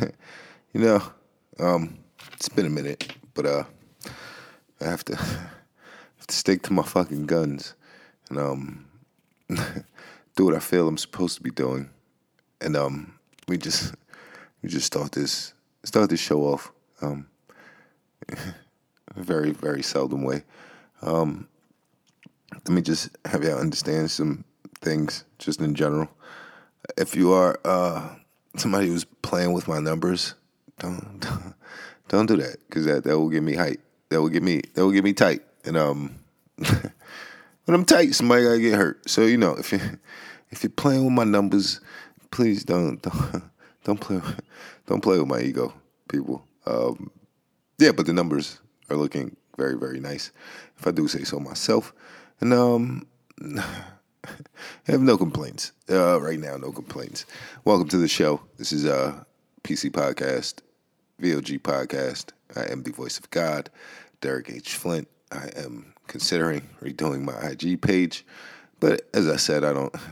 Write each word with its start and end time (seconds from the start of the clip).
you 0.72 0.80
know, 0.80 1.02
um, 1.58 1.98
it's 2.32 2.48
been 2.48 2.66
a 2.66 2.70
minute, 2.70 3.12
but 3.34 3.46
uh, 3.46 3.64
I 4.80 4.84
have 4.84 5.04
to, 5.06 5.16
have 5.16 6.26
to 6.26 6.34
stick 6.34 6.62
to 6.64 6.72
my 6.72 6.82
fucking 6.82 7.26
guns 7.26 7.74
and 8.28 8.38
um, 8.38 8.86
do 10.36 10.44
what 10.44 10.54
I 10.54 10.60
feel 10.60 10.88
I'm 10.88 10.98
supposed 10.98 11.36
to 11.36 11.42
be 11.42 11.50
doing. 11.50 11.90
And 12.60 12.76
um, 12.76 13.14
we 13.48 13.58
just 13.58 13.94
we 14.62 14.68
just 14.68 14.86
start 14.86 15.12
this 15.12 15.54
start 15.84 16.10
this 16.10 16.20
show 16.20 16.42
off 16.42 16.72
um, 17.00 17.26
very 19.16 19.50
very 19.52 19.82
seldom 19.82 20.22
way. 20.24 20.44
Um, 21.02 21.48
let 22.52 22.68
me 22.68 22.82
just 22.82 23.16
have 23.24 23.42
y'all 23.42 23.58
understand 23.58 24.10
some 24.10 24.44
things 24.80 25.24
just 25.38 25.60
in 25.60 25.74
general. 25.74 26.08
If 26.98 27.14
you 27.14 27.32
are 27.32 27.58
uh, 27.64 28.16
somebody 28.56 28.88
who's 28.88 29.04
playing 29.04 29.52
with 29.52 29.68
my 29.68 29.80
numbers, 29.80 30.34
don't 30.78 31.20
don't, 31.20 31.54
don't 32.08 32.26
do 32.26 32.36
that 32.36 32.56
because 32.68 32.86
that, 32.86 33.04
that 33.04 33.18
will 33.18 33.28
get 33.28 33.42
me 33.42 33.54
hype. 33.54 33.80
That 34.08 34.20
will 34.20 34.28
get 34.28 34.42
me 34.42 34.62
that 34.74 34.84
will 34.84 34.92
get 34.92 35.04
me 35.04 35.12
tight. 35.12 35.42
And 35.64 35.76
um, 35.76 36.14
when 36.56 36.92
I'm 37.68 37.84
tight, 37.84 38.14
somebody 38.14 38.44
gotta 38.44 38.60
get 38.60 38.74
hurt. 38.74 39.08
So 39.08 39.22
you 39.22 39.36
know 39.36 39.54
if 39.54 39.72
you 39.72 39.80
if 40.50 40.62
you're 40.62 40.70
playing 40.70 41.04
with 41.04 41.14
my 41.14 41.24
numbers, 41.24 41.80
please 42.30 42.64
don't 42.64 43.00
don't 43.02 43.42
don't 43.84 44.00
play 44.00 44.20
don't 44.86 45.00
play 45.00 45.18
with 45.18 45.28
my 45.28 45.40
ego, 45.40 45.72
people. 46.08 46.44
Um, 46.66 47.10
yeah, 47.78 47.92
but 47.92 48.06
the 48.06 48.12
numbers 48.12 48.60
are 48.90 48.96
looking 48.96 49.36
very 49.56 49.76
very 49.76 50.00
nice, 50.00 50.32
if 50.78 50.86
I 50.86 50.90
do 50.90 51.08
say 51.08 51.24
so 51.24 51.38
myself. 51.38 51.92
And 52.40 52.54
um, 52.54 53.06
have 54.84 55.00
no 55.00 55.16
complaints 55.16 55.72
uh, 55.90 56.20
right 56.20 56.38
now. 56.38 56.56
No 56.56 56.72
complaints. 56.72 57.26
Welcome 57.64 57.88
to 57.88 57.98
the 57.98 58.08
show. 58.08 58.40
This 58.58 58.72
is 58.72 58.84
a 58.84 58.96
uh, 58.96 59.24
PC 59.64 59.90
podcast, 59.90 60.60
VOG 61.20 61.60
podcast. 61.60 62.30
I 62.56 62.70
am 62.70 62.82
the 62.82 62.92
voice 62.92 63.18
of 63.18 63.30
God, 63.30 63.70
Derek 64.20 64.50
H. 64.50 64.74
Flint. 64.74 65.08
I 65.32 65.50
am 65.56 65.94
considering 66.06 66.68
redoing 66.82 67.22
my 67.22 67.38
IG 67.50 67.80
page, 67.80 68.26
but 68.80 69.02
as 69.14 69.28
I 69.28 69.36
said, 69.36 69.64
I 69.64 69.72
don't. 69.72 69.94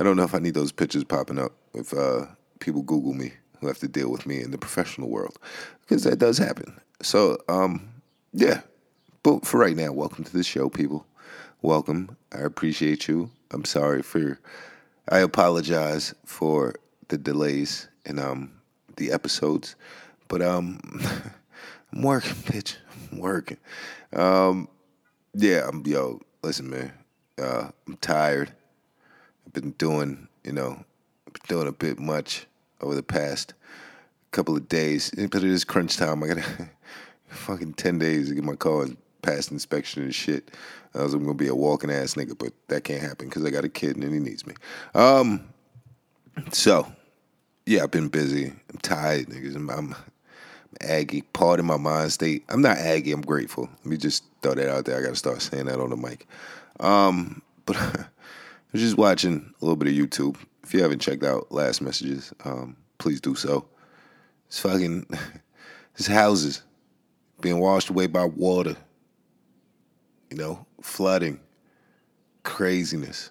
I 0.00 0.04
don't 0.04 0.16
know 0.16 0.22
if 0.22 0.34
I 0.34 0.38
need 0.38 0.54
those 0.54 0.72
pictures 0.72 1.04
popping 1.04 1.38
up 1.38 1.52
if 1.74 1.92
uh, 1.92 2.26
people 2.60 2.82
Google 2.82 3.12
me 3.12 3.32
who 3.60 3.66
have 3.66 3.78
to 3.78 3.88
deal 3.88 4.10
with 4.10 4.26
me 4.26 4.40
in 4.40 4.52
the 4.52 4.58
professional 4.58 5.08
world 5.08 5.38
because 5.80 6.04
that 6.04 6.18
does 6.18 6.38
happen. 6.38 6.80
So, 7.02 7.38
um, 7.48 7.88
yeah. 8.32 8.62
But 9.22 9.44
for 9.44 9.58
right 9.58 9.76
now, 9.76 9.92
welcome 9.92 10.24
to 10.24 10.32
the 10.32 10.44
show, 10.44 10.68
people. 10.68 11.04
Welcome. 11.62 12.16
I 12.32 12.38
appreciate 12.38 13.08
you. 13.08 13.30
I'm 13.50 13.64
sorry 13.64 14.02
for. 14.02 14.38
I 15.08 15.18
apologize 15.18 16.14
for 16.24 16.76
the 17.08 17.18
delays 17.18 17.88
in 18.06 18.20
um 18.20 18.52
the 18.96 19.10
episodes, 19.10 19.74
but 20.28 20.40
um 20.40 20.78
I'm 21.92 22.02
working, 22.02 22.36
bitch. 22.44 22.76
I'm 23.10 23.18
working. 23.18 23.56
Um, 24.12 24.68
yeah, 25.34 25.66
I'm 25.66 25.84
yo. 25.84 26.20
Listen, 26.44 26.70
man. 26.70 26.92
Uh, 27.36 27.70
I'm 27.88 27.96
tired. 27.96 28.52
I've 29.44 29.52
been 29.52 29.72
doing, 29.72 30.28
you 30.44 30.52
know, 30.52 30.84
doing 31.48 31.66
a 31.66 31.72
bit 31.72 31.98
much 31.98 32.46
over 32.80 32.94
the 32.94 33.02
past 33.02 33.54
couple 34.30 34.56
of 34.56 34.68
days. 34.68 35.10
But 35.10 35.42
it 35.42 35.50
is 35.50 35.64
crunch 35.64 35.96
time. 35.96 36.22
I 36.22 36.28
got 36.28 36.44
fucking 37.28 37.74
ten 37.74 37.98
days 37.98 38.28
to 38.28 38.36
get 38.36 38.44
my 38.44 38.54
car 38.54 38.86
past 39.22 39.50
inspection 39.50 40.02
and 40.02 40.14
shit. 40.14 40.50
I 40.94 41.02
was 41.02 41.14
gonna 41.14 41.34
be 41.34 41.48
a 41.48 41.54
walking 41.54 41.90
ass 41.90 42.14
nigga, 42.14 42.36
but 42.36 42.52
that 42.68 42.84
can't 42.84 43.02
happen 43.02 43.28
because 43.28 43.44
I 43.44 43.50
got 43.50 43.64
a 43.64 43.68
kid 43.68 43.96
and 43.96 44.12
he 44.12 44.20
needs 44.20 44.46
me. 44.46 44.54
Um, 44.94 45.48
so 46.52 46.86
yeah, 47.68 47.82
I've 47.82 47.90
been 47.90 48.08
busy. 48.08 48.46
I'm 48.46 48.78
tired, 48.80 49.26
niggas. 49.26 49.54
I'm, 49.54 49.68
I'm 49.68 49.94
aggy. 50.80 51.22
Part 51.22 51.60
of 51.60 51.66
my 51.66 51.76
mind 51.76 52.12
state. 52.12 52.44
I'm 52.48 52.62
not 52.62 52.78
aggy. 52.78 53.12
I'm 53.12 53.20
grateful. 53.20 53.68
Let 53.78 53.86
me 53.86 53.98
just 53.98 54.24
throw 54.42 54.54
that 54.54 54.70
out 54.70 54.86
there. 54.86 54.98
I 54.98 55.02
got 55.02 55.10
to 55.10 55.16
start 55.16 55.42
saying 55.42 55.66
that 55.66 55.78
on 55.78 55.90
the 55.90 55.96
mic. 55.96 56.26
Um, 56.80 57.42
but 57.66 57.76
I 57.76 58.06
was 58.72 58.80
just 58.80 58.96
watching 58.96 59.52
a 59.60 59.64
little 59.64 59.76
bit 59.76 59.88
of 59.88 59.94
YouTube. 59.94 60.36
If 60.62 60.72
you 60.72 60.82
haven't 60.82 61.00
checked 61.00 61.24
out 61.24 61.52
last 61.52 61.82
messages, 61.82 62.32
um, 62.44 62.74
please 62.96 63.20
do 63.20 63.34
so. 63.34 63.66
It's 64.46 64.60
fucking, 64.60 65.06
it's 65.96 66.06
houses 66.06 66.62
being 67.40 67.60
washed 67.60 67.90
away 67.90 68.06
by 68.06 68.24
water 68.24 68.76
you 70.30 70.36
know, 70.36 70.66
flooding, 70.82 71.40
craziness 72.42 73.30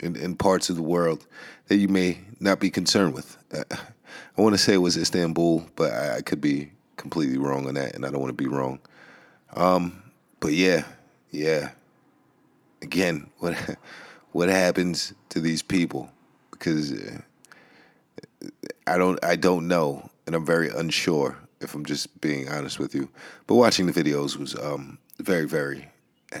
in, 0.00 0.16
in 0.16 0.36
parts 0.36 0.70
of 0.70 0.76
the 0.76 0.82
world 0.82 1.26
that 1.68 1.76
you 1.76 1.88
may 1.88 2.18
not 2.40 2.60
be 2.60 2.70
concerned 2.70 3.14
with. 3.14 3.36
I 4.36 4.40
want 4.40 4.54
to 4.54 4.58
say 4.58 4.74
it 4.74 4.78
was 4.78 4.96
Istanbul, 4.96 5.66
but 5.76 5.92
I, 5.92 6.16
I, 6.16 6.20
could 6.20 6.40
be 6.40 6.70
completely 6.96 7.38
wrong 7.38 7.66
on 7.66 7.74
that, 7.74 7.94
and 7.94 8.04
I 8.04 8.10
don't 8.10 8.20
want 8.20 8.36
to 8.36 8.42
be 8.42 8.48
wrong. 8.48 8.80
Um, 9.54 10.02
but 10.40 10.52
yeah, 10.52 10.84
yeah. 11.30 11.70
Again, 12.82 13.30
what 13.38 13.54
what 14.32 14.48
happens 14.48 15.14
to 15.30 15.40
these 15.40 15.62
people? 15.62 16.10
Because 16.50 16.92
uh, 16.92 17.20
I 18.86 18.98
don't 18.98 19.22
I 19.24 19.36
don't 19.36 19.68
know, 19.68 20.10
and 20.26 20.34
I'm 20.34 20.44
very 20.44 20.68
unsure 20.68 21.38
if 21.60 21.74
I'm 21.74 21.84
just 21.84 22.20
being 22.20 22.48
honest 22.48 22.78
with 22.78 22.94
you. 22.94 23.08
But 23.46 23.54
watching 23.54 23.86
the 23.86 23.92
videos 23.92 24.36
was 24.36 24.54
um, 24.58 24.98
very 25.18 25.46
very 25.46 25.88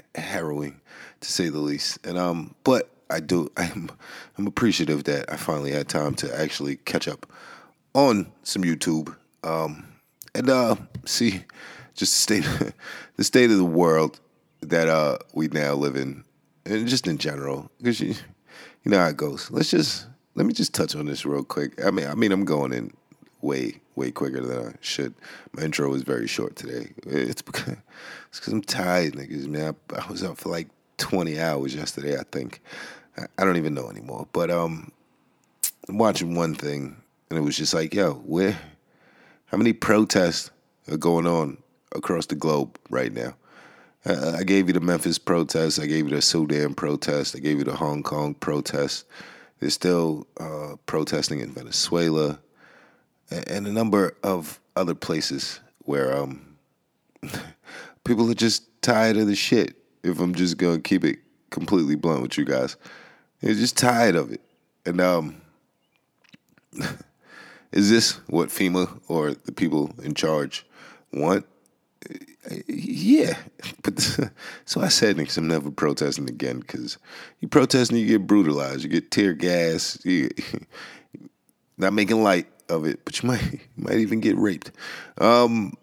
harrowing 0.14 0.80
to 1.20 1.32
say 1.32 1.48
the 1.48 1.58
least. 1.58 2.04
And 2.06 2.18
um, 2.18 2.54
but 2.64 2.90
I 3.10 3.20
do 3.20 3.50
I'm 3.56 3.90
I'm 4.38 4.46
appreciative 4.46 5.04
that 5.04 5.32
I 5.32 5.36
finally 5.36 5.72
had 5.72 5.88
time 5.88 6.14
to 6.16 6.40
actually 6.40 6.76
catch 6.76 7.08
up 7.08 7.26
on 7.94 8.32
some 8.42 8.62
YouTube. 8.62 9.14
Um, 9.42 9.86
and 10.34 10.50
uh, 10.50 10.76
see 11.04 11.44
just 11.94 12.12
the 12.12 12.42
state 12.42 12.74
the 13.16 13.24
state 13.24 13.50
of 13.50 13.58
the 13.58 13.64
world 13.64 14.20
that 14.60 14.88
uh 14.88 15.18
we 15.34 15.48
now 15.48 15.74
live 15.74 15.96
in, 15.96 16.24
and 16.64 16.88
just 16.88 17.06
in 17.06 17.18
general, 17.18 17.70
because 17.78 18.00
you 18.00 18.14
you 18.82 18.90
know 18.90 18.98
how 18.98 19.08
it 19.08 19.16
goes. 19.16 19.50
Let's 19.50 19.70
just 19.70 20.06
let 20.34 20.46
me 20.46 20.52
just 20.52 20.74
touch 20.74 20.96
on 20.96 21.06
this 21.06 21.24
real 21.24 21.44
quick. 21.44 21.84
I 21.84 21.90
mean, 21.90 22.06
I 22.06 22.14
mean, 22.14 22.32
I'm 22.32 22.44
going 22.44 22.72
in 22.72 22.92
way 23.44 23.80
way 23.96 24.10
quicker 24.10 24.40
than 24.40 24.68
I 24.68 24.74
should. 24.80 25.14
My 25.52 25.62
intro 25.62 25.88
was 25.88 26.02
very 26.02 26.26
short 26.26 26.56
today. 26.56 26.92
It's 27.06 27.42
because 27.48 27.76
it's 28.28 28.40
because 28.40 28.52
I'm 28.52 28.62
tired, 28.62 29.14
niggas. 29.14 29.46
Man, 29.46 29.76
I, 29.92 30.00
I, 30.00 30.10
was 30.10 30.22
up 30.22 30.36
for 30.38 30.48
like 30.48 30.68
20 30.98 31.38
hours 31.38 31.74
yesterday. 31.74 32.18
I 32.18 32.24
think 32.32 32.60
I, 33.16 33.26
I, 33.38 33.44
don't 33.44 33.56
even 33.56 33.74
know 33.74 33.88
anymore. 33.88 34.26
But 34.32 34.50
um, 34.50 34.90
I'm 35.88 35.98
watching 35.98 36.34
one 36.34 36.54
thing, 36.54 36.96
and 37.30 37.38
it 37.38 37.42
was 37.42 37.56
just 37.56 37.74
like, 37.74 37.94
yo, 37.94 38.14
where? 38.14 38.58
How 39.46 39.58
many 39.58 39.72
protests 39.72 40.50
are 40.90 40.96
going 40.96 41.26
on 41.26 41.58
across 41.94 42.26
the 42.26 42.34
globe 42.34 42.76
right 42.90 43.12
now? 43.12 43.34
I 44.06 44.42
gave 44.42 44.66
you 44.66 44.74
the 44.74 44.80
Memphis 44.80 45.18
protest. 45.18 45.80
I 45.80 45.86
gave 45.86 46.08
you 46.08 46.14
the 46.14 46.20
Sudan 46.20 46.74
protest. 46.74 47.34
I 47.34 47.38
gave 47.38 47.56
you 47.56 47.64
the 47.64 47.76
Hong 47.76 48.02
Kong 48.02 48.34
protest. 48.34 49.06
They're 49.60 49.70
still 49.70 50.26
uh, 50.38 50.76
protesting 50.84 51.40
in 51.40 51.52
Venezuela 51.52 52.38
and 53.30 53.66
a 53.66 53.72
number 53.72 54.16
of 54.22 54.60
other 54.76 54.94
places 54.94 55.60
where 55.80 56.16
um, 56.16 56.56
people 58.04 58.30
are 58.30 58.34
just 58.34 58.64
tired 58.82 59.16
of 59.16 59.26
the 59.26 59.34
shit. 59.34 59.76
If 60.02 60.20
I'm 60.20 60.34
just 60.34 60.58
gonna 60.58 60.80
keep 60.80 61.04
it 61.04 61.18
completely 61.50 61.96
blunt 61.96 62.22
with 62.22 62.36
you 62.36 62.44
guys, 62.44 62.76
they're 63.40 63.54
just 63.54 63.76
tired 63.76 64.16
of 64.16 64.32
it. 64.32 64.40
And 64.84 65.00
um, 65.00 65.40
is 67.72 67.90
this 67.90 68.12
what 68.26 68.50
FEMA 68.50 69.00
or 69.08 69.32
the 69.32 69.52
people 69.52 69.94
in 70.02 70.14
charge 70.14 70.66
want? 71.12 71.46
Yeah, 72.66 73.38
but 73.82 73.98
so 74.66 74.82
I 74.82 74.88
said 74.88 75.16
next 75.16 75.38
I'm 75.38 75.48
never 75.48 75.70
protesting 75.70 76.28
again 76.28 76.60
because 76.60 76.98
you 77.40 77.48
protest 77.48 77.90
and 77.90 77.98
you 77.98 78.06
get 78.06 78.26
brutalized, 78.26 78.82
you 78.82 78.90
get 78.90 79.10
tear 79.10 79.32
gas, 79.32 79.98
you 80.04 80.28
not 81.78 81.94
making 81.94 82.22
light 82.22 82.46
of 82.68 82.84
it, 82.84 83.04
but 83.04 83.22
you 83.22 83.26
might 83.30 83.52
you 83.52 83.60
might 83.76 83.98
even 83.98 84.20
get 84.20 84.36
raped. 84.36 84.72
Um, 85.18 85.74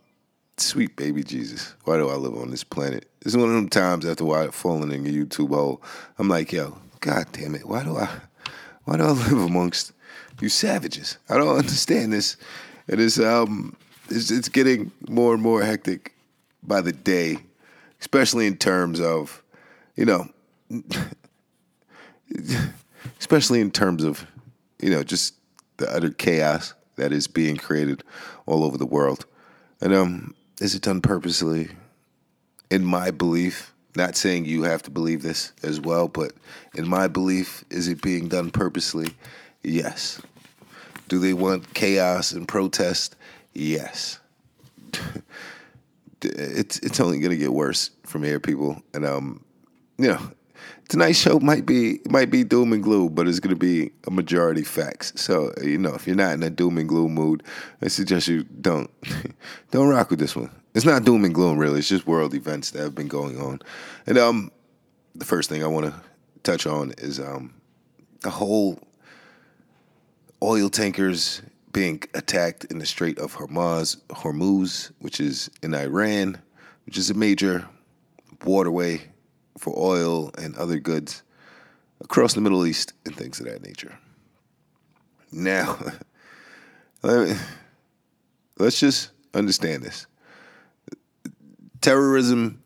sweet 0.57 0.95
baby 0.95 1.23
Jesus, 1.23 1.73
why 1.85 1.97
do 1.97 2.09
I 2.09 2.15
live 2.15 2.35
on 2.35 2.51
this 2.51 2.63
planet? 2.63 3.09
This 3.21 3.33
is 3.33 3.37
one 3.37 3.49
of 3.49 3.55
them 3.55 3.69
times 3.69 4.05
after 4.05 4.29
I 4.31 4.47
falling 4.47 4.91
in 4.91 5.05
a 5.05 5.09
YouTube 5.09 5.49
hole. 5.49 5.81
I'm 6.19 6.27
like, 6.27 6.51
yo, 6.51 6.77
God 6.99 7.27
damn 7.31 7.55
it, 7.55 7.67
why 7.67 7.83
do 7.83 7.97
I 7.97 8.09
why 8.85 8.97
do 8.97 9.03
I 9.03 9.11
live 9.11 9.33
amongst 9.33 9.93
you 10.39 10.49
savages? 10.49 11.17
I 11.29 11.37
don't 11.37 11.57
understand 11.57 12.13
this. 12.13 12.37
It 12.87 12.99
is 12.99 13.19
um 13.19 13.75
it's, 14.09 14.31
it's 14.31 14.49
getting 14.49 14.91
more 15.07 15.33
and 15.33 15.41
more 15.41 15.63
hectic 15.63 16.13
by 16.63 16.81
the 16.81 16.91
day, 16.91 17.37
especially 17.99 18.45
in 18.47 18.57
terms 18.57 18.99
of, 18.99 19.41
you 19.95 20.05
know, 20.05 20.27
especially 23.19 23.61
in 23.61 23.71
terms 23.71 24.03
of, 24.03 24.25
you 24.79 24.89
know, 24.89 25.03
just 25.03 25.35
the 25.81 25.93
utter 25.93 26.11
chaos 26.11 26.73
that 26.95 27.11
is 27.11 27.27
being 27.27 27.57
created 27.57 28.03
all 28.45 28.63
over 28.63 28.77
the 28.77 28.85
world. 28.85 29.25
And 29.81 29.93
um, 29.93 30.35
is 30.61 30.75
it 30.75 30.83
done 30.83 31.01
purposely? 31.01 31.69
In 32.69 32.85
my 32.85 33.11
belief, 33.11 33.73
not 33.95 34.15
saying 34.15 34.45
you 34.45 34.63
have 34.63 34.83
to 34.83 34.91
believe 34.91 35.23
this 35.23 35.51
as 35.63 35.81
well, 35.81 36.07
but 36.07 36.31
in 36.75 36.87
my 36.87 37.07
belief, 37.07 37.65
is 37.69 37.87
it 37.87 38.01
being 38.01 38.29
done 38.29 38.51
purposely? 38.51 39.09
Yes. 39.63 40.21
Do 41.09 41.19
they 41.19 41.33
want 41.33 41.73
chaos 41.73 42.31
and 42.31 42.47
protest? 42.47 43.15
Yes. 43.53 44.19
it's 46.21 46.79
it's 46.79 46.99
only 46.99 47.19
gonna 47.19 47.35
get 47.35 47.53
worse 47.53 47.89
from 48.05 48.23
here, 48.23 48.39
people. 48.39 48.81
And 48.93 49.05
um, 49.05 49.43
you 49.97 50.09
know, 50.09 50.31
tonight's 50.89 51.19
show 51.19 51.39
might 51.39 51.65
be 51.65 51.99
might 52.09 52.29
be 52.29 52.43
doom 52.43 52.73
and 52.73 52.83
gloom, 52.83 53.13
but 53.13 53.27
it's 53.27 53.39
gonna 53.39 53.55
be 53.55 53.91
a 54.07 54.11
majority 54.11 54.63
facts. 54.63 55.13
So 55.15 55.53
you 55.61 55.77
know, 55.77 55.93
if 55.93 56.05
you're 56.07 56.15
not 56.15 56.33
in 56.33 56.43
a 56.43 56.49
doom 56.49 56.77
and 56.77 56.87
gloom 56.87 57.13
mood, 57.13 57.43
I 57.81 57.87
suggest 57.87 58.27
you 58.27 58.43
don't 58.43 58.89
don't 59.71 59.87
rock 59.87 60.09
with 60.09 60.19
this 60.19 60.35
one. 60.35 60.49
It's 60.73 60.85
not 60.85 61.03
doom 61.03 61.25
and 61.25 61.33
gloom 61.33 61.57
really. 61.57 61.79
It's 61.79 61.89
just 61.89 62.07
world 62.07 62.33
events 62.33 62.71
that 62.71 62.81
have 62.81 62.95
been 62.95 63.07
going 63.07 63.39
on. 63.39 63.61
And 64.05 64.17
um, 64.17 64.51
the 65.15 65.25
first 65.25 65.49
thing 65.49 65.63
I 65.63 65.67
want 65.67 65.87
to 65.87 65.93
touch 66.43 66.65
on 66.65 66.93
is 66.97 67.19
um, 67.19 67.53
the 68.21 68.29
whole 68.29 68.79
oil 70.41 70.69
tankers 70.69 71.41
being 71.71 72.01
attacked 72.13 72.65
in 72.65 72.79
the 72.79 72.85
Strait 72.85 73.17
of 73.19 73.35
Hormuz, 73.35 73.97
Hormuz, 74.09 74.91
which 74.99 75.19
is 75.19 75.49
in 75.63 75.73
Iran, 75.73 76.41
which 76.85 76.97
is 76.97 77.09
a 77.09 77.13
major 77.13 77.67
waterway 78.43 79.01
for 79.57 79.73
oil 79.77 80.31
and 80.37 80.55
other 80.55 80.79
goods 80.79 81.23
across 82.01 82.33
the 82.33 82.41
Middle 82.41 82.65
East 82.65 82.93
and 83.05 83.15
things 83.15 83.39
of 83.39 83.45
that 83.45 83.63
nature. 83.63 83.97
Now, 85.31 85.77
let's 87.03 88.79
just 88.79 89.11
understand 89.33 89.83
this. 89.83 90.07
Terrorism 91.79 92.61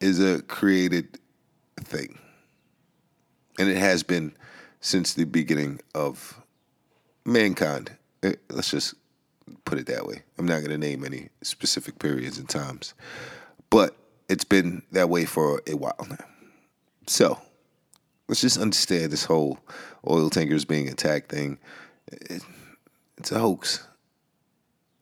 is 0.00 0.20
a 0.20 0.42
created 0.42 1.18
thing, 1.80 2.18
and 3.58 3.68
it 3.68 3.76
has 3.76 4.02
been 4.02 4.34
since 4.80 5.14
the 5.14 5.24
beginning 5.24 5.80
of 5.94 6.40
mankind. 7.24 7.92
Eh, 8.22 8.34
let's 8.50 8.70
just 8.70 8.94
put 9.64 9.78
it 9.78 9.86
that 9.86 10.06
way. 10.06 10.22
I'm 10.38 10.46
not 10.46 10.58
going 10.58 10.70
to 10.70 10.78
name 10.78 11.04
any 11.04 11.28
specific 11.42 11.98
periods 11.98 12.38
and 12.38 12.48
times, 12.48 12.94
but 13.70 13.96
it's 14.28 14.44
been 14.44 14.82
that 14.92 15.08
way 15.08 15.24
for 15.24 15.62
a 15.66 15.76
while 15.76 16.06
now. 16.08 16.24
So 17.06 17.40
let's 18.28 18.40
just 18.40 18.58
understand 18.58 19.10
this 19.10 19.24
whole 19.24 19.58
oil 20.06 20.30
tankers 20.30 20.64
being 20.64 20.88
attacked 20.88 21.30
thing. 21.30 21.58
It, 22.08 22.42
it's 23.16 23.32
a 23.32 23.38
hoax. 23.38 23.86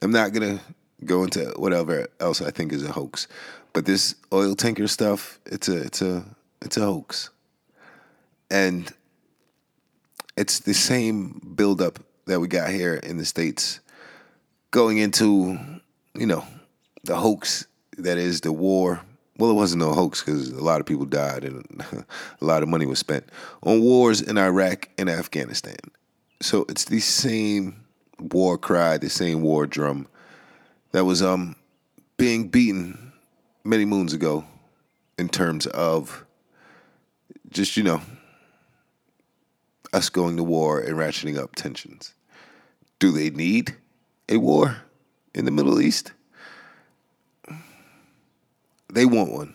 I'm 0.03 0.13
not 0.13 0.33
to 0.33 0.61
go 1.05 1.25
into 1.25 1.53
whatever 1.57 2.09
else 2.21 2.41
I 2.41 2.51
think 2.51 2.73
is 2.73 2.85
a 2.85 2.93
hoax, 2.93 3.29
but 3.73 3.85
this 3.85 4.15
oil 4.33 4.55
tanker 4.55 4.89
stuff, 4.89 5.39
it's 5.47 5.69
a 5.69 5.77
it's 5.83 6.03
a 6.03 6.25
it's 6.63 6.77
a 6.77 6.85
hoax. 6.85 7.31
And 8.51 8.93
it's 10.37 10.61
the 10.61 10.75
same 10.75 11.53
buildup 11.57 11.99
that 12.27 12.41
we 12.41 12.49
got 12.49 12.71
here 12.71 12.95
in 12.95 13.17
the 13.17 13.25
States 13.25 13.81
going 14.71 14.99
into, 14.99 15.59
you 16.15 16.27
know, 16.27 16.45
the 17.05 17.17
hoax 17.17 17.67
that 17.99 18.19
is 18.19 18.43
the 18.43 18.53
war. 18.53 19.01
Well, 19.39 19.51
it 19.51 19.55
wasn't 19.55 19.81
no 19.81 19.93
hoax 19.93 20.23
because 20.23 20.51
a 20.51 20.63
lot 20.63 20.81
of 20.81 20.87
people 20.87 21.05
died 21.05 21.45
and 21.45 21.85
a 22.41 22.45
lot 22.45 22.63
of 22.63 22.69
money 22.69 22.87
was 22.87 22.99
spent 22.99 23.29
on 23.63 23.83
wars 23.83 24.21
in 24.23 24.39
Iraq 24.39 24.89
and 24.97 25.11
Afghanistan. 25.11 25.77
So 26.41 26.65
it's 26.69 26.87
the 26.87 27.01
same 27.01 27.85
war 28.19 28.57
cry, 28.57 28.97
the 28.99 29.11
same 29.11 29.43
war 29.43 29.67
drum 29.67 30.09
that 30.93 31.05
was 31.05 31.23
um 31.23 31.57
being 32.17 32.49
beaten 32.49 33.13
many 33.65 33.85
moons 33.85 34.13
ago 34.13 34.45
in 35.19 35.29
terms 35.29 35.67
of 35.67 36.25
just, 37.51 37.77
you 37.77 37.83
know, 37.83 38.01
us 39.93 40.09
going 40.09 40.37
to 40.37 40.43
war 40.43 40.81
and 40.81 40.97
ratcheting 40.97 41.39
up 41.39 41.55
tensions. 41.55 42.15
Do 42.99 43.13
they 43.13 43.31
need 43.31 43.77
a 44.29 44.39
war 44.39 44.79
in 45.35 45.45
the 45.45 45.51
Middle 45.51 45.81
East? 45.81 46.13
They 48.93 49.07
want 49.07 49.33
one. 49.33 49.55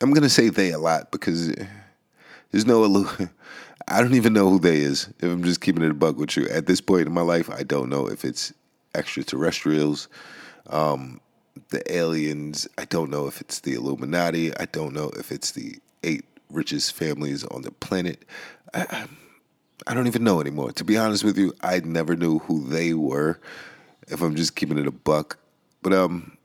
I'm 0.00 0.12
to 0.14 0.28
say 0.28 0.48
they 0.48 0.72
a 0.72 0.78
lot 0.78 1.10
because 1.10 1.54
there's 2.50 2.66
no. 2.66 3.08
I 3.88 4.00
don't 4.00 4.14
even 4.14 4.32
know 4.32 4.48
who 4.48 4.58
they 4.58 4.78
is. 4.78 5.08
If 5.20 5.24
I'm 5.24 5.44
just 5.44 5.60
keeping 5.60 5.82
it 5.82 5.90
a 5.90 5.94
bug 5.94 6.16
with 6.16 6.36
you, 6.36 6.48
at 6.48 6.66
this 6.66 6.80
point 6.80 7.06
in 7.06 7.12
my 7.12 7.20
life, 7.20 7.50
I 7.50 7.62
don't 7.64 7.90
know 7.90 8.06
if 8.06 8.24
it's 8.24 8.52
extraterrestrials, 8.94 10.08
um, 10.68 11.20
the 11.68 11.92
aliens. 11.94 12.66
I 12.78 12.86
don't 12.86 13.10
know 13.10 13.26
if 13.26 13.40
it's 13.40 13.60
the 13.60 13.74
Illuminati. 13.74 14.56
I 14.56 14.64
don't 14.66 14.94
know 14.94 15.10
if 15.18 15.30
it's 15.30 15.52
the 15.52 15.78
eight 16.02 16.24
richest 16.50 16.94
families 16.94 17.44
on 17.44 17.62
the 17.62 17.72
planet. 17.72 18.24
I, 18.72 19.06
I 19.86 19.94
don't 19.94 20.06
even 20.06 20.24
know 20.24 20.40
anymore. 20.40 20.72
To 20.72 20.84
be 20.84 20.96
honest 20.96 21.24
with 21.24 21.36
you, 21.36 21.52
I 21.60 21.80
never 21.80 22.16
knew 22.16 22.38
who 22.38 22.64
they 22.64 22.94
were. 22.94 23.38
If 24.08 24.22
I'm 24.22 24.34
just 24.34 24.56
keeping 24.56 24.78
it 24.78 24.86
a 24.86 24.92
buck, 24.92 25.38
but 25.82 25.92
um, 25.92 26.36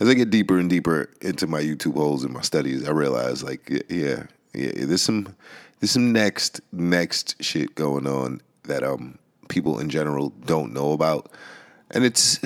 as 0.00 0.08
I 0.08 0.14
get 0.14 0.30
deeper 0.30 0.58
and 0.58 0.68
deeper 0.68 1.10
into 1.20 1.46
my 1.46 1.60
YouTube 1.60 1.94
holes 1.94 2.24
and 2.24 2.32
my 2.32 2.42
studies, 2.42 2.86
I 2.86 2.92
realize 2.92 3.42
like 3.42 3.68
yeah, 3.88 4.24
yeah, 4.54 4.72
there's 4.74 5.02
some 5.02 5.34
there's 5.80 5.90
some 5.90 6.12
next 6.12 6.60
next 6.72 7.42
shit 7.42 7.74
going 7.74 8.06
on 8.06 8.40
that 8.64 8.82
um 8.82 9.18
people 9.48 9.78
in 9.78 9.88
general 9.88 10.30
don't 10.44 10.72
know 10.72 10.92
about, 10.92 11.30
and 11.90 12.04
it's. 12.04 12.40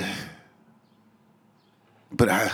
But 2.13 2.27
I, 2.27 2.51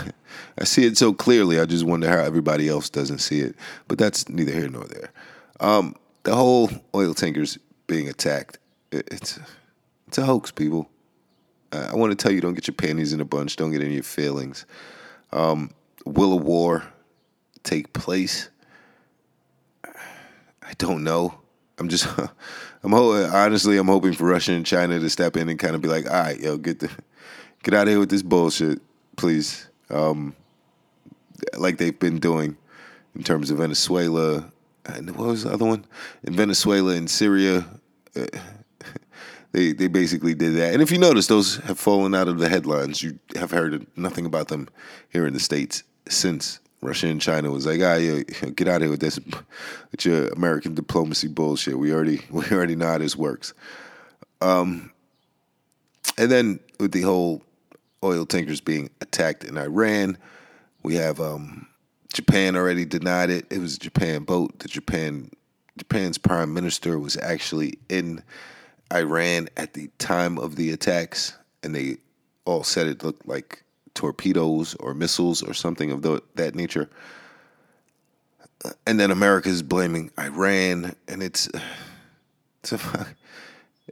I 0.56 0.62
see 0.62 0.86
it 0.86 0.96
so 0.96 1.12
clearly. 1.12 1.58
I 1.58 1.64
just 1.64 1.84
wonder 1.84 2.08
how 2.08 2.18
everybody 2.22 2.68
else 2.68 2.88
doesn't 2.88 3.18
see 3.18 3.40
it. 3.40 3.56
But 3.88 3.98
that's 3.98 4.28
neither 4.28 4.52
here 4.52 4.68
nor 4.68 4.84
there. 4.84 5.10
Um, 5.58 5.96
the 6.22 6.36
whole 6.36 6.70
oil 6.94 7.12
tankers 7.12 7.58
being 7.88 8.08
attacked, 8.08 8.58
it's 8.92 9.40
it's 10.06 10.16
a 10.16 10.24
hoax, 10.24 10.52
people. 10.52 10.88
I 11.72 11.94
want 11.94 12.10
to 12.10 12.16
tell 12.16 12.32
you, 12.32 12.40
don't 12.40 12.54
get 12.54 12.66
your 12.66 12.74
panties 12.74 13.12
in 13.12 13.20
a 13.20 13.24
bunch. 13.24 13.56
Don't 13.56 13.72
get 13.72 13.82
any 13.82 13.94
your 13.94 14.02
feelings. 14.02 14.64
Um, 15.32 15.70
will 16.04 16.32
a 16.32 16.36
war 16.36 16.84
take 17.62 17.92
place? 17.92 18.48
I 19.84 20.72
don't 20.78 21.04
know. 21.04 21.38
I'm 21.78 21.88
just, 21.88 22.06
I'm 22.82 22.94
honestly, 22.94 23.76
I'm 23.78 23.86
hoping 23.86 24.12
for 24.12 24.24
Russia 24.24 24.52
and 24.52 24.64
China 24.64 24.98
to 24.98 25.10
step 25.10 25.36
in 25.36 25.48
and 25.48 25.58
kind 25.58 25.74
of 25.74 25.82
be 25.82 25.88
like, 25.88 26.06
all 26.06 26.12
right, 26.12 26.40
yo, 26.40 26.56
get 26.56 26.80
the, 26.80 26.90
get 27.62 27.74
out 27.74 27.82
of 27.82 27.88
here 27.88 27.98
with 27.98 28.10
this 28.10 28.22
bullshit, 28.22 28.80
please. 29.16 29.68
Um, 29.90 30.34
like 31.56 31.78
they've 31.78 31.98
been 31.98 32.18
doing 32.18 32.56
in 33.14 33.22
terms 33.22 33.50
of 33.50 33.58
Venezuela, 33.58 34.50
and 34.86 35.10
what 35.16 35.28
was 35.28 35.44
the 35.44 35.52
other 35.52 35.64
one? 35.64 35.84
In 36.24 36.34
Venezuela 36.34 36.94
and 36.94 37.08
Syria, 37.08 37.66
uh, 38.16 38.26
they 39.52 39.72
they 39.72 39.88
basically 39.88 40.34
did 40.34 40.54
that. 40.56 40.72
And 40.72 40.82
if 40.82 40.90
you 40.90 40.98
notice, 40.98 41.26
those 41.26 41.56
have 41.58 41.78
fallen 41.78 42.14
out 42.14 42.28
of 42.28 42.38
the 42.38 42.48
headlines. 42.48 43.02
You 43.02 43.18
have 43.36 43.50
heard 43.50 43.86
nothing 43.96 44.26
about 44.26 44.48
them 44.48 44.68
here 45.10 45.26
in 45.26 45.32
the 45.32 45.40
states 45.40 45.82
since 46.08 46.60
Russia 46.80 47.08
and 47.08 47.20
China 47.20 47.50
was 47.50 47.66
like, 47.66 47.80
ah, 47.82 47.96
yeah, 47.96 48.22
get 48.54 48.68
out 48.68 48.76
of 48.76 48.82
here 48.82 48.90
with 48.90 49.00
this, 49.00 49.18
with 49.90 50.04
your 50.04 50.28
American 50.28 50.74
diplomacy 50.74 51.28
bullshit. 51.28 51.78
We 51.78 51.92
already 51.92 52.20
we 52.30 52.44
already 52.50 52.76
know 52.76 52.86
how 52.86 52.98
this 52.98 53.16
works. 53.16 53.54
Um, 54.40 54.92
and 56.16 56.30
then 56.30 56.60
with 56.78 56.92
the 56.92 57.02
whole 57.02 57.42
oil 58.04 58.24
tankers 58.26 58.60
being 58.60 58.90
attacked 59.00 59.44
in 59.44 59.58
Iran, 59.58 60.16
we 60.82 60.94
have 60.94 61.20
um, 61.20 61.66
Japan 62.12 62.54
already 62.54 62.84
denied 62.84 63.30
it. 63.30 63.46
It 63.50 63.58
was 63.58 63.76
a 63.76 63.80
Japan 63.80 64.22
boat. 64.22 64.58
The 64.60 64.68
Japan 64.68 65.30
Japan's 65.76 66.18
prime 66.18 66.54
minister 66.54 66.98
was 66.98 67.16
actually 67.16 67.78
in 67.88 68.22
Iran 68.92 69.48
at 69.56 69.74
the 69.74 69.90
time 69.98 70.38
of 70.38 70.56
the 70.56 70.70
attacks, 70.72 71.36
and 71.62 71.74
they 71.74 71.98
all 72.44 72.64
said 72.64 72.86
it 72.86 73.02
looked 73.02 73.26
like 73.26 73.62
torpedoes 73.94 74.74
or 74.76 74.94
missiles 74.94 75.42
or 75.42 75.54
something 75.54 75.90
of 75.90 76.02
the, 76.02 76.22
that 76.36 76.54
nature. 76.54 76.88
And 78.86 78.98
then 78.98 79.10
America 79.10 79.48
is 79.48 79.62
blaming 79.62 80.10
Iran, 80.18 80.96
and 81.06 81.22
it's 81.22 81.48
it's 82.62 82.72
a 82.72 83.06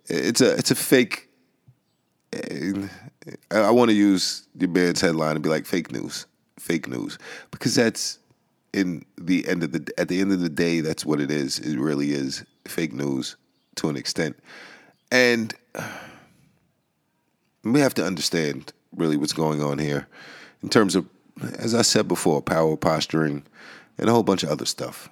it's 0.06 0.40
a 0.40 0.56
it's 0.56 0.70
a 0.70 0.74
fake. 0.74 1.28
I 3.50 3.70
want 3.70 3.90
to 3.90 3.96
use 3.96 4.46
the 4.54 4.66
Bears 4.66 5.00
headline 5.00 5.36
and 5.36 5.42
be 5.42 5.48
like 5.48 5.66
fake 5.66 5.92
news 5.92 6.26
fake 6.58 6.88
news 6.88 7.18
because 7.50 7.74
that's 7.74 8.18
in 8.72 9.04
the 9.18 9.46
end 9.46 9.62
of 9.62 9.72
the 9.72 9.86
at 9.98 10.08
the 10.08 10.20
end 10.20 10.32
of 10.32 10.40
the 10.40 10.48
day 10.48 10.80
that's 10.80 11.04
what 11.04 11.20
it 11.20 11.30
is 11.30 11.58
it 11.58 11.78
really 11.78 12.12
is 12.12 12.44
fake 12.66 12.92
news 12.92 13.36
to 13.74 13.88
an 13.88 13.96
extent 13.96 14.36
and 15.10 15.54
we 17.64 17.80
have 17.80 17.94
to 17.94 18.04
understand 18.04 18.72
really 18.94 19.16
what's 19.16 19.32
going 19.32 19.62
on 19.62 19.78
here 19.78 20.06
in 20.62 20.68
terms 20.68 20.94
of 20.94 21.06
as 21.58 21.74
i 21.74 21.82
said 21.82 22.08
before 22.08 22.40
power 22.40 22.76
posturing 22.76 23.42
and 23.98 24.08
a 24.08 24.12
whole 24.12 24.22
bunch 24.22 24.42
of 24.42 24.48
other 24.48 24.64
stuff 24.64 25.08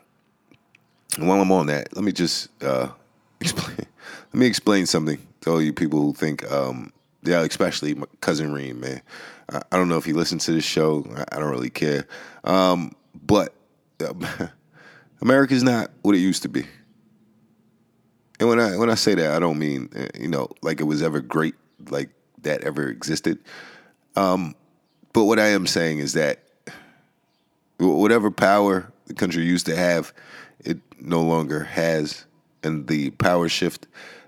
and 1.16 1.28
while 1.28 1.40
i'm 1.40 1.52
on 1.52 1.66
that 1.66 1.94
let 1.94 2.04
me 2.04 2.12
just 2.12 2.48
uh, 2.62 2.88
explain 3.40 3.76
let 3.78 4.34
me 4.34 4.46
explain 4.46 4.86
something 4.86 5.18
to 5.40 5.50
all 5.50 5.60
you 5.60 5.72
people 5.72 6.00
who 6.00 6.12
think 6.12 6.50
um, 6.50 6.92
yeah 7.22 7.40
especially 7.42 7.94
my 7.94 8.06
cousin 8.20 8.52
reem 8.52 8.80
man 8.80 9.02
I, 9.50 9.62
I 9.72 9.76
don't 9.76 9.88
know 9.88 9.98
if 9.98 10.04
he 10.04 10.12
listens 10.12 10.44
to 10.46 10.52
this 10.52 10.64
show. 10.64 11.04
I, 11.16 11.36
I 11.36 11.40
don't 11.40 11.50
really 11.50 11.70
care. 11.70 12.06
Um, 12.44 12.94
but 13.14 13.54
uh, 14.00 14.12
America's 15.22 15.62
not 15.62 15.90
what 16.02 16.14
it 16.14 16.18
used 16.18 16.42
to 16.42 16.48
be. 16.48 16.66
And 18.40 18.48
when 18.48 18.58
I 18.60 18.76
when 18.76 18.90
I 18.90 18.94
say 18.94 19.14
that, 19.14 19.32
I 19.32 19.38
don't 19.38 19.58
mean 19.58 19.88
uh, 19.96 20.06
you 20.18 20.28
know 20.28 20.48
like 20.62 20.80
it 20.80 20.84
was 20.84 21.02
ever 21.02 21.20
great, 21.20 21.54
like 21.88 22.10
that 22.42 22.64
ever 22.64 22.88
existed. 22.88 23.38
Um, 24.16 24.54
but 25.12 25.24
what 25.24 25.38
I 25.38 25.48
am 25.48 25.66
saying 25.66 25.98
is 25.98 26.14
that 26.14 26.40
whatever 27.78 28.30
power 28.30 28.92
the 29.06 29.14
country 29.14 29.44
used 29.44 29.66
to 29.66 29.76
have, 29.76 30.12
it 30.60 30.78
no 31.00 31.22
longer 31.22 31.64
has, 31.64 32.24
and 32.62 32.86
the 32.86 33.10
power 33.10 33.48
shift 33.48 33.86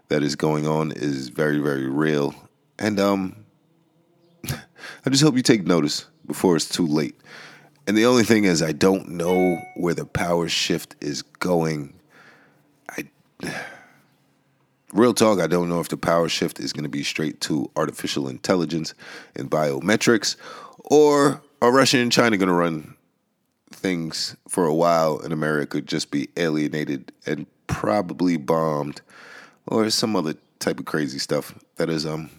that 0.08 0.22
is 0.22 0.36
going 0.36 0.66
on 0.66 0.92
is 0.92 1.28
very 1.28 1.58
very 1.58 1.88
real. 1.88 2.34
And 2.78 3.00
um, 3.00 3.44
I 4.44 5.10
just 5.10 5.22
hope 5.22 5.36
you 5.36 5.42
take 5.42 5.66
notice 5.66 6.06
before 6.26 6.56
it's 6.56 6.68
too 6.68 6.86
late. 6.86 7.16
And 7.86 7.96
the 7.96 8.06
only 8.06 8.24
thing 8.24 8.44
is, 8.44 8.62
I 8.62 8.72
don't 8.72 9.10
know 9.10 9.62
where 9.76 9.94
the 9.94 10.04
power 10.04 10.48
shift 10.48 10.96
is 11.00 11.22
going. 11.22 11.94
I, 12.90 13.04
real 14.96 15.14
talk, 15.14 15.40
I 15.40 15.46
don't 15.46 15.68
know 15.68 15.80
if 15.80 15.88
the 15.88 15.96
power 15.96 16.28
shift 16.28 16.58
is 16.58 16.72
going 16.72 16.84
to 16.84 16.90
be 16.90 17.02
straight 17.02 17.40
to 17.42 17.70
artificial 17.76 18.28
intelligence 18.28 18.94
and 19.34 19.50
biometrics, 19.50 20.36
or 20.84 21.42
are 21.62 21.72
Russia 21.72 21.98
and 21.98 22.12
China 22.12 22.36
going 22.36 22.48
to 22.48 22.54
run 22.54 22.94
things 23.70 24.36
for 24.48 24.66
a 24.66 24.74
while, 24.74 25.20
and 25.20 25.32
America 25.32 25.80
just 25.80 26.10
be 26.10 26.28
alienated 26.36 27.12
and 27.26 27.46
probably 27.66 28.36
bombed, 28.36 29.00
or 29.66 29.88
some 29.90 30.16
other 30.16 30.34
type 30.58 30.78
of 30.78 30.86
crazy 30.86 31.18
stuff 31.18 31.54
that 31.76 31.90
is 31.90 32.06
um 32.06 32.30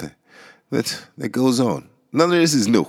that 0.70 1.06
that 1.18 1.30
goes 1.30 1.60
on. 1.60 1.88
None 2.12 2.32
of 2.32 2.38
this 2.38 2.54
is 2.54 2.68
new. 2.68 2.86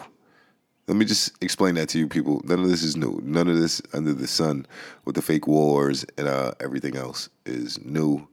Let 0.88 0.98
me 0.98 1.06
just 1.06 1.32
explain 1.42 1.76
that 1.76 1.90
to 1.90 2.00
you 2.00 2.08
people. 2.08 2.42
None 2.46 2.60
of 2.60 2.70
this 2.70 2.84
is 2.84 2.96
new. 2.96 3.20
None 3.24 3.48
of 3.48 3.58
this 3.58 3.82
under 3.94 4.14
the 4.14 4.28
sun 4.28 4.68
with 5.04 5.16
the 5.16 5.22
fake 5.22 5.48
wars 5.48 6.06
and 6.18 6.28
uh, 6.28 6.52
everything 6.60 6.96
else 6.96 7.30
is 7.46 7.84
new. 7.84 8.28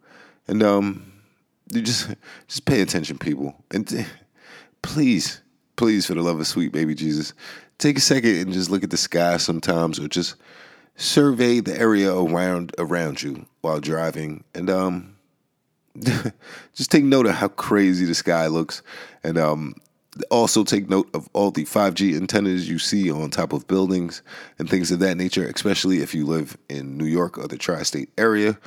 And 0.48 0.62
um, 0.62 1.12
you 1.72 1.82
just 1.82 2.08
just 2.48 2.64
pay 2.64 2.80
attention, 2.80 3.18
people. 3.18 3.54
And 3.70 3.86
t- 3.86 4.04
please, 4.82 5.40
please, 5.76 6.06
for 6.06 6.14
the 6.14 6.22
love 6.22 6.40
of 6.40 6.46
sweet 6.46 6.72
baby 6.72 6.94
Jesus, 6.94 7.34
take 7.78 7.98
a 7.98 8.00
second 8.00 8.36
and 8.36 8.52
just 8.52 8.70
look 8.70 8.84
at 8.84 8.90
the 8.90 8.96
sky 8.96 9.36
sometimes, 9.36 9.98
or 9.98 10.08
just 10.08 10.36
survey 10.96 11.60
the 11.60 11.78
area 11.78 12.14
around 12.14 12.74
around 12.78 13.22
you 13.22 13.46
while 13.60 13.80
driving, 13.80 14.44
and 14.54 14.68
um, 14.70 15.16
just 16.74 16.90
take 16.90 17.04
note 17.04 17.26
of 17.26 17.34
how 17.34 17.48
crazy 17.48 18.04
the 18.04 18.14
sky 18.14 18.46
looks, 18.46 18.82
and 19.24 19.38
um, 19.38 19.74
also 20.30 20.64
take 20.64 20.88
note 20.88 21.08
of 21.14 21.28
all 21.32 21.50
the 21.50 21.64
5G 21.64 22.16
antennas 22.16 22.68
you 22.68 22.78
see 22.78 23.10
on 23.10 23.30
top 23.30 23.52
of 23.52 23.66
buildings 23.66 24.22
and 24.58 24.68
things 24.68 24.90
of 24.90 24.98
that 24.98 25.16
nature, 25.16 25.46
especially 25.46 25.98
if 25.98 26.14
you 26.14 26.26
live 26.26 26.56
in 26.68 26.98
New 26.98 27.06
York 27.06 27.38
or 27.38 27.48
the 27.48 27.56
tri 27.56 27.82
state 27.82 28.10
area. 28.18 28.58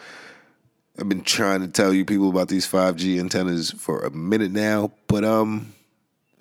I've 0.97 1.09
been 1.09 1.23
trying 1.23 1.61
to 1.61 1.67
tell 1.67 1.93
you 1.93 2.05
people 2.05 2.29
about 2.29 2.47
these 2.47 2.65
5G 2.67 3.19
antennas 3.19 3.71
for 3.71 3.99
a 4.01 4.11
minute 4.11 4.51
now, 4.51 4.91
but 5.07 5.25
um 5.25 5.73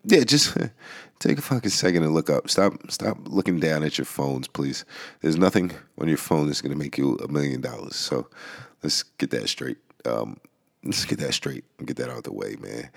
yeah, 0.05 0.23
just 0.23 0.57
take 1.19 1.39
a 1.39 1.43
fucking 1.43 1.71
second 1.71 2.03
and 2.03 2.15
look 2.15 2.31
up. 2.31 2.49
Stop 2.49 2.91
stop 2.91 3.19
looking 3.25 3.59
down 3.59 3.83
at 3.83 3.99
your 3.99 4.05
phones, 4.05 4.47
please. 4.47 4.85
There's 5.23 5.37
nothing 5.37 5.73
on 5.99 6.09
your 6.09 6.19
phone 6.19 6.47
that's 6.47 6.61
gonna 6.61 6.77
make 6.77 6.97
you 6.99 7.17
a 7.17 7.29
million 7.29 7.61
dollars. 7.61 7.97
So 7.97 8.29
let's 8.83 9.03
get 9.03 9.31
that 9.31 9.49
straight. 9.49 9.79
Um, 10.05 10.39
let's 10.85 11.05
get 11.05 11.19
that 11.19 11.35
straight 11.35 11.65
and 11.79 11.87
get 11.87 11.97
that 11.97 12.11
out 12.11 12.19
of 12.19 12.25
the 12.25 12.33
way, 12.33 12.57
man. 12.61 12.91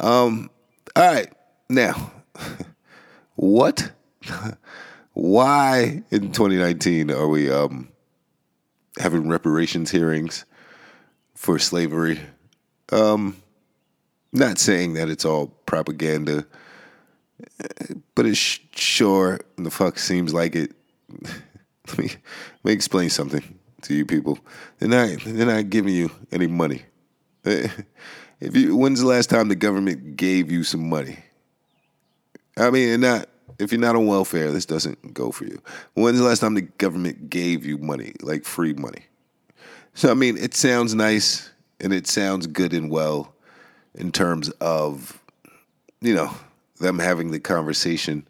Um, 0.00 0.50
all 0.94 1.06
right. 1.06 1.32
Now, 1.70 2.12
what? 3.36 3.92
Why 5.14 6.02
in 6.10 6.32
2019 6.32 7.10
are 7.10 7.26
we 7.26 7.50
um, 7.50 7.88
having 8.98 9.28
reparations 9.28 9.90
hearings 9.90 10.44
for 11.38 11.60
slavery? 11.60 12.18
Um, 12.90 13.36
not 14.32 14.58
saying 14.58 14.94
that 14.94 15.08
it's 15.08 15.24
all 15.24 15.46
propaganda, 15.66 16.44
but 18.16 18.26
it 18.26 18.36
sh- 18.36 18.58
sure 18.72 19.38
the 19.56 19.70
fuck 19.70 20.00
seems 20.00 20.34
like 20.34 20.56
it. 20.56 20.72
let, 21.86 21.98
me, 21.98 22.04
let 22.08 22.64
me 22.64 22.72
explain 22.72 23.08
something 23.08 23.58
to 23.82 23.94
you 23.94 24.04
people. 24.04 24.38
They're 24.80 24.88
not, 24.88 25.20
they're 25.24 25.46
not 25.46 25.70
giving 25.70 25.94
you 25.94 26.10
any 26.32 26.48
money. 26.48 26.82
If 28.40 28.54
you, 28.54 28.76
when's 28.76 29.00
the 29.00 29.06
last 29.08 29.30
time 29.30 29.48
the 29.48 29.56
government 29.56 30.14
gave 30.14 30.48
you 30.52 30.62
some 30.62 30.88
money? 30.88 31.18
I 32.56 32.70
mean, 32.70 33.00
not 33.00 33.26
if 33.58 33.72
you're 33.72 33.80
not 33.80 33.96
on 33.96 34.06
welfare, 34.06 34.52
this 34.52 34.64
doesn't 34.64 35.12
go 35.12 35.32
for 35.32 35.44
you. 35.44 35.60
When's 35.94 36.18
the 36.18 36.24
last 36.24 36.38
time 36.38 36.54
the 36.54 36.62
government 36.62 37.30
gave 37.30 37.66
you 37.66 37.78
money, 37.78 38.12
like 38.22 38.44
free 38.44 38.74
money? 38.74 39.07
So 39.98 40.12
I 40.12 40.14
mean, 40.14 40.36
it 40.36 40.54
sounds 40.54 40.94
nice 40.94 41.50
and 41.80 41.92
it 41.92 42.06
sounds 42.06 42.46
good 42.46 42.72
and 42.72 42.88
well 42.88 43.34
in 43.96 44.12
terms 44.12 44.48
of 44.60 45.20
you 46.00 46.14
know 46.14 46.32
them 46.78 47.00
having 47.00 47.32
the 47.32 47.40
conversation, 47.40 48.24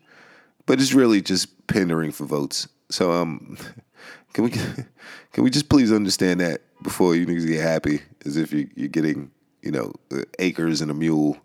but 0.65 0.81
it's 0.81 0.95
really 0.95 1.21
just 1.21 1.67
pandering 1.67 2.11
for 2.11 2.25
votes. 2.25 2.69
So 2.89 3.13
um, 3.13 3.59
can 4.33 4.45
we 4.45 4.51
can 5.33 5.45
we 5.45 5.51
just 5.51 5.69
please 5.69 5.93
understand 5.93 6.41
that 6.41 6.63
before 6.83 7.15
you 7.15 7.27
niggas 7.27 7.47
get 7.47 7.61
happy, 7.61 8.01
as 8.25 8.39
if 8.39 8.51
you, 8.51 8.71
you're 8.75 8.89
getting 8.89 9.31
you 9.61 9.71
know 9.71 9.93
acres 10.39 10.81
and 10.81 10.91
a 10.91 10.95
mule 10.95 11.37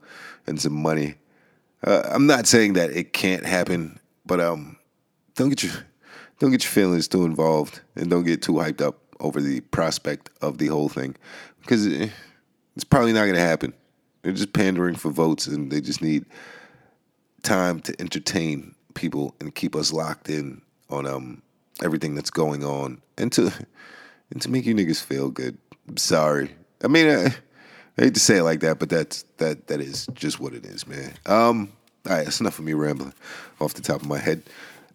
and 0.47 0.57
some 0.57 0.81
money. 0.81 1.15
Uh, 1.85 2.03
I'm 2.05 2.27
not 2.27 2.47
saying 2.47 2.73
that 2.73 2.91
it 2.91 3.11
can't 3.11 3.45
happen, 3.45 3.99
but 4.25 4.39
um, 4.39 4.77
don't 5.35 5.49
get 5.49 5.63
your 5.63 5.73
don't 6.39 6.51
get 6.51 6.63
your 6.63 6.71
feelings 6.71 7.09
too 7.09 7.25
involved, 7.25 7.81
and 7.97 8.09
don't 8.09 8.23
get 8.23 8.41
too 8.41 8.53
hyped 8.53 8.79
up 8.79 9.02
over 9.19 9.41
the 9.41 9.61
prospect 9.61 10.29
of 10.41 10.57
the 10.57 10.67
whole 10.67 10.89
thing, 10.89 11.15
because 11.61 11.85
it's 11.85 12.83
probably 12.89 13.13
not 13.13 13.21
going 13.21 13.35
to 13.35 13.41
happen. 13.41 13.73
They're 14.21 14.33
just 14.33 14.53
pandering 14.53 14.95
for 14.95 15.11
votes, 15.11 15.47
and 15.47 15.71
they 15.71 15.81
just 15.81 16.01
need 16.01 16.25
time 17.41 17.79
to 17.81 17.95
entertain 17.99 18.75
people 18.93 19.35
and 19.39 19.53
keep 19.53 19.75
us 19.75 19.91
locked 19.91 20.29
in 20.29 20.61
on 20.89 21.05
um 21.05 21.41
everything 21.83 22.15
that's 22.15 22.29
going 22.29 22.63
on, 22.63 23.01
and 23.17 23.31
to 23.33 23.51
and 24.31 24.41
to 24.41 24.49
make 24.49 24.65
you 24.65 24.73
niggas 24.73 25.03
feel 25.03 25.29
good. 25.29 25.57
I'm 25.87 25.97
sorry. 25.97 26.51
I 26.83 26.87
mean. 26.87 27.07
I, 27.09 27.35
I 27.97 28.05
hate 28.05 28.15
to 28.15 28.19
say 28.19 28.37
it 28.37 28.43
like 28.43 28.61
that, 28.61 28.79
but 28.79 28.89
that's 28.89 29.23
that 29.37 29.67
that 29.67 29.79
is 29.79 30.07
just 30.15 30.39
what 30.39 30.53
it 30.53 30.65
is, 30.65 30.87
man. 30.87 31.13
Um, 31.27 31.71
all 32.07 32.13
right, 32.13 32.23
that's 32.23 32.39
enough 32.39 32.57
of 32.57 32.65
me 32.65 32.73
rambling 32.73 33.13
off 33.61 33.75
the 33.75 33.81
top 33.81 34.01
of 34.01 34.07
my 34.07 34.17
head. 34.17 34.41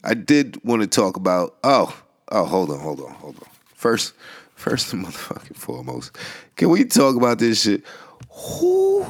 I 0.03 0.15
did 0.15 0.63
want 0.65 0.83
to 0.83 0.89
talk 0.89 1.17
about 1.17 1.57
oh 1.63 1.97
oh 2.31 2.45
hold 2.45 2.71
on 2.71 2.81
hold 2.81 3.01
on 3.01 3.13
hold 3.13 3.37
on 3.37 3.49
first 3.79 4.13
first 4.55 4.93
and 4.93 5.05
motherfucking 5.07 5.57
foremost, 5.57 6.17
can 6.57 6.69
we 6.69 6.85
talk 6.85 7.17
about 7.17 7.39
this 7.39 7.63
shit? 7.63 7.85
Who 8.31 9.07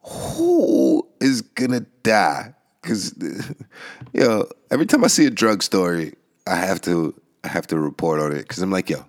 who 0.00 1.06
is 1.20 1.42
gonna 1.42 1.80
die? 2.02 2.54
Because 2.80 3.14
you 4.12 4.20
know 4.20 4.48
every 4.70 4.86
time 4.86 5.04
I 5.04 5.08
see 5.08 5.26
a 5.26 5.30
drug 5.30 5.62
story, 5.62 6.14
I 6.46 6.56
have 6.56 6.80
to 6.82 7.14
I 7.44 7.48
have 7.48 7.66
to 7.68 7.78
report 7.78 8.20
on 8.20 8.32
it 8.32 8.42
because 8.42 8.62
I'm 8.62 8.70
like 8.70 8.90
yo, 8.90 9.04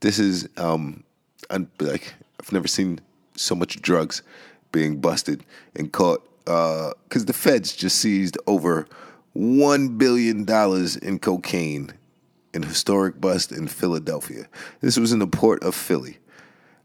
this 0.00 0.18
is 0.18 0.48
um 0.56 1.04
un- 1.50 1.70
like 1.78 2.14
I've 2.40 2.52
never 2.52 2.68
seen 2.68 3.00
so 3.36 3.54
much 3.54 3.80
drugs 3.82 4.22
being 4.72 4.98
busted 4.98 5.44
and 5.74 5.92
caught 5.92 6.26
uh, 6.46 6.92
the 7.10 7.32
feds 7.32 7.74
just 7.74 7.98
seized 7.98 8.38
over 8.46 8.86
one 9.32 9.98
billion 9.98 10.44
dollars 10.44 10.96
in 10.96 11.18
cocaine 11.18 11.92
in 12.56 12.62
historic 12.62 13.20
bust 13.20 13.52
in 13.52 13.68
Philadelphia. 13.68 14.48
This 14.80 14.98
was 14.98 15.12
in 15.12 15.20
the 15.20 15.26
port 15.26 15.62
of 15.62 15.74
Philly. 15.74 16.18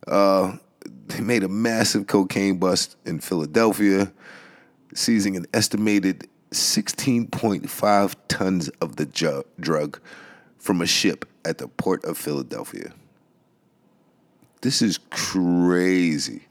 Uh, 0.06 0.58
they 1.08 1.22
made 1.22 1.44
a 1.44 1.48
massive 1.48 2.06
cocaine 2.06 2.58
bust 2.58 2.98
in 3.06 3.20
Philadelphia, 3.20 4.12
seizing 4.94 5.36
an 5.36 5.46
estimated 5.54 6.28
16.5 6.52 8.16
tons 8.28 8.70
of 8.82 8.98
the 8.98 9.06
ju- 9.06 9.46
drug 9.60 10.00
from 10.58 10.82
a 10.82 10.86
ship 10.86 11.26
at 11.46 11.58
the 11.58 11.68
port 11.68 12.04
of 12.04 12.18
Philadelphia. 12.18 12.94
This 14.62 14.82
is 14.82 15.00
crazy. 15.10 16.48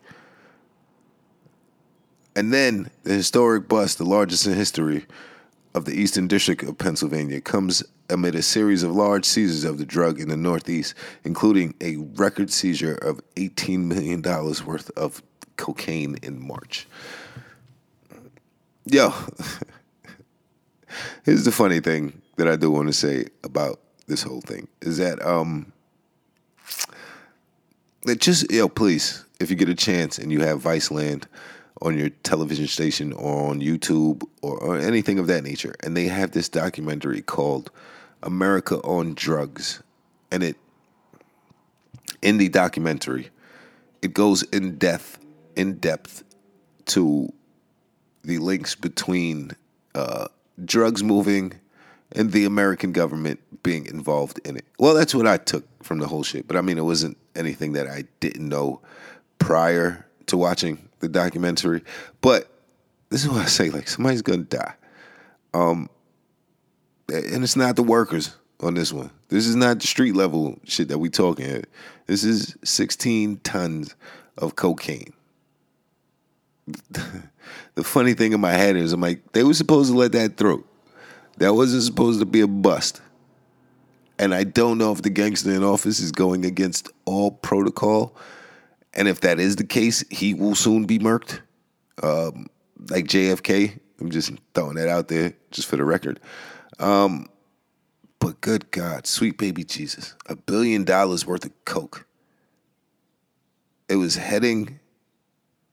And 2.35 2.53
then 2.53 2.91
the 3.03 3.13
historic 3.13 3.69
bust, 3.69 3.99
the 3.99 4.05
largest 4.05 4.47
in 4.47 4.55
history 4.55 5.07
of 5.75 5.85
the 5.85 5.93
Eastern 5.93 6.27
District 6.27 6.63
of 6.63 6.79
Pennsylvania, 6.79 7.41
comes 7.41 7.83
amid 8.09 8.35
a 8.35 8.43
series 8.43 8.83
of 8.83 8.95
large 8.95 9.25
seizures 9.25 9.65
of 9.65 9.79
the 9.79 9.87
drug 9.87 10.21
in 10.21 10.29
the 10.29 10.37
Northeast, 10.37 10.95
including 11.25 11.75
a 11.81 11.97
record 11.97 12.51
seizure 12.51 12.95
of 12.95 13.21
$18 13.37 13.85
million 13.85 14.23
worth 14.23 14.91
of 14.97 15.23
cocaine 15.57 16.17
in 16.23 16.45
March. 16.45 16.87
Yo, 18.87 19.13
here's 21.25 21.45
the 21.45 21.53
funny 21.53 21.81
thing 21.81 22.21
that 22.37 22.49
I 22.49 22.57
do 22.57 22.71
want 22.71 22.89
to 22.89 22.93
say 22.93 23.27
about 23.45 23.79
this 24.07 24.23
whole 24.23 24.41
thing 24.41 24.67
is 24.81 24.99
that 24.99 25.25
um, 25.25 25.73
that 28.05 28.21
just 28.21 28.51
yo, 28.51 28.69
please, 28.69 29.25
if 29.39 29.51
you 29.51 29.57
get 29.57 29.69
a 29.69 29.75
chance 29.75 30.19
and 30.19 30.33
you 30.33 30.41
have 30.41 30.63
Viceland 30.63 31.25
on 31.83 31.97
your 31.99 32.11
television 32.23 32.67
station 32.67 33.13
or 33.13 33.51
on 33.51 33.61
YouTube 33.61 34.23
or, 34.43 34.59
or 34.59 34.79
anything 34.79 35.19
of 35.19 35.27
that 35.27 35.43
nature, 35.43 35.75
and 35.83 35.97
they 35.97 36.07
have 36.07 36.33
this 36.33 36.49
documentary 36.49 37.23
called 37.23 37.71
America 38.23 38.77
on 38.83 39.15
Drugs, 39.15 39.83
and 40.31 40.43
it 40.43 40.57
in 42.23 42.37
the 42.37 42.49
documentary 42.49 43.31
it 44.03 44.15
goes 44.15 44.43
in 44.45 44.77
depth, 44.77 45.19
in 45.57 45.75
depth 45.75 46.25
to 46.87 47.33
the 48.23 48.39
links 48.39 48.75
between 48.75 49.53
uh, 49.95 50.29
drugs 50.65 51.03
moving 51.03 51.53
and 52.13 52.33
the 52.33 52.45
American 52.45 52.93
government 52.93 53.41
being 53.63 53.87
involved 53.87 54.41
in 54.45 54.57
it. 54.57 54.65
Well, 54.79 54.95
that's 54.95 55.15
what 55.15 55.27
I 55.27 55.37
took 55.37 55.65
from 55.83 55.99
the 55.99 56.09
whole 56.09 56.23
shit. 56.23 56.47
But 56.49 56.57
I 56.57 56.61
mean, 56.61 56.79
it 56.79 56.85
wasn't 56.85 57.17
anything 57.37 57.73
that 57.73 57.87
I 57.87 58.05
didn't 58.21 58.49
know 58.49 58.81
prior 59.39 60.07
to 60.27 60.37
watching 60.37 60.89
the 61.01 61.09
documentary. 61.09 61.83
But 62.21 62.51
this 63.11 63.25
is 63.25 63.29
what 63.29 63.41
I 63.41 63.47
say: 63.47 63.71
like 63.71 63.89
somebody's 63.89 64.23
gonna 64.23 64.45
die, 64.45 64.75
um, 65.53 65.91
and 67.09 67.43
it's 67.43 67.57
not 67.57 67.77
the 67.77 67.83
workers 67.83 68.37
on 68.61 68.75
this 68.75 68.93
one. 68.93 69.11
This 69.29 69.47
is 69.47 69.57
not 69.57 69.81
the 69.81 69.87
street 69.87 70.15
level 70.15 70.59
shit 70.65 70.89
that 70.89 70.99
we 70.99 71.09
talking. 71.09 71.65
This 72.07 72.25
is 72.25 72.57
16 72.65 73.39
tons 73.39 73.95
of 74.37 74.57
cocaine. 74.57 75.13
the 76.91 77.85
funny 77.85 78.15
thing 78.15 78.33
in 78.33 78.41
my 78.41 78.53
head 78.53 78.77
is 78.77 78.93
I'm 78.93 79.01
like, 79.01 79.33
they 79.33 79.45
were 79.45 79.55
supposed 79.55 79.91
to 79.91 79.97
let 79.97 80.13
that 80.13 80.37
through. 80.37 80.65
That 81.39 81.55
wasn't 81.55 81.83
supposed 81.83 82.21
to 82.21 82.27
be 82.27 82.41
a 82.41 82.47
bust. 82.47 83.01
And 84.19 84.35
I 84.35 84.45
don't 84.45 84.77
know 84.77 84.93
if 84.93 85.03
the 85.03 85.11
gangster 85.11 85.51
in 85.51 85.65
office 85.65 85.99
is 85.99 86.13
going 86.13 86.45
against 86.45 86.91
all 87.07 87.31
protocol. 87.31 88.15
And 88.95 89.09
if 89.09 89.21
that 89.21 89.39
is 89.39 89.57
the 89.57 89.65
case, 89.65 90.05
he 90.11 90.35
will 90.35 90.55
soon 90.55 90.85
be 90.85 90.99
murked. 90.99 91.41
Um, 92.03 92.47
like 92.89 93.07
JFK. 93.07 93.79
I'm 94.01 94.11
just 94.11 94.33
throwing 94.55 94.77
that 94.77 94.89
out 94.89 95.09
there 95.09 95.35
just 95.51 95.69
for 95.69 95.77
the 95.77 95.85
record. 95.85 96.21
Um, 96.79 97.29
but 98.19 98.41
good 98.41 98.71
God, 98.71 99.07
sweet 99.07 99.37
baby 99.37 99.65
Jesus, 99.65 100.15
a 100.27 100.37
billion 100.37 100.85
dollars 100.85 101.27
worth 101.27 101.45
of 101.45 101.65
coke. 101.65 102.07
It 103.89 103.97
was 103.97 104.17
heading 104.17 104.79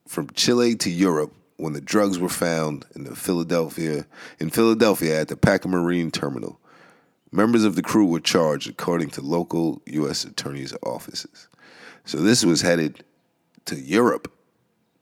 from 0.08 0.30
Chile 0.32 0.76
to 0.76 0.90
Europe 0.90 1.34
when 1.58 1.74
the 1.74 1.82
drugs 1.82 2.20
were 2.20 2.30
found 2.30 2.86
in 2.96 3.04
the 3.04 3.16
Philadelphia 3.16 4.06
in 4.40 4.50
Philadelphia 4.50 5.22
at 5.22 5.28
the 5.28 5.38
Packer 5.38 5.70
Marine 5.70 6.12
Terminal. 6.12 6.60
Members 7.32 7.64
of 7.64 7.76
the 7.76 7.82
crew 7.82 8.06
were 8.06 8.22
charged 8.22 8.70
according 8.70 9.10
to 9.12 9.22
local 9.22 9.82
U.S. 9.86 10.24
attorneys' 10.24 10.74
offices. 10.82 11.50
So 12.06 12.20
this 12.20 12.46
was 12.46 12.62
headed 12.62 13.04
to 13.68 13.76
Europe. 13.76 14.32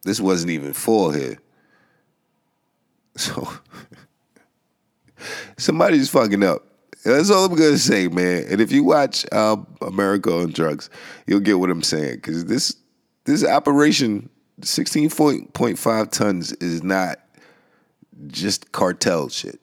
This 0.03 0.19
wasn't 0.19 0.51
even 0.51 0.73
for 0.73 1.13
here. 1.13 1.37
So 3.17 3.47
somebody's 5.57 6.09
fucking 6.09 6.43
up. 6.43 6.65
That's 7.05 7.31
all 7.31 7.45
I'm 7.45 7.55
gonna 7.55 7.77
say, 7.77 8.09
man. 8.09 8.45
And 8.49 8.59
if 8.59 8.73
you 8.73 8.83
watch 8.83 9.25
uh, 9.31 9.55
America 9.81 10.33
on 10.33 10.51
Drugs, 10.51 10.89
you'll 11.25 11.39
get 11.39 11.59
what 11.59 11.69
I'm 11.69 11.81
saying. 11.81 12.15
Because 12.15 12.43
this 12.45 12.75
this 13.23 13.45
operation 13.45 14.29
16.5 14.61 16.11
tons 16.11 16.51
is 16.53 16.83
not 16.83 17.19
just 18.27 18.71
cartel 18.71 19.29
shit. 19.29 19.61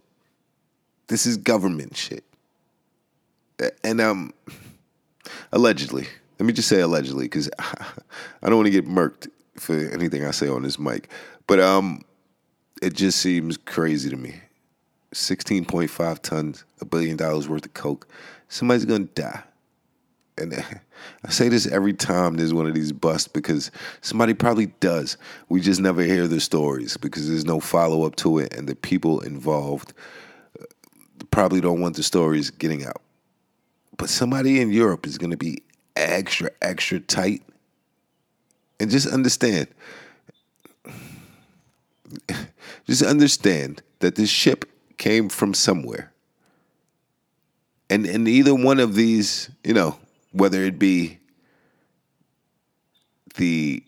This 1.09 1.27
is 1.27 1.37
government 1.37 1.97
shit. 1.97 2.25
And 3.85 4.01
um 4.01 4.33
allegedly, 5.53 6.07
let 6.43 6.47
me 6.49 6.53
just 6.53 6.69
say 6.69 6.81
allegedly 6.81 7.29
cuz 7.29 7.49
I 7.61 8.49
don't 8.49 8.57
want 8.57 8.67
to 8.67 8.73
get 8.73 8.85
murked 8.85 9.29
for 9.55 9.77
anything 9.77 10.25
I 10.25 10.33
say 10.33 10.49
on 10.49 10.63
this 10.63 10.77
mic. 10.77 11.09
But 11.47 11.61
um 11.61 12.03
it 12.83 12.95
just 12.95 13.21
seems 13.21 13.57
crazy 13.57 14.11
to 14.11 14.17
me. 14.17 14.41
16.5 15.15 16.19
tons, 16.19 16.65
a 16.81 16.85
billion 16.85 17.17
dollars 17.17 17.49
worth 17.49 17.65
of 17.65 17.75
coke. 17.75 18.09
Somebody's 18.49 18.85
going 18.85 19.07
to 19.07 19.23
die. 19.23 19.45
And 20.37 20.53
I 21.25 21.31
say 21.31 21.49
this 21.49 21.65
every 21.69 21.93
time 21.93 22.35
there's 22.35 22.53
one 22.53 22.67
of 22.67 22.75
these 22.75 22.91
busts 22.91 23.29
because 23.29 23.71
somebody 24.01 24.35
probably 24.35 24.67
does. 24.81 25.17
We 25.49 25.61
just 25.61 25.81
never 25.81 26.03
hear 26.03 26.27
the 26.27 26.41
stories 26.41 26.97
because 26.97 27.29
there's 27.29 27.45
no 27.45 27.61
follow 27.61 28.05
up 28.05 28.17
to 28.17 28.39
it, 28.39 28.53
and 28.53 28.69
the 28.69 28.75
people 28.75 29.21
involved 29.21 29.93
uh, 30.61 30.65
probably 31.31 31.61
don't 31.61 31.81
want 31.81 31.95
the 31.95 32.03
stories 32.03 32.51
getting 32.51 32.85
out. 32.85 33.01
But 33.97 34.09
somebody 34.09 34.61
in 34.61 34.73
Europe 34.73 35.07
is 35.07 35.19
going 35.19 35.31
to 35.31 35.37
be 35.37 35.63
extra, 35.97 36.51
extra 36.61 37.01
tight. 37.01 37.43
And 38.81 38.91
just 38.91 39.07
understand, 39.07 39.69
just 42.87 43.03
understand 43.03 43.83
that 44.01 44.17
this 44.17 44.31
ship 44.31 44.65
came 44.99 45.29
from 45.29 45.55
somewhere. 45.55 46.13
And 47.89 48.07
and 48.07 48.27
either 48.27 48.55
one 48.55 48.81
of 48.81 48.95
these, 48.95 49.51
you 49.63 49.75
know, 49.75 49.99
whether 50.33 50.63
it 50.63 50.79
be 50.79 51.19
the 53.37 53.85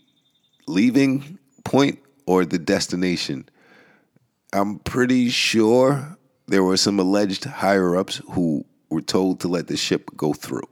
leaving 0.67 1.39
point 1.65 1.99
or 2.27 2.45
the 2.45 2.59
destination, 2.59 3.49
I'm 4.53 4.79
pretty 4.81 5.31
sure 5.31 6.17
there 6.47 6.63
were 6.63 6.77
some 6.77 7.01
alleged 7.01 7.45
higher 7.45 7.97
ups 7.97 8.21
who 8.33 8.65
were 8.91 9.01
told 9.01 9.41
to 9.41 9.49
let 9.49 9.67
the 9.67 9.77
ship 9.77 10.11
go 10.17 10.33
through. 10.33 10.69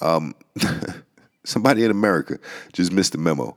Um, 0.00 0.34
somebody 1.44 1.84
in 1.84 1.90
America 1.90 2.38
just 2.72 2.92
missed 2.92 3.12
the 3.12 3.18
memo. 3.18 3.56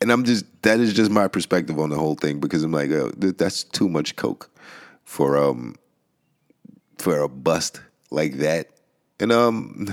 And 0.00 0.12
I'm 0.12 0.24
just 0.24 0.44
that 0.62 0.78
is 0.78 0.94
just 0.94 1.10
my 1.10 1.26
perspective 1.26 1.78
on 1.78 1.90
the 1.90 1.96
whole 1.96 2.14
thing 2.14 2.38
because 2.38 2.62
I'm 2.62 2.72
like, 2.72 2.90
oh, 2.90 3.10
that's 3.16 3.64
too 3.64 3.88
much 3.88 4.16
coke 4.16 4.50
for 5.04 5.36
um 5.36 5.74
for 6.98 7.18
a 7.20 7.28
bust 7.28 7.80
like 8.10 8.34
that. 8.34 8.68
And 9.20 9.32
um, 9.32 9.88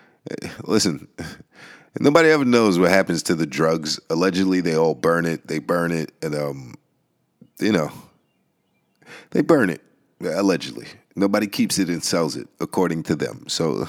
listen, 0.64 1.08
nobody 2.00 2.30
ever 2.30 2.44
knows 2.44 2.78
what 2.78 2.90
happens 2.90 3.22
to 3.24 3.34
the 3.34 3.46
drugs. 3.46 4.00
Allegedly, 4.10 4.60
they 4.60 4.76
all 4.76 4.94
burn 4.94 5.26
it. 5.26 5.46
They 5.46 5.58
burn 5.58 5.92
it, 5.92 6.12
and 6.22 6.34
um, 6.34 6.74
you 7.60 7.72
know, 7.72 7.90
they 9.30 9.42
burn 9.42 9.70
it. 9.70 9.82
Allegedly, 10.20 10.88
nobody 11.18 11.46
keeps 11.46 11.78
it 11.78 11.88
and 11.88 12.02
sells 12.02 12.36
it, 12.36 12.48
according 12.60 13.02
to 13.04 13.16
them. 13.16 13.44
So 13.48 13.88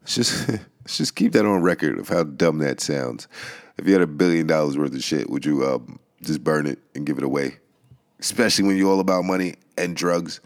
let's 0.00 0.14
just 0.14 0.48
let's 0.48 0.96
just 0.96 1.16
keep 1.16 1.32
that 1.32 1.44
on 1.44 1.62
record 1.62 1.98
of 1.98 2.08
how 2.08 2.24
dumb 2.24 2.58
that 2.58 2.80
sounds. 2.80 3.28
If 3.78 3.86
you 3.86 3.92
had 3.92 4.02
a 4.02 4.06
billion 4.06 4.46
dollars 4.46 4.78
worth 4.78 4.94
of 4.94 5.02
shit, 5.02 5.28
would 5.28 5.44
you 5.44 5.66
um, 5.66 5.98
just 6.22 6.42
burn 6.42 6.66
it 6.66 6.78
and 6.94 7.06
give 7.06 7.18
it 7.18 7.24
away? 7.24 7.58
Especially 8.18 8.64
when 8.64 8.76
you're 8.76 8.90
all 8.90 9.00
about 9.00 9.24
money 9.24 9.56
and 9.76 9.94
drugs, 9.94 10.40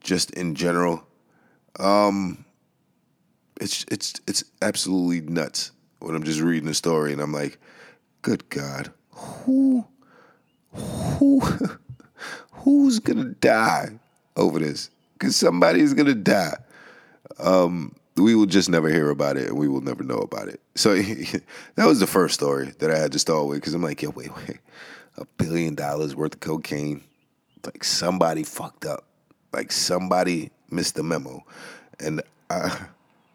just 0.00 0.30
in 0.30 0.54
general. 0.54 1.04
Um, 1.78 2.44
it's 3.60 3.84
it's 3.90 4.14
it's 4.26 4.44
absolutely 4.62 5.20
nuts 5.20 5.72
when 5.98 6.14
I'm 6.14 6.22
just 6.22 6.40
reading 6.40 6.66
the 6.66 6.74
story 6.74 7.12
and 7.12 7.20
I'm 7.20 7.32
like, 7.32 7.58
good 8.22 8.48
God, 8.48 8.92
who 9.10 9.86
who 10.72 11.40
who's 12.52 12.98
gonna 12.98 13.34
die 13.34 13.98
over 14.36 14.58
this? 14.58 14.90
Because 15.20 15.36
somebody's 15.36 15.92
gonna 15.92 16.14
die. 16.14 16.56
Um, 17.38 17.94
we 18.16 18.34
will 18.34 18.46
just 18.46 18.70
never 18.70 18.88
hear 18.88 19.10
about 19.10 19.36
it 19.36 19.48
and 19.48 19.58
we 19.58 19.68
will 19.68 19.82
never 19.82 20.02
know 20.02 20.16
about 20.16 20.48
it. 20.48 20.60
So 20.74 20.94
that 21.74 21.86
was 21.86 22.00
the 22.00 22.06
first 22.06 22.34
story 22.34 22.72
that 22.78 22.90
I 22.90 22.98
had 22.98 23.12
to 23.12 23.18
start 23.18 23.46
with 23.46 23.58
because 23.58 23.74
I'm 23.74 23.82
like, 23.82 24.00
yo, 24.00 24.10
wait, 24.10 24.34
wait, 24.34 24.58
a 25.18 25.26
billion 25.36 25.74
dollars 25.74 26.16
worth 26.16 26.34
of 26.34 26.40
cocaine. 26.40 27.04
Like 27.64 27.84
somebody 27.84 28.42
fucked 28.44 28.86
up. 28.86 29.04
Like 29.52 29.72
somebody 29.72 30.50
missed 30.70 30.94
the 30.94 31.02
memo. 31.02 31.44
And 31.98 32.22
I, 32.48 32.86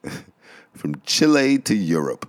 from 0.74 1.00
Chile 1.06 1.60
to 1.60 1.76
Europe. 1.76 2.28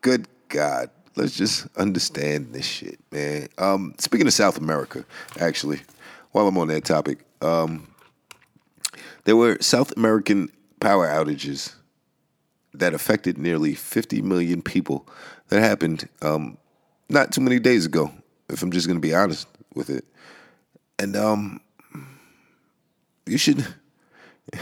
Good 0.00 0.26
God. 0.48 0.90
Let's 1.14 1.36
just 1.36 1.68
understand 1.76 2.52
this 2.52 2.66
shit, 2.66 2.98
man. 3.12 3.48
Um, 3.58 3.94
speaking 3.98 4.26
of 4.26 4.32
South 4.32 4.58
America, 4.58 5.04
actually, 5.38 5.82
while 6.32 6.48
I'm 6.48 6.58
on 6.58 6.68
that 6.68 6.84
topic, 6.84 7.24
um, 7.42 7.91
there 9.24 9.36
were 9.36 9.58
South 9.60 9.96
American 9.96 10.50
power 10.80 11.06
outages 11.06 11.74
that 12.74 12.94
affected 12.94 13.38
nearly 13.38 13.74
50 13.74 14.22
million 14.22 14.62
people 14.62 15.08
that 15.48 15.60
happened 15.60 16.08
um, 16.22 16.56
not 17.08 17.32
too 17.32 17.40
many 17.40 17.58
days 17.58 17.86
ago, 17.86 18.10
if 18.48 18.62
I'm 18.62 18.72
just 18.72 18.86
going 18.86 19.00
to 19.00 19.06
be 19.06 19.14
honest 19.14 19.46
with 19.74 19.90
it. 19.90 20.04
And 20.98 21.16
um, 21.16 21.60
you 23.26 23.38
should. 23.38 23.66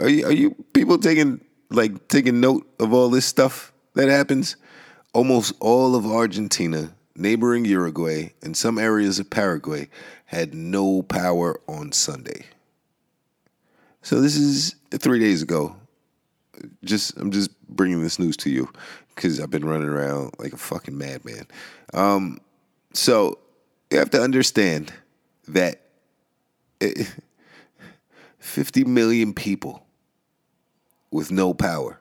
Are 0.00 0.08
you, 0.08 0.26
are 0.26 0.32
you 0.32 0.50
people 0.72 0.98
taking 0.98 1.40
like 1.70 2.08
taking 2.08 2.40
note 2.40 2.66
of 2.80 2.92
all 2.92 3.08
this 3.08 3.24
stuff 3.24 3.72
that 3.94 4.08
happens? 4.08 4.56
Almost 5.14 5.54
all 5.60 5.94
of 5.94 6.04
Argentina, 6.04 6.92
neighboring 7.14 7.64
Uruguay, 7.64 8.32
and 8.42 8.56
some 8.56 8.80
areas 8.80 9.20
of 9.20 9.30
Paraguay 9.30 9.88
had 10.24 10.54
no 10.54 11.02
power 11.02 11.60
on 11.68 11.92
Sunday. 11.92 12.46
So 14.06 14.20
this 14.20 14.36
is 14.36 14.76
three 14.92 15.18
days 15.18 15.42
ago. 15.42 15.74
Just 16.84 17.16
I'm 17.16 17.32
just 17.32 17.50
bringing 17.68 18.04
this 18.04 18.20
news 18.20 18.36
to 18.36 18.50
you 18.50 18.70
because 19.12 19.40
I've 19.40 19.50
been 19.50 19.64
running 19.64 19.88
around 19.88 20.32
like 20.38 20.52
a 20.52 20.56
fucking 20.56 20.96
madman. 20.96 21.48
Um, 21.92 22.38
so 22.92 23.40
you 23.90 23.98
have 23.98 24.10
to 24.10 24.22
understand 24.22 24.92
that 25.48 25.80
it, 26.80 27.12
50 28.38 28.84
million 28.84 29.34
people 29.34 29.84
with 31.10 31.32
no 31.32 31.52
power. 31.52 31.98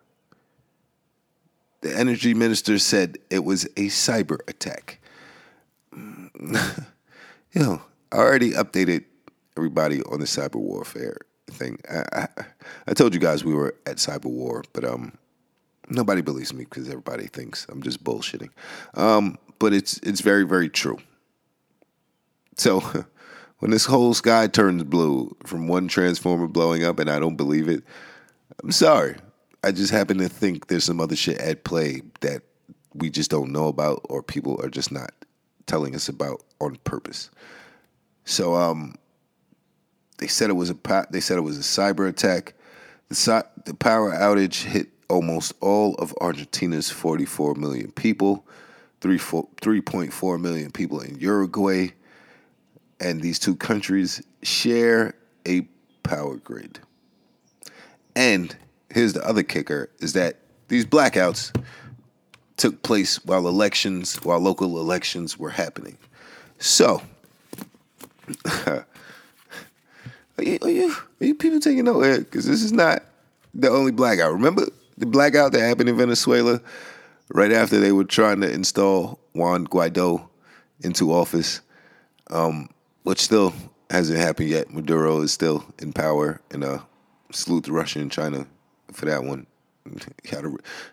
the 1.81 1.97
energy 1.97 2.35
minister 2.35 2.77
said 2.77 3.17
it 3.31 3.43
was 3.43 3.65
a 3.65 3.87
cyber 3.87 4.37
attack. 4.47 4.99
you 5.91 6.59
know, 7.55 7.81
I 8.11 8.17
already 8.17 8.51
updated 8.51 9.05
everybody 9.57 10.03
on 10.03 10.19
the 10.19 10.27
cyber 10.27 10.57
warfare 10.57 11.17
thing. 11.55 11.79
I, 11.89 12.03
I, 12.21 12.27
I 12.87 12.93
told 12.93 13.13
you 13.13 13.19
guys 13.19 13.43
we 13.43 13.53
were 13.53 13.75
at 13.85 13.97
cyber 13.97 14.25
war, 14.25 14.63
but 14.73 14.83
um, 14.83 15.17
nobody 15.89 16.21
believes 16.21 16.53
me 16.53 16.65
because 16.65 16.87
everybody 16.87 17.27
thinks 17.27 17.65
I'm 17.69 17.81
just 17.81 18.03
bullshitting. 18.03 18.49
Um, 18.95 19.37
but 19.59 19.73
it's 19.73 19.97
it's 19.99 20.21
very 20.21 20.43
very 20.43 20.69
true. 20.69 20.97
So 22.57 22.79
when 23.59 23.71
this 23.71 23.85
whole 23.85 24.13
sky 24.13 24.47
turns 24.47 24.83
blue 24.83 25.35
from 25.45 25.67
one 25.67 25.87
transformer 25.87 26.47
blowing 26.47 26.83
up, 26.83 26.99
and 26.99 27.09
I 27.09 27.19
don't 27.19 27.35
believe 27.35 27.67
it, 27.67 27.83
I'm 28.63 28.71
sorry. 28.71 29.15
I 29.63 29.71
just 29.71 29.91
happen 29.91 30.19
to 30.19 30.29
think 30.29 30.67
there's 30.67 30.83
some 30.83 31.01
other 31.01 31.15
shit 31.15 31.39
at 31.39 31.63
play 31.63 32.01
that 32.21 32.43
we 32.93 33.09
just 33.09 33.31
don't 33.31 33.51
know 33.51 33.67
about, 33.67 34.01
or 34.05 34.21
people 34.21 34.61
are 34.63 34.69
just 34.69 34.91
not 34.91 35.11
telling 35.65 35.95
us 35.95 36.07
about 36.07 36.43
on 36.61 36.75
purpose. 36.83 37.31
So 38.25 38.55
um, 38.55 38.95
they 40.17 40.27
said 40.27 40.49
it 40.49 40.53
was 40.53 40.69
a 40.69 41.07
they 41.09 41.19
said 41.19 41.37
it 41.37 41.41
was 41.41 41.57
a 41.57 41.61
cyber 41.61 42.07
attack. 42.07 42.53
The, 43.09 43.45
the 43.65 43.73
power 43.73 44.11
outage 44.11 44.63
hit 44.63 44.89
almost 45.09 45.53
all 45.61 45.95
of 45.95 46.13
Argentina's 46.19 46.89
44 46.89 47.55
million 47.55 47.91
people, 47.91 48.45
3.4 49.01 50.41
million 50.41 50.71
people 50.71 50.99
in 50.99 51.19
Uruguay, 51.19 51.89
and 52.99 53.21
these 53.21 53.37
two 53.37 53.55
countries 53.55 54.23
share 54.41 55.13
a 55.47 55.61
power 56.03 56.37
grid. 56.37 56.79
And 58.15 58.55
here's 58.89 59.13
the 59.13 59.27
other 59.27 59.43
kicker 59.43 59.89
is 59.99 60.13
that 60.13 60.39
these 60.67 60.85
blackouts 60.85 61.55
took 62.57 62.81
place 62.81 63.23
while 63.25 63.47
elections, 63.47 64.15
while 64.23 64.39
local 64.39 64.79
elections 64.79 65.37
were 65.37 65.49
happening. 65.49 65.97
So, 66.57 67.01
are, 70.37 70.43
you, 70.43 70.59
are, 70.61 70.69
you, 70.69 70.95
are 71.21 71.25
you 71.25 71.35
people 71.35 71.59
taking 71.59 71.85
note 71.85 72.01
here? 72.01 72.19
Because 72.19 72.45
this 72.45 72.61
is 72.63 72.71
not 72.71 73.03
the 73.53 73.69
only 73.69 73.91
blackout. 73.91 74.33
Remember 74.33 74.67
the 74.97 75.05
blackout 75.05 75.51
that 75.53 75.61
happened 75.61 75.89
in 75.89 75.97
Venezuela 75.97 76.61
right 77.33 77.51
after 77.51 77.79
they 77.79 77.91
were 77.91 78.03
trying 78.03 78.41
to 78.41 78.51
install 78.51 79.19
Juan 79.33 79.67
Guaido 79.67 80.27
into 80.81 81.11
office, 81.11 81.61
um, 82.29 82.69
which 83.03 83.21
still 83.21 83.53
hasn't 83.89 84.19
happened 84.19 84.49
yet. 84.49 84.71
Maduro 84.73 85.21
is 85.21 85.31
still 85.31 85.65
in 85.79 85.93
power, 85.93 86.41
and 86.51 86.63
uh, 86.63 86.79
salute 87.31 87.65
to 87.65 87.71
Russia 87.71 87.99
and 87.99 88.11
China 88.11 88.45
for 88.91 89.05
that 89.05 89.23
one. 89.23 89.47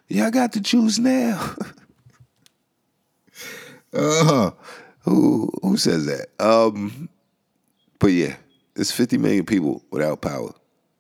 Yeah, 0.08 0.26
I 0.26 0.30
got 0.30 0.52
to 0.52 0.60
choose 0.60 0.98
now. 0.98 1.54
uh 3.94 4.24
huh. 4.24 4.50
Who 5.00 5.50
who 5.62 5.78
says 5.78 6.04
that? 6.04 6.26
Um, 6.38 7.08
but 7.98 8.08
yeah, 8.08 8.36
there's 8.82 8.90
50 8.90 9.16
million 9.18 9.46
people 9.46 9.80
without 9.92 10.22
power, 10.22 10.52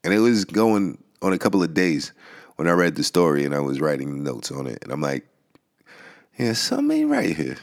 and 0.04 0.14
it 0.14 0.20
was 0.20 0.44
going 0.44 1.02
on 1.20 1.32
a 1.32 1.38
couple 1.38 1.64
of 1.64 1.74
days 1.74 2.12
when 2.54 2.68
I 2.68 2.70
read 2.74 2.94
the 2.94 3.02
story 3.02 3.44
and 3.44 3.52
I 3.52 3.58
was 3.58 3.80
writing 3.80 4.22
notes 4.22 4.52
on 4.52 4.68
it, 4.68 4.78
and 4.84 4.92
I'm 4.92 5.00
like, 5.00 5.26
yeah, 6.38 6.52
something 6.52 6.96
ain't 6.96 7.10
right 7.10 7.34
here. 7.34 7.56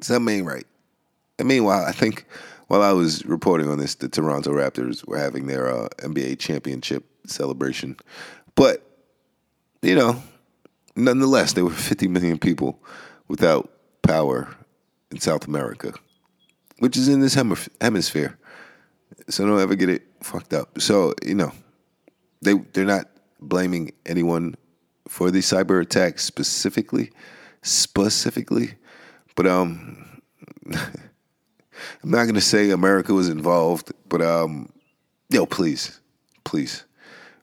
Something 0.00 0.36
ain't 0.36 0.46
right. 0.46 0.64
And 1.40 1.48
meanwhile, 1.48 1.84
I 1.84 1.90
think 1.90 2.26
while 2.68 2.80
I 2.80 2.92
was 2.92 3.26
reporting 3.26 3.68
on 3.68 3.78
this, 3.78 3.96
the 3.96 4.08
Toronto 4.08 4.52
Raptors 4.52 5.04
were 5.04 5.18
having 5.18 5.48
their 5.48 5.68
uh, 5.68 5.88
NBA 5.98 6.38
championship 6.38 7.04
celebration. 7.26 7.96
But, 8.54 8.86
you 9.82 9.96
know, 9.96 10.22
nonetheless, 10.94 11.54
there 11.54 11.64
were 11.64 11.70
50 11.70 12.06
million 12.06 12.38
people 12.38 12.78
without 13.26 13.68
power 14.02 14.54
in 15.10 15.18
South 15.18 15.48
America, 15.48 15.92
which 16.78 16.96
is 16.96 17.08
in 17.08 17.18
this 17.18 17.34
hemisphere. 17.34 18.38
So 19.28 19.46
don't 19.46 19.60
ever 19.60 19.74
get 19.74 19.88
it 19.88 20.02
fucked 20.22 20.52
up. 20.52 20.80
So, 20.80 21.14
you 21.24 21.34
know, 21.34 21.52
they, 22.40 22.54
they're 22.72 22.84
not 22.84 23.08
blaming 23.40 23.92
anyone 24.06 24.56
for 25.08 25.30
the 25.30 25.40
cyber 25.40 25.80
attack 25.80 26.18
specifically, 26.18 27.10
specifically, 27.62 28.74
but 29.34 29.46
um, 29.46 30.20
I'm 30.72 32.10
not 32.10 32.26
gonna 32.26 32.40
say 32.40 32.70
America 32.70 33.12
was 33.12 33.28
involved, 33.28 33.92
but 34.08 34.22
um, 34.22 34.72
yo, 35.28 35.46
please, 35.46 36.00
please 36.44 36.84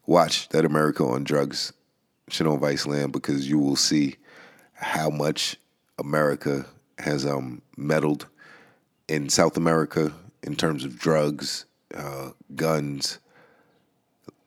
watch 0.05 0.49
that 0.49 0.65
America 0.65 1.03
on 1.03 1.23
Drugs 1.23 1.73
shit 2.29 2.47
on 2.47 2.59
Viceland 2.59 3.11
because 3.11 3.49
you 3.49 3.59
will 3.59 3.75
see 3.75 4.15
how 4.73 5.09
much 5.09 5.57
America 5.97 6.65
has 6.97 7.25
um, 7.25 7.61
meddled 7.77 8.27
in 9.07 9.29
South 9.29 9.57
America 9.57 10.13
in 10.43 10.55
terms 10.55 10.85
of 10.85 10.97
drugs, 10.97 11.65
uh, 11.95 12.29
guns, 12.55 13.19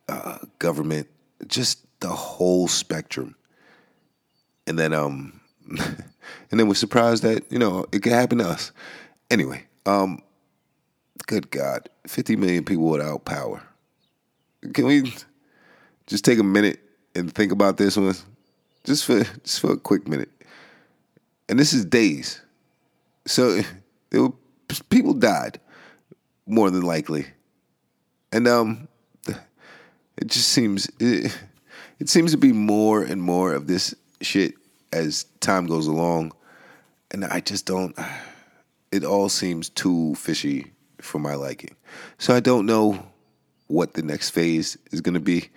uh, 0.09 0.39
government, 0.59 1.09
just 1.47 1.85
the 2.01 2.09
whole 2.09 2.69
spectrum. 2.69 3.35
And 4.67 4.79
then 4.79 4.93
um 4.93 5.41
and 5.69 6.61
then 6.61 6.69
we're 6.69 6.75
surprised 6.75 7.23
that, 7.23 7.51
you 7.51 7.59
know, 7.59 7.87
it 7.93 8.03
could 8.03 8.13
happen 8.13 8.39
to 8.39 8.49
us. 8.49 8.73
Anyway, 9.31 9.65
um 9.87 10.23
good 11.27 11.51
God, 11.51 11.89
50 12.07 12.37
million 12.37 12.65
people 12.65 12.85
without 12.85 13.25
power. 13.25 13.63
Can 14.75 14.87
we 14.87 15.13
just 16.07 16.25
take 16.25 16.39
a 16.39 16.45
minute 16.45 16.81
and 17.15 17.33
think 17.33 17.53
about 17.53 17.77
this 17.77 17.97
one? 17.97 18.15
Just 18.85 19.05
for 19.05 19.23
just 19.45 19.61
for 19.61 19.73
a 19.73 19.77
quick 19.77 20.07
minute. 20.07 20.31
And 21.49 21.59
this 21.59 21.73
is 21.73 21.85
days. 21.85 22.41
So 23.27 23.61
people 24.91 25.15
died 25.15 25.61
more 26.47 26.71
than 26.71 26.83
likely. 26.83 27.27
And 28.33 28.49
um 28.49 28.89
it 30.17 30.29
just 30.29 30.49
seems 30.49 30.91
it, 30.99 31.37
it 31.99 32.09
seems 32.09 32.33
to 32.33 32.39
be 32.39 32.53
more 32.53 33.03
and 33.03 33.23
more 33.23 33.55
of 33.55 33.67
this 33.67 33.95
shit 34.21 34.55
as 34.93 35.25
time 35.41 35.67
goes 35.67 35.87
along, 35.87 36.33
and 37.11 37.25
I 37.25 37.41
just 37.41 37.67
don't. 37.67 37.97
It 38.91 39.05
all 39.05 39.29
seems 39.31 39.71
too 39.71 40.15
fishy 40.17 40.73
for 41.01 41.19
my 41.19 41.35
liking. 41.35 41.77
So 42.19 42.35
I 42.35 42.41
don't 42.41 42.67
know 42.67 43.07
what 43.69 43.95
the 43.95 44.03
next 44.03 44.31
phase 44.31 44.77
is 44.91 45.01
going 45.01 45.15
to 45.15 45.21
be, 45.21 45.49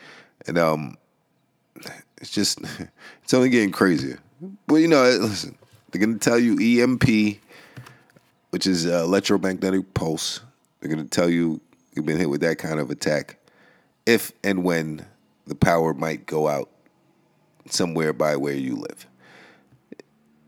and 0.48 0.58
um, 0.58 0.98
it's 2.18 2.32
just 2.32 2.60
it's 3.24 3.34
only 3.34 3.50
getting 3.50 3.72
crazier. 3.72 4.20
But 4.68 4.76
you 4.76 4.88
know, 4.88 5.04
listen, 5.04 5.58
they're 5.92 6.00
going 6.00 6.18
to 6.18 6.30
tell 6.30 6.40
you 6.40 6.82
EMP, 6.82 7.40
which 8.52 8.68
is 8.68 8.86
uh, 8.86 9.04
electromagnetic 9.04 9.94
pulse. 9.94 10.42
They're 10.80 10.90
going 10.90 11.04
to 11.04 11.10
tell 11.10 11.30
you 11.30 11.62
you've 11.94 12.06
been 12.06 12.18
hit 12.18 12.30
with 12.30 12.42
that 12.42 12.58
kind 12.58 12.80
of 12.80 12.90
attack 12.90 13.38
if 14.06 14.32
and 14.44 14.64
when 14.64 15.06
the 15.48 15.56
power 15.56 15.94
might 15.94 16.26
go 16.26 16.48
out 16.48 16.70
somewhere 17.70 18.14
by 18.14 18.36
where 18.36 18.54
you 18.54 18.76
live. 18.76 19.08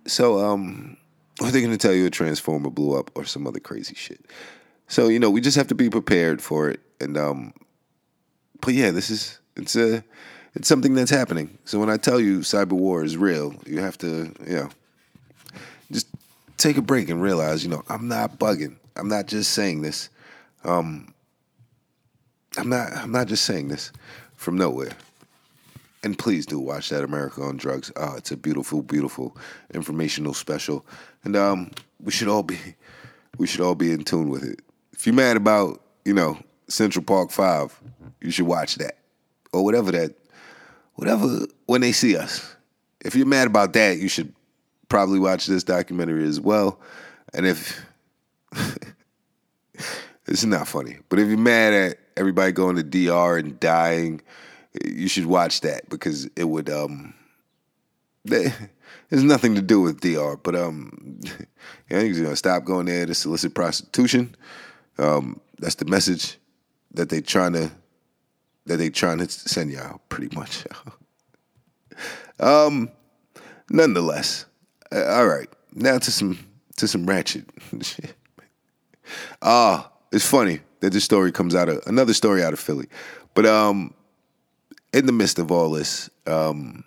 So, 0.06 0.40
um, 0.40 0.98
are 1.42 1.52
they 1.52 1.62
going 1.62 1.72
to 1.72 1.78
tell 1.78 1.94
you 1.94 2.06
a 2.06 2.10
transformer 2.10 2.70
blew 2.70 2.98
up 2.98 3.12
or 3.16 3.26
some 3.26 3.46
other 3.46 3.60
crazy 3.60 3.96
shit? 3.96 4.26
So, 4.88 5.08
you 5.08 5.20
know, 5.20 5.30
we 5.30 5.42
just 5.42 5.58
have 5.58 5.68
to 5.68 5.76
be 5.76 5.90
prepared 5.90 6.42
for 6.42 6.70
it. 6.70 6.80
And, 7.00 7.18
um, 7.18 7.54
but 8.62 8.74
yeah, 8.74 8.92
this 8.92 9.10
is, 9.10 9.40
it's 9.56 9.76
a, 9.76 10.04
it's 10.56 10.68
something 10.68 10.96
that's 10.96 11.12
happening. 11.12 11.58
So 11.66 11.80
when 11.80 11.90
I 11.90 11.98
tell 11.98 12.20
you 12.20 12.40
cyber 12.40 12.72
war 12.72 13.04
is 13.04 13.18
real, 13.18 13.54
you 13.66 13.80
have 13.80 13.98
to, 14.00 14.34
you 14.48 14.56
know, 14.56 14.70
just 15.92 16.08
take 16.58 16.78
a 16.78 16.82
break 16.82 17.10
and 17.10 17.22
realize, 17.22 17.64
you 17.64 17.70
know, 17.70 17.84
I'm 17.90 18.08
not 18.08 18.40
bugging. 18.40 18.78
I'm 18.96 19.10
not 19.10 19.28
just 19.28 19.52
saying 19.52 19.82
this. 19.82 20.10
Um, 20.68 21.14
I'm 22.58 22.70
not. 22.70 22.92
I'm 22.94 23.12
not 23.12 23.28
just 23.28 23.46
saying 23.46 23.70
this 23.70 23.92
from 24.36 24.58
nowhere. 24.58 24.92
And 26.04 26.18
please 26.18 26.46
do 26.46 26.60
watch 26.60 26.90
that 26.90 27.04
America 27.04 27.42
on 27.42 27.58
Drugs. 27.58 27.92
Uh, 27.96 28.14
it's 28.18 28.32
a 28.32 28.38
beautiful, 28.38 28.82
beautiful 28.82 29.36
informational 29.74 30.34
special, 30.34 30.86
and 31.24 31.36
um, 31.36 31.72
we 32.00 32.12
should 32.12 32.28
all 32.28 32.44
be, 32.44 32.60
we 33.38 33.48
should 33.48 33.62
all 33.62 33.76
be 33.76 33.92
in 33.92 34.04
tune 34.04 34.30
with 34.30 34.44
it. 34.44 34.60
If 34.94 35.08
you're 35.08 35.16
mad 35.16 35.38
about, 35.38 35.82
you 36.06 36.14
know, 36.14 36.38
Central 36.68 37.04
Park 37.04 37.32
Five, 37.32 37.80
you 38.22 38.30
should 38.30 38.46
watch 38.46 38.76
that, 38.76 38.98
or 39.54 39.64
whatever 39.64 39.92
that, 39.92 40.16
whatever 40.96 41.46
when 41.66 41.82
they 41.82 41.92
see 41.92 42.16
us. 42.16 42.56
If 43.04 43.16
you're 43.16 43.26
mad 43.26 43.48
about 43.48 43.74
that, 43.74 43.98
you 43.98 44.08
should 44.08 44.34
probably 44.90 45.20
watch 45.20 45.48
this 45.48 45.64
documentary 45.64 46.28
as 46.28 46.40
well. 46.40 46.80
And 47.34 47.46
if 47.46 47.86
it's 50.28 50.44
not 50.44 50.68
funny, 50.68 50.98
but 51.10 51.20
if 51.20 51.28
you're 51.28 51.38
mad 51.38 51.74
at 51.74 51.98
everybody 52.18 52.52
going 52.52 52.76
to 52.76 52.84
DR 52.84 53.38
and 53.38 53.60
dying, 53.60 54.22
you 54.86 55.08
should 55.08 55.26
watch 55.26 55.62
that 55.62 55.90
because 55.90 56.30
it 56.36 56.46
would 56.46 56.70
um 56.70 57.14
there's 58.26 59.24
nothing 59.24 59.56
to 59.56 59.62
do 59.62 59.82
with 59.82 60.02
DR, 60.02 60.36
but 60.42 60.56
um 60.56 61.20
you 61.90 62.24
know, 62.24 62.34
stop 62.34 62.66
going 62.66 62.88
there 62.88 63.06
to 63.06 63.14
solicit 63.14 63.56
prostitution. 63.56 64.36
Um, 64.98 65.40
that's 65.60 65.76
the 65.76 65.86
message 65.86 66.38
that 66.94 67.10
they 67.10 67.22
trying 67.22 67.54
to 67.54 67.72
that 68.66 68.78
they 68.78 68.90
trying 68.90 69.20
to 69.20 69.30
send 69.30 69.72
y'all 69.72 70.02
pretty 70.10 70.36
much. 70.36 70.66
um 72.40 72.92
nonetheless, 73.70 74.46
uh, 74.92 75.06
all 75.06 75.28
right. 75.28 75.50
Now 75.74 75.98
to 76.00 76.12
some 76.12 76.40
to 76.76 76.88
some 76.88 77.06
ratchet 77.06 77.46
shit. 77.82 78.14
Ah, 79.42 79.90
it's 80.12 80.28
funny 80.28 80.62
that 80.80 80.94
this 80.94 81.04
story 81.04 81.32
comes 81.32 81.56
out 81.56 81.70
of 81.70 81.82
another 81.86 82.14
story 82.14 82.44
out 82.44 82.54
of 82.54 82.60
Philly, 82.60 82.88
but 83.34 83.46
um, 83.46 83.94
in 84.94 85.06
the 85.06 85.12
midst 85.12 85.40
of 85.40 85.52
all 85.52 85.72
this, 85.72 86.10
um, 86.26 86.84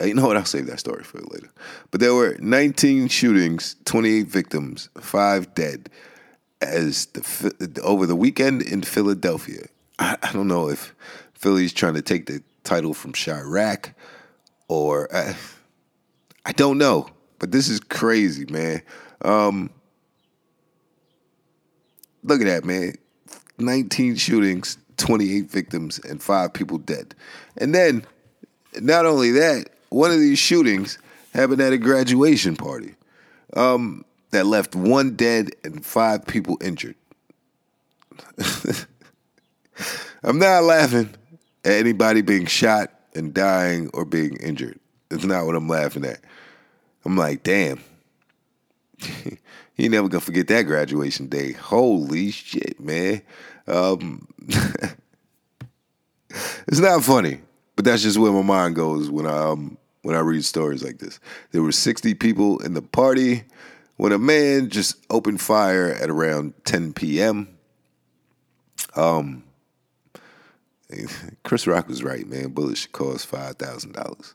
you 0.00 0.14
know 0.14 0.26
what? 0.26 0.36
I'll 0.36 0.44
save 0.44 0.66
that 0.66 0.80
story 0.80 1.04
for 1.04 1.18
later. 1.18 1.50
But 1.90 2.00
there 2.00 2.14
were 2.14 2.36
19 2.40 3.08
shootings, 3.08 3.76
28 3.84 4.26
victims, 4.26 4.88
five 4.98 5.54
dead, 5.54 5.90
as 6.62 7.06
the 7.06 7.80
over 7.82 8.06
the 8.06 8.16
weekend 8.16 8.62
in 8.62 8.82
Philadelphia. 8.82 9.66
I, 9.98 10.16
I 10.22 10.32
don't 10.32 10.48
know 10.48 10.68
if 10.68 10.94
Philly's 11.34 11.72
trying 11.72 11.94
to 11.94 12.02
take 12.02 12.26
the 12.26 12.42
title 12.64 12.94
from 12.94 13.12
Chiraq 13.12 13.94
or 14.68 15.14
uh, 15.14 15.34
I 16.46 16.52
don't 16.52 16.78
know, 16.78 17.08
but 17.38 17.52
this 17.52 17.68
is 17.68 17.80
crazy, 17.80 18.46
man. 18.50 18.82
Um, 19.22 19.70
look 22.22 22.40
at 22.40 22.46
that, 22.46 22.64
man. 22.64 22.94
19 23.58 24.16
shootings, 24.16 24.78
28 24.96 25.50
victims, 25.50 25.98
and 25.98 26.22
five 26.22 26.52
people 26.52 26.78
dead. 26.78 27.14
And 27.56 27.74
then, 27.74 28.06
not 28.80 29.06
only 29.06 29.32
that, 29.32 29.70
one 29.90 30.10
of 30.10 30.18
these 30.18 30.38
shootings 30.38 30.98
happened 31.34 31.60
at 31.60 31.72
a 31.72 31.78
graduation 31.78 32.56
party 32.56 32.94
um, 33.54 34.04
that 34.30 34.46
left 34.46 34.74
one 34.74 35.16
dead 35.16 35.50
and 35.64 35.84
five 35.84 36.26
people 36.26 36.58
injured. 36.60 36.94
I'm 40.22 40.38
not 40.38 40.64
laughing 40.64 41.10
at 41.64 41.72
anybody 41.72 42.22
being 42.22 42.46
shot 42.46 42.92
and 43.14 43.34
dying 43.34 43.90
or 43.92 44.04
being 44.04 44.36
injured. 44.36 44.78
It's 45.10 45.24
not 45.24 45.46
what 45.46 45.56
I'm 45.56 45.68
laughing 45.68 46.04
at. 46.04 46.20
I'm 47.04 47.16
like, 47.16 47.42
damn. 47.42 47.80
you 49.80 49.88
never 49.88 50.08
gonna 50.08 50.20
forget 50.20 50.48
that 50.48 50.62
graduation 50.62 51.26
day. 51.26 51.52
Holy 51.52 52.30
shit, 52.30 52.80
man. 52.80 53.22
Um, 53.66 54.26
it's 56.66 56.80
not 56.80 57.04
funny, 57.04 57.40
but 57.76 57.84
that's 57.84 58.02
just 58.02 58.18
where 58.18 58.32
my 58.32 58.42
mind 58.42 58.76
goes 58.76 59.10
when 59.10 59.26
I 59.26 59.36
um, 59.36 59.78
when 60.02 60.16
I 60.16 60.20
read 60.20 60.44
stories 60.44 60.82
like 60.82 60.98
this. 60.98 61.20
There 61.52 61.62
were 61.62 61.72
60 61.72 62.14
people 62.14 62.58
in 62.60 62.74
the 62.74 62.82
party 62.82 63.44
when 63.96 64.12
a 64.12 64.18
man 64.18 64.70
just 64.70 64.96
opened 65.10 65.40
fire 65.40 65.92
at 65.92 66.08
around 66.08 66.54
10 66.64 66.94
p.m. 66.94 67.48
Um, 68.96 69.44
Chris 71.44 71.66
Rock 71.66 71.88
was 71.88 72.02
right, 72.02 72.26
man. 72.26 72.48
Bullets 72.48 72.80
should 72.80 72.92
cost 72.92 73.26
five 73.26 73.56
thousand 73.56 73.92
dollars. 73.92 74.34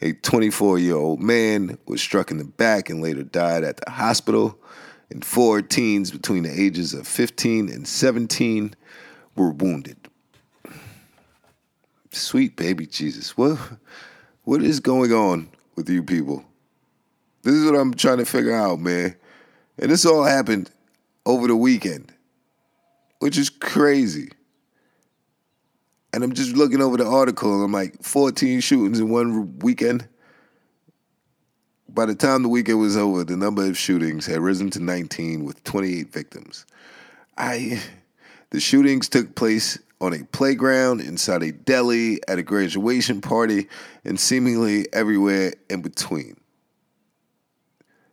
A 0.00 0.12
24 0.14 0.78
year 0.80 0.96
old 0.96 1.22
man 1.22 1.78
was 1.86 2.00
struck 2.00 2.30
in 2.30 2.38
the 2.38 2.44
back 2.44 2.90
and 2.90 3.00
later 3.00 3.22
died 3.22 3.62
at 3.62 3.76
the 3.76 3.90
hospital. 3.90 4.58
And 5.12 5.22
four 5.22 5.60
teens 5.60 6.10
between 6.10 6.44
the 6.44 6.60
ages 6.60 6.94
of 6.94 7.06
15 7.06 7.68
and 7.68 7.86
17 7.86 8.74
were 9.36 9.50
wounded. 9.50 9.98
Sweet 12.10 12.56
baby 12.56 12.86
Jesus. 12.86 13.36
What, 13.36 13.58
what 14.44 14.62
is 14.62 14.80
going 14.80 15.12
on 15.12 15.50
with 15.76 15.90
you 15.90 16.02
people? 16.02 16.42
This 17.42 17.52
is 17.52 17.70
what 17.70 17.78
I'm 17.78 17.92
trying 17.92 18.18
to 18.18 18.24
figure 18.24 18.56
out, 18.56 18.80
man. 18.80 19.14
And 19.76 19.90
this 19.90 20.06
all 20.06 20.24
happened 20.24 20.70
over 21.26 21.46
the 21.46 21.56
weekend, 21.56 22.10
which 23.18 23.36
is 23.36 23.50
crazy. 23.50 24.30
And 26.14 26.24
I'm 26.24 26.32
just 26.32 26.56
looking 26.56 26.80
over 26.80 26.96
the 26.96 27.06
article 27.06 27.54
and 27.54 27.64
I'm 27.64 27.72
like, 27.72 28.02
14 28.02 28.60
shootings 28.60 28.98
in 28.98 29.10
one 29.10 29.58
weekend. 29.58 30.08
By 31.94 32.06
the 32.06 32.14
time 32.14 32.42
the 32.42 32.48
weekend 32.48 32.80
was 32.80 32.96
over, 32.96 33.22
the 33.22 33.36
number 33.36 33.66
of 33.66 33.76
shootings 33.76 34.24
had 34.24 34.40
risen 34.40 34.70
to 34.70 34.80
19 34.80 35.44
with 35.44 35.62
28 35.64 36.10
victims. 36.10 36.64
I 37.36 37.82
the 38.48 38.60
shootings 38.60 39.10
took 39.10 39.34
place 39.34 39.78
on 40.00 40.14
a 40.14 40.24
playground, 40.24 41.02
inside 41.02 41.42
a 41.42 41.52
deli, 41.52 42.20
at 42.28 42.38
a 42.38 42.42
graduation 42.42 43.20
party, 43.20 43.68
and 44.04 44.18
seemingly 44.18 44.86
everywhere 44.92 45.52
in 45.68 45.82
between. 45.82 46.38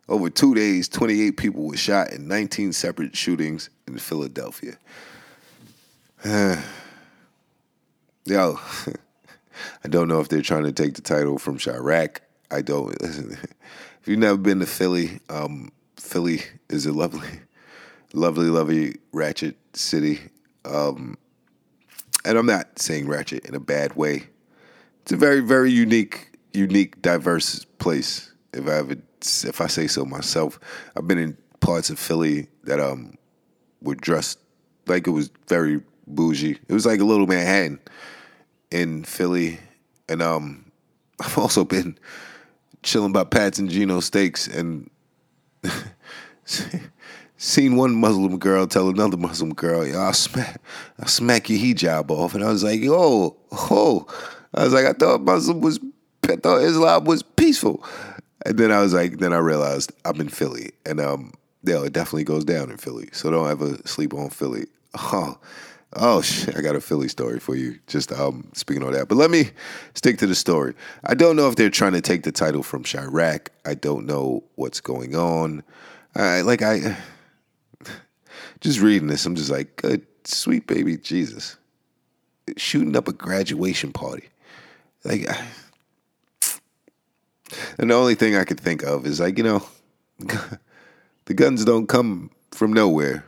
Over 0.08 0.28
two 0.28 0.54
days, 0.54 0.88
28 0.88 1.38
people 1.38 1.66
were 1.66 1.76
shot 1.76 2.12
in 2.12 2.28
19 2.28 2.74
separate 2.74 3.16
shootings 3.16 3.70
in 3.86 3.96
Philadelphia. 3.96 4.76
Yo, 6.24 6.60
I 9.84 9.88
don't 9.88 10.08
know 10.08 10.20
if 10.20 10.28
they're 10.28 10.42
trying 10.42 10.64
to 10.64 10.72
take 10.72 10.94
the 10.94 11.02
title 11.02 11.38
from 11.38 11.56
Chiraq. 11.56 12.18
I 12.50 12.62
don't. 12.62 12.94
if 13.00 14.06
you've 14.06 14.18
never 14.18 14.38
been 14.38 14.60
to 14.60 14.66
Philly, 14.66 15.20
um, 15.28 15.70
Philly 15.96 16.42
is 16.68 16.86
a 16.86 16.92
lovely, 16.92 17.28
lovely, 18.12 18.46
lovely 18.46 18.96
ratchet 19.12 19.56
city. 19.74 20.20
Um, 20.64 21.16
and 22.24 22.36
I'm 22.36 22.46
not 22.46 22.78
saying 22.78 23.08
ratchet 23.08 23.46
in 23.46 23.54
a 23.54 23.60
bad 23.60 23.96
way. 23.96 24.24
It's 25.02 25.12
a 25.12 25.16
very, 25.16 25.40
very 25.40 25.70
unique, 25.70 26.38
unique, 26.52 27.00
diverse 27.00 27.64
place. 27.78 28.32
If 28.52 28.66
I 28.66 28.78
ever, 28.78 28.92
if 28.92 29.60
I 29.60 29.66
say 29.66 29.86
so 29.86 30.04
myself, 30.04 30.58
I've 30.96 31.06
been 31.06 31.18
in 31.18 31.36
parts 31.60 31.90
of 31.90 31.98
Philly 31.98 32.48
that 32.64 32.80
um 32.80 33.14
were 33.82 33.94
dressed 33.94 34.38
like 34.86 35.06
it 35.06 35.10
was 35.10 35.30
very 35.48 35.80
bougie. 36.06 36.58
It 36.68 36.72
was 36.72 36.84
like 36.84 37.00
a 37.00 37.04
little 37.04 37.26
Manhattan 37.26 37.80
in 38.70 39.04
Philly, 39.04 39.60
and 40.08 40.20
um, 40.22 40.70
I've 41.20 41.38
also 41.38 41.64
been 41.64 41.98
chilling 42.82 43.12
by 43.12 43.24
Pat's 43.24 43.58
and 43.58 43.70
Geno 43.70 44.00
Steaks 44.00 44.46
and 44.46 44.90
seen 47.36 47.76
one 47.76 47.94
Muslim 47.94 48.38
girl 48.38 48.66
tell 48.66 48.88
another 48.88 49.16
Muslim 49.16 49.54
girl, 49.54 49.86
"Yo, 49.86 49.98
I'll 49.98 50.12
smack, 50.12 50.60
I'll 50.98 51.08
smack 51.08 51.48
your 51.48 51.58
hijab 51.58 52.10
off," 52.10 52.34
and 52.34 52.44
I 52.44 52.48
was 52.48 52.64
like, 52.64 52.80
"Yo, 52.80 53.36
oh," 53.52 54.06
I 54.54 54.64
was 54.64 54.72
like, 54.72 54.86
"I 54.86 54.92
thought 54.92 55.22
Muslim 55.22 55.60
was, 55.60 55.78
I 56.24 56.36
thought 56.36 56.62
Islam 56.62 57.04
was 57.04 57.22
peaceful," 57.22 57.84
and 58.44 58.58
then 58.58 58.72
I 58.72 58.80
was 58.80 58.94
like, 58.94 59.18
then 59.18 59.32
I 59.32 59.38
realized 59.38 59.92
I'm 60.04 60.20
in 60.20 60.28
Philly, 60.28 60.72
and 60.86 61.00
um, 61.00 61.32
yeah, 61.62 61.82
it 61.84 61.92
definitely 61.92 62.24
goes 62.24 62.44
down 62.44 62.70
in 62.70 62.76
Philly, 62.76 63.08
so 63.12 63.30
don't 63.30 63.50
ever 63.50 63.76
sleep 63.84 64.14
on 64.14 64.30
Philly. 64.30 64.66
Oh, 64.92 65.38
Oh 65.94 66.22
shit, 66.22 66.56
I 66.56 66.60
got 66.60 66.76
a 66.76 66.80
Philly 66.80 67.08
story 67.08 67.40
for 67.40 67.54
you. 67.56 67.78
Just 67.86 68.12
um, 68.12 68.48
speaking 68.52 68.82
on 68.82 68.92
that, 68.92 69.08
but 69.08 69.16
let 69.16 69.30
me 69.30 69.50
stick 69.94 70.18
to 70.18 70.26
the 70.26 70.34
story. 70.34 70.74
I 71.04 71.14
don't 71.14 71.36
know 71.36 71.48
if 71.48 71.56
they're 71.56 71.70
trying 71.70 71.92
to 71.92 72.00
take 72.00 72.22
the 72.22 72.32
title 72.32 72.62
from 72.62 72.84
Chiraq. 72.84 73.48
I 73.64 73.74
don't 73.74 74.06
know 74.06 74.44
what's 74.54 74.80
going 74.80 75.16
on. 75.16 75.62
I 76.14 76.42
like 76.42 76.62
I 76.62 76.96
just 78.60 78.80
reading 78.80 79.08
this. 79.08 79.26
I'm 79.26 79.34
just 79.34 79.50
like, 79.50 79.76
good 79.76 80.06
sweet 80.24 80.66
baby 80.66 80.96
Jesus, 80.96 81.56
shooting 82.56 82.96
up 82.96 83.08
a 83.08 83.12
graduation 83.12 83.92
party. 83.92 84.28
Like, 85.04 85.28
I, 85.28 85.46
and 87.78 87.90
the 87.90 87.94
only 87.94 88.14
thing 88.14 88.36
I 88.36 88.44
could 88.44 88.60
think 88.60 88.84
of 88.84 89.06
is 89.06 89.18
like, 89.18 89.38
you 89.38 89.44
know, 89.44 89.66
the 91.24 91.34
guns 91.34 91.64
don't 91.64 91.88
come 91.88 92.30
from 92.52 92.72
nowhere 92.72 93.24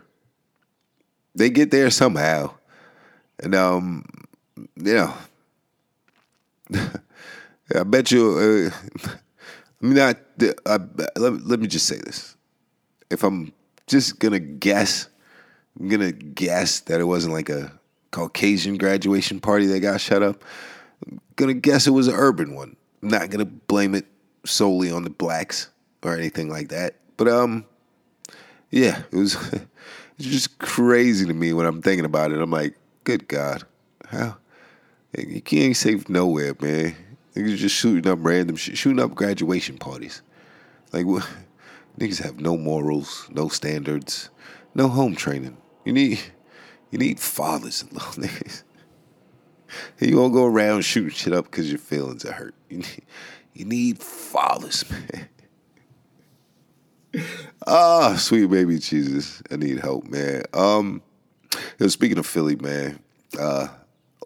they 1.34 1.50
get 1.50 1.70
there 1.70 1.90
somehow. 1.90 2.54
And 3.38 3.54
um, 3.54 4.04
you 4.76 4.94
know, 4.94 5.14
I 7.74 7.82
bet 7.84 8.10
you. 8.10 8.70
Uh, 9.04 9.10
I 9.82 9.86
mean, 9.86 9.98
I, 9.98 10.14
I, 10.64 10.78
let, 11.16 11.44
let 11.44 11.60
me 11.60 11.66
just 11.66 11.86
say 11.86 11.96
this: 11.96 12.36
if 13.10 13.24
I'm 13.24 13.52
just 13.86 14.18
gonna 14.18 14.38
guess, 14.38 15.08
I'm 15.78 15.88
gonna 15.88 16.12
guess 16.12 16.80
that 16.80 17.00
it 17.00 17.04
wasn't 17.04 17.34
like 17.34 17.48
a 17.48 17.72
Caucasian 18.10 18.78
graduation 18.78 19.40
party 19.40 19.66
that 19.66 19.80
got 19.80 20.00
shut 20.00 20.22
up. 20.22 20.44
I'm 21.06 21.20
gonna 21.36 21.54
guess 21.54 21.86
it 21.86 21.92
was 21.92 22.08
an 22.08 22.14
urban 22.14 22.54
one. 22.54 22.76
I'm 23.02 23.08
not 23.08 23.30
gonna 23.30 23.44
blame 23.44 23.94
it 23.94 24.06
solely 24.44 24.90
on 24.92 25.02
the 25.02 25.10
blacks 25.10 25.70
or 26.02 26.16
anything 26.16 26.48
like 26.48 26.68
that. 26.68 26.96
But 27.16 27.28
um, 27.28 27.64
yeah, 28.70 29.02
it 29.10 29.16
was. 29.16 29.36
Just 30.22 30.58
crazy 30.58 31.26
to 31.26 31.34
me 31.34 31.52
when 31.52 31.66
I'm 31.66 31.82
thinking 31.82 32.04
about 32.04 32.32
it. 32.32 32.40
I'm 32.40 32.50
like, 32.50 32.76
good 33.04 33.26
God, 33.26 33.64
how 34.06 34.36
you 35.18 35.40
can't 35.42 35.76
save 35.76 36.08
nowhere, 36.08 36.54
man. 36.60 36.94
Niggas 37.34 37.56
just 37.56 37.74
shooting 37.74 38.10
up 38.10 38.18
random 38.22 38.56
shit, 38.56 38.78
shooting 38.78 39.00
up 39.00 39.14
graduation 39.14 39.78
parties. 39.78 40.22
Like, 40.92 41.06
what? 41.06 41.28
Niggas 41.98 42.22
have 42.22 42.40
no 42.40 42.56
morals, 42.56 43.28
no 43.30 43.48
standards, 43.48 44.30
no 44.74 44.88
home 44.88 45.14
training. 45.14 45.56
You 45.84 45.92
need, 45.92 46.20
you 46.90 46.98
need 46.98 47.20
fathers 47.20 47.82
and 47.82 47.92
little 47.94 48.22
niggas. 48.22 48.62
You 49.98 50.18
won't 50.18 50.34
go 50.34 50.44
around 50.44 50.82
shooting 50.82 51.08
shit 51.08 51.32
up 51.32 51.46
because 51.46 51.70
your 51.70 51.78
feelings 51.78 52.26
are 52.26 52.32
hurt. 52.32 52.54
You 52.68 52.78
need, 52.78 53.02
you 53.54 53.64
need 53.64 54.02
fathers, 54.02 54.84
man. 54.90 55.28
Ah, 57.66 58.16
sweet 58.16 58.46
baby 58.46 58.78
Jesus. 58.78 59.42
I 59.50 59.56
need 59.56 59.78
help, 59.80 60.06
man. 60.08 60.42
Um, 60.52 61.02
speaking 61.86 62.18
of 62.18 62.26
Philly, 62.26 62.56
man, 62.56 62.98
uh, 63.38 63.68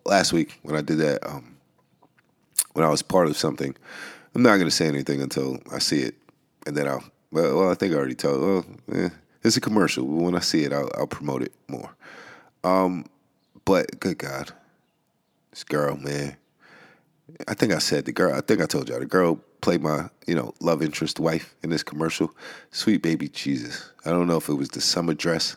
last 0.04 0.32
week 0.32 0.58
when 0.62 0.76
I 0.76 0.80
did 0.80 0.98
that, 0.98 1.26
um, 1.26 1.56
when 2.72 2.84
I 2.84 2.88
was 2.88 3.02
part 3.02 3.26
of 3.26 3.36
something, 3.36 3.74
I'm 4.34 4.42
not 4.42 4.58
gonna 4.58 4.70
say 4.70 4.86
anything 4.86 5.20
until 5.20 5.58
I 5.72 5.78
see 5.78 6.00
it, 6.00 6.14
and 6.66 6.76
then 6.76 6.88
I'll. 6.88 7.04
Well, 7.32 7.56
well 7.56 7.70
I 7.70 7.74
think 7.74 7.92
I 7.92 7.96
already 7.96 8.14
told. 8.14 8.66
Well, 8.86 9.10
it's 9.42 9.56
a 9.56 9.60
commercial. 9.60 10.04
But 10.04 10.22
when 10.22 10.34
I 10.34 10.40
see 10.40 10.64
it, 10.64 10.72
I'll, 10.72 10.90
I'll 10.96 11.06
promote 11.06 11.42
it 11.42 11.52
more. 11.68 11.90
Um, 12.64 13.06
but 13.64 13.98
good 14.00 14.18
God, 14.18 14.52
this 15.50 15.64
girl, 15.64 15.96
man. 15.96 16.36
I 17.48 17.54
think 17.54 17.72
I 17.72 17.78
said 17.78 18.04
the 18.04 18.12
girl. 18.12 18.34
I 18.34 18.40
think 18.40 18.60
I 18.60 18.66
told 18.66 18.88
y'all 18.88 19.00
the 19.00 19.06
girl 19.06 19.40
played 19.60 19.82
my, 19.82 20.08
you 20.26 20.34
know, 20.34 20.54
love 20.60 20.82
interest 20.82 21.18
wife 21.18 21.54
in 21.62 21.70
this 21.70 21.82
commercial. 21.82 22.30
Sweet 22.70 23.02
baby 23.02 23.28
Jesus. 23.28 23.90
I 24.04 24.10
don't 24.10 24.28
know 24.28 24.36
if 24.36 24.48
it 24.48 24.54
was 24.54 24.70
the 24.70 24.80
summer 24.80 25.14
dress. 25.14 25.56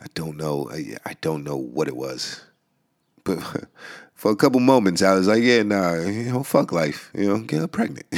I 0.00 0.06
don't 0.14 0.36
know. 0.36 0.70
I, 0.70 0.96
I 1.04 1.16
don't 1.20 1.42
know 1.42 1.56
what 1.56 1.88
it 1.88 1.96
was. 1.96 2.40
But 3.24 3.40
for 4.14 4.30
a 4.30 4.36
couple 4.36 4.60
moments, 4.60 5.02
I 5.02 5.14
was 5.14 5.26
like, 5.26 5.42
yeah, 5.42 5.62
nah, 5.62 5.94
you 5.94 6.32
know, 6.32 6.42
fuck 6.42 6.72
life. 6.72 7.10
You 7.14 7.28
know, 7.28 7.38
get 7.40 7.60
her 7.60 7.68
pregnant. 7.68 8.06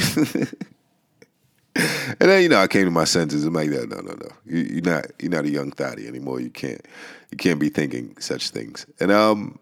and 1.75 2.15
then 2.19 2.43
you 2.43 2.49
know 2.49 2.59
I 2.59 2.67
came 2.67 2.85
to 2.85 2.91
my 2.91 3.05
senses. 3.05 3.45
I'm 3.45 3.53
like, 3.53 3.69
no, 3.69 3.83
no, 3.85 3.97
no, 3.97 4.13
no. 4.13 4.27
You, 4.45 4.79
are 4.79 4.81
not 4.81 5.05
you're 5.19 5.31
not 5.31 5.45
a 5.45 5.49
young 5.49 5.71
thotty 5.71 6.07
anymore. 6.07 6.39
You 6.39 6.49
can't 6.49 6.85
you 7.31 7.37
can't 7.37 7.59
be 7.59 7.69
thinking 7.69 8.15
such 8.19 8.49
things. 8.49 8.85
And 8.99 9.11
um, 9.11 9.57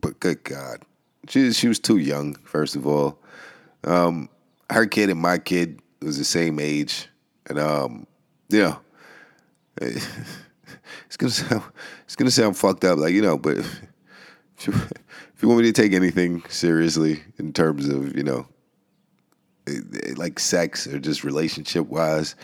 but 0.00 0.18
good 0.20 0.42
God, 0.44 0.82
she 1.28 1.52
she 1.52 1.68
was 1.68 1.78
too 1.78 1.98
young. 1.98 2.34
First 2.44 2.76
of 2.76 2.86
all, 2.86 3.18
um, 3.84 4.28
her 4.70 4.86
kid 4.86 5.10
and 5.10 5.20
my 5.20 5.38
kid 5.38 5.80
was 6.00 6.18
the 6.18 6.24
same 6.24 6.58
age, 6.58 7.08
and 7.46 7.58
um, 7.58 8.06
you 8.48 8.58
know, 8.62 8.80
it's 9.80 11.16
gonna 11.16 11.30
sound 11.30 11.62
it's 12.04 12.16
gonna 12.16 12.30
sound 12.30 12.56
fucked 12.56 12.84
up, 12.84 12.98
like 12.98 13.14
you 13.14 13.22
know, 13.22 13.38
but 13.38 13.58
if 14.58 14.66
you, 14.66 14.72
if 14.72 15.42
you 15.42 15.48
want 15.48 15.60
me 15.60 15.66
to 15.66 15.72
take 15.72 15.92
anything 15.92 16.42
seriously 16.48 17.22
in 17.38 17.52
terms 17.52 17.88
of 17.88 18.16
you 18.16 18.22
know 18.22 18.46
like 20.16 20.38
sex 20.38 20.86
or 20.86 20.98
just 20.98 21.24
relationship 21.24 21.86
wise, 21.86 22.36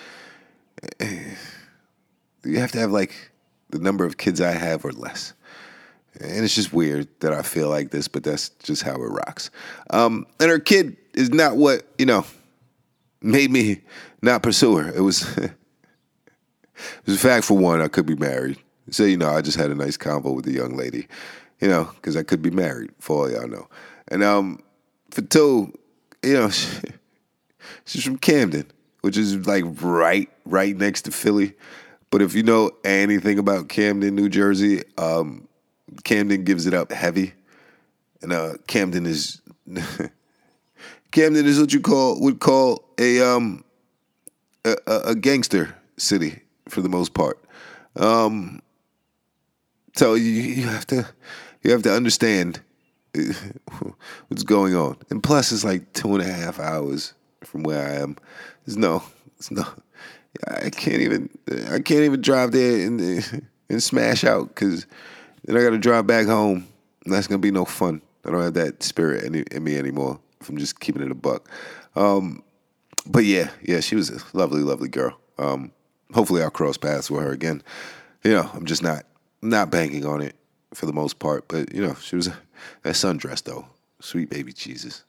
you 2.44 2.58
have 2.58 2.72
to 2.72 2.78
have 2.78 2.92
like 2.92 3.30
the 3.70 3.78
number 3.78 4.04
of 4.04 4.16
kids 4.16 4.40
I 4.40 4.52
have 4.52 4.84
or 4.84 4.92
less. 4.92 5.34
And 6.18 6.44
it's 6.44 6.54
just 6.54 6.72
weird 6.72 7.08
that 7.20 7.32
I 7.32 7.42
feel 7.42 7.68
like 7.68 7.90
this, 7.90 8.08
but 8.08 8.24
that's 8.24 8.48
just 8.62 8.82
how 8.82 8.94
it 8.94 9.08
rocks. 9.08 9.50
Um, 9.90 10.26
and 10.40 10.50
her 10.50 10.58
kid 10.58 10.96
is 11.14 11.30
not 11.30 11.56
what, 11.56 11.86
you 11.98 12.06
know, 12.06 12.24
made 13.22 13.50
me 13.50 13.82
not 14.22 14.42
pursue 14.42 14.76
her. 14.76 14.92
It 14.92 15.00
was 15.00 15.22
it 15.38 15.52
was 17.06 17.14
a 17.14 17.18
fact 17.18 17.44
for 17.44 17.56
one, 17.56 17.80
I 17.80 17.88
could 17.88 18.06
be 18.06 18.16
married. 18.16 18.58
So, 18.90 19.04
you 19.04 19.16
know, 19.16 19.30
I 19.30 19.40
just 19.40 19.56
had 19.56 19.70
a 19.70 19.74
nice 19.74 19.96
convo 19.96 20.34
with 20.34 20.44
the 20.44 20.52
young 20.52 20.76
lady, 20.76 21.06
you 21.60 21.68
know, 21.68 21.84
because 21.94 22.16
I 22.16 22.24
could 22.24 22.42
be 22.42 22.50
married, 22.50 22.90
for 22.98 23.18
all 23.18 23.30
y'all 23.30 23.46
know. 23.46 23.68
And 24.08 24.24
um, 24.24 24.60
for 25.12 25.22
two, 25.22 25.72
you 26.24 26.34
know, 26.34 26.50
she, 26.50 26.80
She's 27.84 28.04
from 28.04 28.18
Camden, 28.18 28.66
which 29.00 29.16
is 29.16 29.46
like 29.46 29.64
right, 29.80 30.28
right 30.44 30.76
next 30.76 31.02
to 31.02 31.10
Philly. 31.10 31.54
But 32.10 32.22
if 32.22 32.34
you 32.34 32.42
know 32.42 32.70
anything 32.84 33.38
about 33.38 33.68
Camden, 33.68 34.14
New 34.14 34.28
Jersey, 34.28 34.82
um, 34.98 35.46
Camden 36.04 36.44
gives 36.44 36.66
it 36.66 36.74
up 36.74 36.92
heavy, 36.92 37.32
and 38.22 38.32
uh, 38.32 38.54
Camden 38.66 39.06
is 39.06 39.40
Camden 41.10 41.46
is 41.46 41.60
what 41.60 41.72
you 41.72 41.80
call 41.80 42.20
would 42.20 42.40
call 42.40 42.84
a 42.98 43.20
um 43.20 43.64
a, 44.64 44.76
a 44.86 45.14
gangster 45.14 45.74
city 45.96 46.40
for 46.68 46.80
the 46.80 46.88
most 46.88 47.14
part. 47.14 47.38
Um, 47.96 48.62
so 49.94 50.14
you, 50.14 50.30
you 50.30 50.66
have 50.66 50.86
to 50.88 51.08
you 51.62 51.72
have 51.72 51.82
to 51.82 51.92
understand 51.92 52.60
what's 54.28 54.44
going 54.44 54.74
on, 54.74 54.96
and 55.10 55.22
plus 55.22 55.52
it's 55.52 55.64
like 55.64 55.92
two 55.92 56.14
and 56.14 56.22
a 56.22 56.32
half 56.32 56.58
hours 56.58 57.14
from 57.42 57.62
where 57.62 57.86
I 57.86 57.94
am. 57.96 58.16
There's 58.64 58.76
no, 58.76 59.02
there's 59.36 59.50
no. 59.50 59.66
I 60.46 60.70
can't 60.70 61.02
even. 61.02 61.28
I 61.70 61.80
can't 61.80 62.02
even 62.02 62.20
drive 62.20 62.52
there 62.52 62.86
and 62.86 63.46
and 63.68 63.82
smash 63.82 64.24
out 64.24 64.48
because 64.48 64.86
then 65.44 65.56
I 65.56 65.62
got 65.62 65.70
to 65.70 65.78
drive 65.78 66.06
back 66.06 66.26
home. 66.26 66.66
That's 67.06 67.26
gonna 67.26 67.38
be 67.38 67.50
no 67.50 67.64
fun. 67.64 68.02
I 68.24 68.30
don't 68.30 68.42
have 68.42 68.54
that 68.54 68.82
spirit 68.82 69.24
in, 69.24 69.34
in 69.34 69.64
me 69.64 69.76
anymore. 69.76 70.20
If 70.40 70.48
I'm 70.48 70.58
just 70.58 70.80
keeping 70.80 71.02
it 71.02 71.10
a 71.10 71.14
buck. 71.14 71.48
Um, 71.96 72.42
but 73.06 73.24
yeah, 73.24 73.50
yeah, 73.62 73.80
she 73.80 73.96
was 73.96 74.10
a 74.10 74.20
lovely, 74.36 74.60
lovely 74.60 74.88
girl. 74.88 75.18
Um, 75.38 75.72
hopefully, 76.12 76.42
I'll 76.42 76.50
cross 76.50 76.76
paths 76.76 77.10
with 77.10 77.22
her 77.22 77.32
again. 77.32 77.62
You 78.22 78.32
know, 78.32 78.50
I'm 78.52 78.66
just 78.66 78.82
not 78.82 79.04
not 79.42 79.70
banking 79.70 80.04
on 80.04 80.20
it 80.20 80.36
for 80.74 80.86
the 80.86 80.92
most 80.92 81.18
part. 81.18 81.48
But 81.48 81.74
you 81.74 81.80
know, 81.80 81.94
she 81.94 82.16
was 82.16 82.26
a, 82.26 82.36
that 82.82 82.94
sundress 82.94 83.42
though, 83.42 83.66
sweet 84.00 84.28
baby 84.30 84.52
Jesus. 84.52 85.04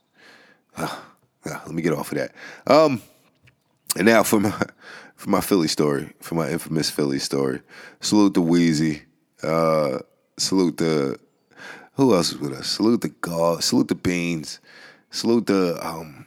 Ah. 0.76 1.08
Ah, 1.44 1.62
let 1.66 1.74
me 1.74 1.82
get 1.82 1.92
off 1.92 2.12
of 2.12 2.18
that. 2.18 2.32
Um, 2.66 3.02
and 3.96 4.06
now 4.06 4.22
for 4.22 4.40
my 4.40 4.54
for 5.16 5.30
my 5.30 5.40
Philly 5.40 5.68
story, 5.68 6.12
for 6.20 6.34
my 6.34 6.50
infamous 6.50 6.90
Philly 6.90 7.18
story. 7.18 7.60
Salute 8.00 8.34
to 8.34 8.40
Wheezy. 8.40 9.02
Uh, 9.42 9.98
salute 10.36 10.76
the 10.78 11.18
who 11.94 12.14
else 12.14 12.32
is 12.32 12.38
with 12.38 12.52
us? 12.52 12.68
Salute 12.68 13.02
the 13.02 13.08
God. 13.08 13.62
Salute 13.62 13.88
the 13.88 13.94
Beans. 13.94 14.60
Salute 15.10 15.46
the 15.46 15.78
um, 15.86 16.26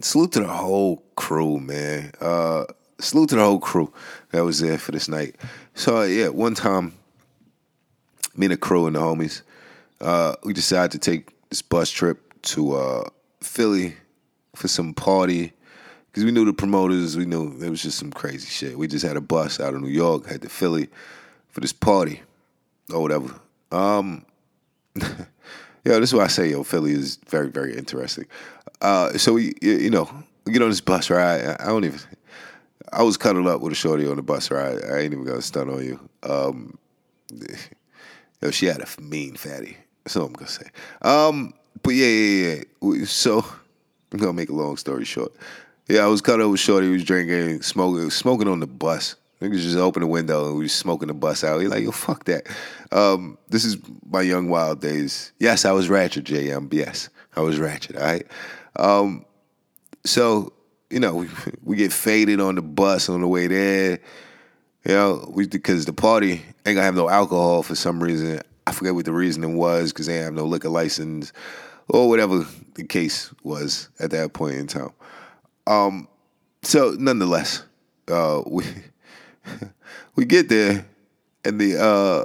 salute 0.00 0.32
to 0.32 0.40
the 0.40 0.48
whole 0.48 1.04
crew, 1.14 1.60
man. 1.60 2.10
Uh, 2.20 2.64
salute 2.98 3.28
to 3.30 3.36
the 3.36 3.44
whole 3.44 3.60
crew 3.60 3.92
that 4.32 4.44
was 4.44 4.60
there 4.60 4.78
for 4.78 4.92
this 4.92 5.08
night. 5.08 5.36
So 5.74 6.02
yeah, 6.02 6.28
one 6.28 6.54
time, 6.54 6.94
me 8.36 8.46
and 8.46 8.52
the 8.52 8.56
crew 8.56 8.86
and 8.86 8.96
the 8.96 9.00
homies, 9.00 9.42
uh, 10.00 10.34
we 10.42 10.52
decided 10.52 10.90
to 10.92 10.98
take 10.98 11.30
this 11.48 11.62
bus 11.62 11.90
trip 11.90 12.42
to 12.42 12.74
uh, 12.74 13.08
Philly 13.40 13.94
for 14.56 14.66
some 14.66 14.94
party 14.94 15.52
because 16.06 16.24
we 16.24 16.32
knew 16.32 16.44
the 16.44 16.52
promoters. 16.52 17.16
We 17.16 17.24
knew 17.24 17.56
it 17.62 17.70
was 17.70 17.82
just 17.82 17.98
some 17.98 18.10
crazy 18.10 18.48
shit. 18.48 18.76
We 18.76 18.88
just 18.88 19.06
had 19.06 19.16
a 19.16 19.20
bus 19.20 19.60
out 19.60 19.74
of 19.74 19.80
New 19.80 19.88
York, 19.88 20.26
had 20.26 20.42
to 20.42 20.48
Philly 20.48 20.88
for 21.50 21.60
this 21.60 21.72
party 21.72 22.22
or 22.92 23.00
whatever. 23.00 23.40
Um, 23.74 24.24
yo, 24.96 26.00
this 26.00 26.10
is 26.10 26.14
why 26.14 26.24
I 26.24 26.28
say 26.28 26.50
yo, 26.50 26.62
Philly 26.62 26.92
is 26.92 27.16
very 27.28 27.48
very 27.48 27.76
interesting. 27.76 28.26
Uh, 28.80 29.16
so 29.18 29.32
we, 29.32 29.54
you 29.60 29.90
know, 29.90 30.08
we 30.44 30.52
get 30.52 30.62
on 30.62 30.68
this 30.68 30.80
bus 30.80 31.10
ride. 31.10 31.56
I 31.60 31.66
don't 31.66 31.84
even. 31.84 32.00
I 32.92 33.02
was 33.02 33.16
cuddled 33.16 33.48
up 33.48 33.60
with 33.60 33.72
a 33.72 33.76
shorty 33.76 34.06
on 34.06 34.16
the 34.16 34.22
bus 34.22 34.50
ride. 34.50 34.84
I 34.84 35.00
ain't 35.00 35.12
even 35.12 35.24
gonna 35.24 35.42
stun 35.42 35.68
on 35.68 35.84
you. 35.84 36.08
Um, 36.22 36.78
yo, 38.42 38.50
she 38.50 38.66
had 38.66 38.80
a 38.82 39.00
mean 39.00 39.34
fatty. 39.34 39.76
That's 40.04 40.16
all 40.16 40.26
I'm 40.26 40.32
gonna 40.34 40.48
say. 40.48 40.66
Um, 41.02 41.54
but 41.82 41.90
yeah, 41.90 42.06
yeah, 42.06 42.62
yeah. 42.82 43.04
So 43.06 43.38
I'm 44.12 44.18
gonna 44.18 44.32
make 44.32 44.50
a 44.50 44.54
long 44.54 44.76
story 44.76 45.04
short. 45.04 45.32
Yeah, 45.88 46.04
I 46.04 46.06
was 46.06 46.20
cut 46.20 46.40
up 46.40 46.50
with 46.50 46.60
Shorty. 46.60 46.86
He 46.86 46.92
was 46.92 47.04
drinking, 47.04 47.60
smoking, 47.60 48.08
smoking 48.10 48.48
on 48.48 48.60
the 48.60 48.66
bus. 48.66 49.16
Niggas 49.44 49.60
just 49.60 49.76
open 49.76 50.00
the 50.00 50.06
window 50.06 50.48
and 50.48 50.58
we 50.58 50.68
smoking 50.68 51.08
the 51.08 51.14
bus 51.14 51.44
out. 51.44 51.60
He 51.60 51.68
like, 51.68 51.84
yo, 51.84 51.90
fuck 51.90 52.24
that. 52.24 52.46
Um, 52.90 53.36
this 53.48 53.64
is 53.64 53.76
my 54.08 54.22
young 54.22 54.48
wild 54.48 54.80
days. 54.80 55.32
Yes, 55.38 55.64
I 55.64 55.72
was 55.72 55.88
ratchet, 55.88 56.24
JM. 56.24 56.72
Yes, 56.72 57.10
I 57.36 57.40
was 57.40 57.58
ratchet. 57.58 57.96
All 57.96 58.02
right. 58.02 58.26
Um, 58.76 59.24
so 60.04 60.52
you 60.90 61.00
know, 61.00 61.14
we, 61.16 61.28
we 61.62 61.76
get 61.76 61.92
faded 61.92 62.40
on 62.40 62.54
the 62.54 62.62
bus 62.62 63.08
on 63.08 63.20
the 63.20 63.28
way 63.28 63.46
there. 63.48 63.98
You 64.86 64.94
know, 64.94 65.30
we 65.32 65.46
because 65.46 65.84
the 65.84 65.92
party 65.92 66.32
ain't 66.64 66.76
gonna 66.76 66.82
have 66.82 66.94
no 66.94 67.10
alcohol 67.10 67.62
for 67.62 67.74
some 67.74 68.02
reason. 68.02 68.40
I 68.66 68.72
forget 68.72 68.94
what 68.94 69.04
the 69.04 69.12
reasoning 69.12 69.56
was 69.56 69.92
because 69.92 70.06
they 70.06 70.16
have 70.16 70.32
no 70.32 70.44
liquor 70.44 70.68
license 70.68 71.32
or 71.88 72.08
whatever 72.08 72.46
the 72.74 72.84
case 72.84 73.32
was 73.42 73.88
at 73.98 74.10
that 74.12 74.32
point 74.32 74.56
in 74.56 74.66
time. 74.66 74.92
Um, 75.66 76.08
so 76.62 76.94
nonetheless, 76.98 77.64
uh, 78.08 78.42
we 78.46 78.64
we 80.16 80.24
get 80.24 80.48
there, 80.48 80.86
and 81.44 81.60
the 81.60 81.76
uh, 81.80 82.24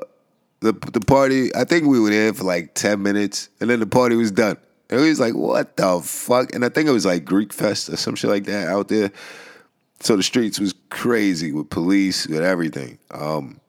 the 0.61 0.73
the 0.91 1.01
party. 1.01 1.53
I 1.55 1.63
think 1.63 1.85
we 1.85 1.99
were 1.99 2.09
there 2.09 2.33
for 2.33 2.43
like 2.43 2.73
ten 2.75 3.01
minutes, 3.01 3.49
and 3.59 3.69
then 3.69 3.79
the 3.79 3.87
party 3.87 4.15
was 4.15 4.31
done. 4.31 4.57
And 4.89 5.01
we 5.01 5.09
was 5.09 5.19
like, 5.19 5.35
"What 5.35 5.77
the 5.77 6.01
fuck?" 6.01 6.53
And 6.53 6.65
I 6.65 6.69
think 6.69 6.89
it 6.89 6.93
was 6.93 7.05
like 7.05 7.25
Greek 7.25 7.53
Fest 7.53 7.89
or 7.89 7.97
some 7.97 8.15
shit 8.15 8.29
like 8.29 8.45
that 8.45 8.67
out 8.67 8.87
there. 8.87 9.11
So 10.01 10.15
the 10.15 10.23
streets 10.23 10.59
was 10.59 10.73
crazy 10.89 11.51
with 11.51 11.69
police, 11.69 12.25
with 12.27 12.41
everything. 12.41 12.97
Um, 13.11 13.59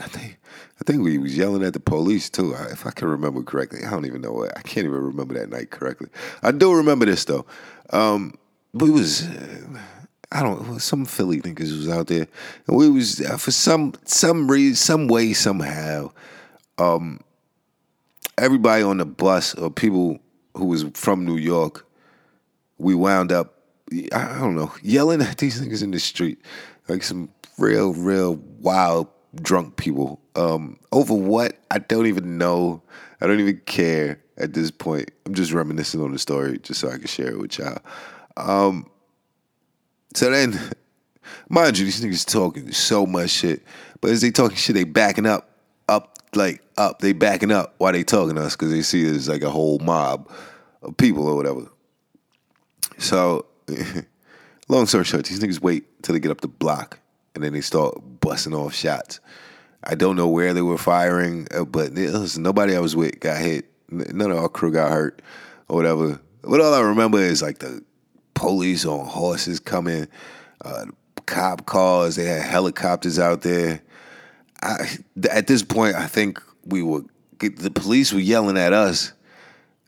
I 0.00 0.06
think 0.06 0.38
I 0.80 0.84
think 0.84 1.02
we 1.02 1.18
was 1.18 1.36
yelling 1.36 1.64
at 1.64 1.72
the 1.72 1.80
police 1.80 2.30
too, 2.30 2.54
if 2.70 2.86
I 2.86 2.90
can 2.90 3.08
remember 3.08 3.42
correctly. 3.42 3.80
I 3.84 3.90
don't 3.90 4.06
even 4.06 4.20
know 4.20 4.32
what. 4.32 4.56
I 4.56 4.62
can't 4.62 4.86
even 4.86 5.00
remember 5.00 5.34
that 5.34 5.50
night 5.50 5.70
correctly. 5.70 6.08
I 6.42 6.52
do 6.52 6.72
remember 6.72 7.04
this 7.04 7.24
though. 7.24 7.46
Um, 7.90 8.38
we 8.72 8.90
was, 8.90 9.26
I 10.30 10.42
don't, 10.42 10.80
some 10.80 11.06
Philly 11.06 11.40
niggas 11.40 11.76
was 11.76 11.88
out 11.88 12.08
there, 12.08 12.26
and 12.66 12.76
we 12.76 12.90
was 12.90 13.20
uh, 13.20 13.38
for 13.38 13.50
some 13.50 13.94
some 14.04 14.50
reason, 14.50 14.76
some 14.76 15.08
way, 15.08 15.32
somehow, 15.32 16.10
um, 16.76 17.20
everybody 18.36 18.82
on 18.82 18.98
the 18.98 19.06
bus 19.06 19.54
or 19.54 19.70
people 19.70 20.18
who 20.54 20.66
was 20.66 20.84
from 20.94 21.24
New 21.24 21.36
York, 21.36 21.86
we 22.78 22.94
wound 22.94 23.32
up, 23.32 23.54
I 24.12 24.38
don't 24.38 24.54
know, 24.54 24.72
yelling 24.82 25.22
at 25.22 25.38
these 25.38 25.60
niggas 25.60 25.82
in 25.82 25.92
the 25.92 26.00
street, 26.00 26.38
like 26.88 27.02
some 27.02 27.30
real, 27.58 27.94
real 27.94 28.36
wild 28.60 29.08
drunk 29.42 29.76
people. 29.76 30.20
Um, 30.36 30.78
over 30.92 31.14
what? 31.14 31.58
I 31.70 31.78
don't 31.78 32.06
even 32.06 32.38
know. 32.38 32.82
I 33.20 33.26
don't 33.26 33.40
even 33.40 33.60
care 33.66 34.20
at 34.36 34.54
this 34.54 34.70
point. 34.70 35.10
I'm 35.26 35.34
just 35.34 35.52
reminiscing 35.52 36.00
on 36.00 36.12
the 36.12 36.18
story 36.18 36.58
just 36.58 36.80
so 36.80 36.88
I 36.88 36.98
can 36.98 37.06
share 37.06 37.30
it 37.30 37.38
with 37.38 37.58
y'all. 37.58 37.78
Um, 38.36 38.88
so 40.14 40.30
then, 40.30 40.58
mind 41.48 41.78
you, 41.78 41.84
these 41.84 42.02
niggas 42.02 42.30
talking 42.30 42.72
so 42.72 43.06
much 43.06 43.30
shit, 43.30 43.62
but 44.00 44.10
as 44.10 44.20
they 44.20 44.30
talking 44.30 44.56
shit, 44.56 44.74
they 44.74 44.84
backing 44.84 45.26
up, 45.26 45.50
up 45.88 46.18
like 46.34 46.62
up. 46.76 47.00
They 47.00 47.12
backing 47.12 47.52
up 47.52 47.74
while 47.78 47.92
they 47.92 48.04
talking 48.04 48.36
to 48.36 48.42
us 48.42 48.56
because 48.56 48.70
they 48.70 48.82
see 48.82 49.04
there's 49.04 49.28
like 49.28 49.42
a 49.42 49.50
whole 49.50 49.78
mob 49.80 50.30
of 50.82 50.96
people 50.96 51.26
or 51.26 51.36
whatever. 51.36 51.66
So, 52.98 53.46
long 54.68 54.86
story 54.86 55.04
short, 55.04 55.26
these 55.26 55.40
niggas 55.40 55.60
wait 55.60 56.02
till 56.02 56.14
they 56.14 56.20
get 56.20 56.30
up 56.30 56.40
the 56.40 56.48
block 56.48 56.98
and 57.34 57.44
then 57.44 57.52
they 57.52 57.60
start 57.60 58.00
busting 58.20 58.54
off 58.54 58.74
shots. 58.74 59.20
I 59.84 59.94
don't 59.94 60.16
know 60.16 60.28
where 60.28 60.54
they 60.54 60.62
were 60.62 60.78
firing, 60.78 61.46
uh, 61.54 61.64
but 61.64 61.92
listen, 61.92 62.42
nobody 62.42 62.74
I 62.76 62.80
was 62.80 62.96
with 62.96 63.20
got 63.20 63.40
hit. 63.40 63.66
None 63.90 64.30
of 64.30 64.36
our 64.38 64.48
crew 64.48 64.72
got 64.72 64.90
hurt 64.90 65.22
or 65.68 65.76
whatever. 65.76 66.20
But 66.42 66.60
all 66.60 66.74
I 66.74 66.80
remember 66.80 67.18
is 67.18 67.42
like 67.42 67.58
the 67.58 67.82
police 68.38 68.84
on 68.84 69.04
horses 69.06 69.58
coming, 69.60 70.06
uh, 70.64 70.86
cop 71.26 71.66
cars. 71.66 72.16
They 72.16 72.24
had 72.24 72.42
helicopters 72.42 73.18
out 73.18 73.42
there. 73.42 73.82
I, 74.62 74.88
at 75.30 75.46
this 75.46 75.62
point, 75.62 75.96
I 75.96 76.06
think 76.06 76.40
we 76.64 76.82
were 76.82 77.02
the 77.40 77.70
police 77.70 78.12
were 78.12 78.18
yelling 78.18 78.58
at 78.58 78.72
us 78.72 79.12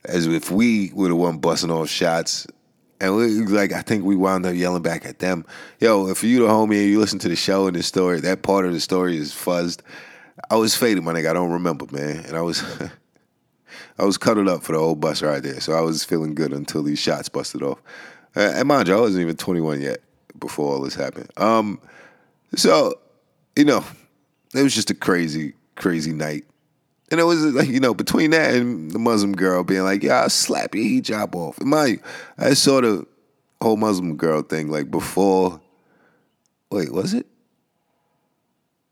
as 0.05 0.27
if 0.27 0.51
we 0.51 0.93
were 0.95 1.09
the 1.09 1.17
one 1.17 1.39
busting 1.39 1.71
off 1.71 1.89
shots. 1.89 2.47
And 3.01 3.17
we, 3.17 3.29
like, 3.47 3.73
I 3.73 3.83
think 3.83 4.05
we 4.05 4.15
wound 4.15 4.47
up 4.47 4.55
yelling 4.55 4.83
back 4.83 5.07
at 5.07 5.19
them. 5.19 5.45
Yo, 5.79 6.09
if 6.09 6.23
you 6.23 6.41
the 6.41 6.47
homie 6.47 6.87
you 6.87 7.01
listen 7.01 7.19
to 7.21 7.29
the 7.29 7.37
show 7.37 7.67
and 7.67 7.75
the 7.75 7.83
story, 7.83 8.21
that 8.21 8.43
part 8.43 8.67
of 8.67 8.73
the 8.73 8.81
story 8.81 9.17
is 9.17 9.33
fuzzed. 9.33 9.81
I 10.51 10.57
was 10.57 10.77
faded, 10.77 11.03
my 11.03 11.13
nigga. 11.13 11.31
I 11.31 11.33
don't 11.33 11.51
remember, 11.51 11.87
man. 11.91 12.25
And 12.27 12.37
I 12.37 12.43
was, 12.43 12.63
I 13.99 14.05
was 14.05 14.19
cuddled 14.19 14.49
up 14.49 14.63
for 14.63 14.73
the 14.73 14.79
whole 14.79 14.95
bus 14.95 15.23
right 15.23 15.43
there. 15.43 15.61
So 15.61 15.73
I 15.73 15.81
was 15.81 16.05
feeling 16.05 16.35
good 16.35 16.53
until 16.53 16.83
these 16.83 16.99
shots 16.99 17.29
busted 17.29 17.63
off. 17.63 17.83
Uh, 18.37 18.53
and 18.55 18.69
mind 18.69 18.89
you, 18.89 18.97
I 18.97 19.01
wasn't 19.01 19.23
even 19.23 19.37
21 19.37 19.81
yet 19.81 20.01
before 20.39 20.75
all 20.75 20.83
this 20.83 20.95
happened. 20.95 21.31
Um, 21.37 21.81
so, 22.55 22.95
you 23.57 23.65
know, 23.65 23.85
it 24.55 24.63
was 24.63 24.75
just 24.75 24.91
a 24.91 24.95
crazy, 24.95 25.55
crazy 25.77 26.13
night. 26.13 26.45
And 27.11 27.19
it 27.19 27.25
was 27.25 27.43
like, 27.45 27.69
you 27.69 27.81
know, 27.81 27.95
between 27.95 28.31
that 28.31 28.55
and 28.55 28.91
the 28.91 28.99
Muslim 28.99 29.35
girl 29.35 29.65
being 29.65 29.83
like, 29.83 30.03
yeah, 30.03 30.23
I'll 30.23 30.31
slap 30.31 30.75
your 30.75 30.85
hijab 30.85 31.35
off. 31.35 31.59
And 31.59 31.71
my, 31.71 31.99
I 32.39 32.55
saw 32.55 32.81
the 32.81 33.07
whole 33.61 33.77
Muslim 33.77 34.17
girl 34.17 34.43
thing 34.43 34.71
like 34.71 34.91
before. 34.91 35.61
Wait, 36.71 36.93
was 36.93 37.15
it? 37.15 37.27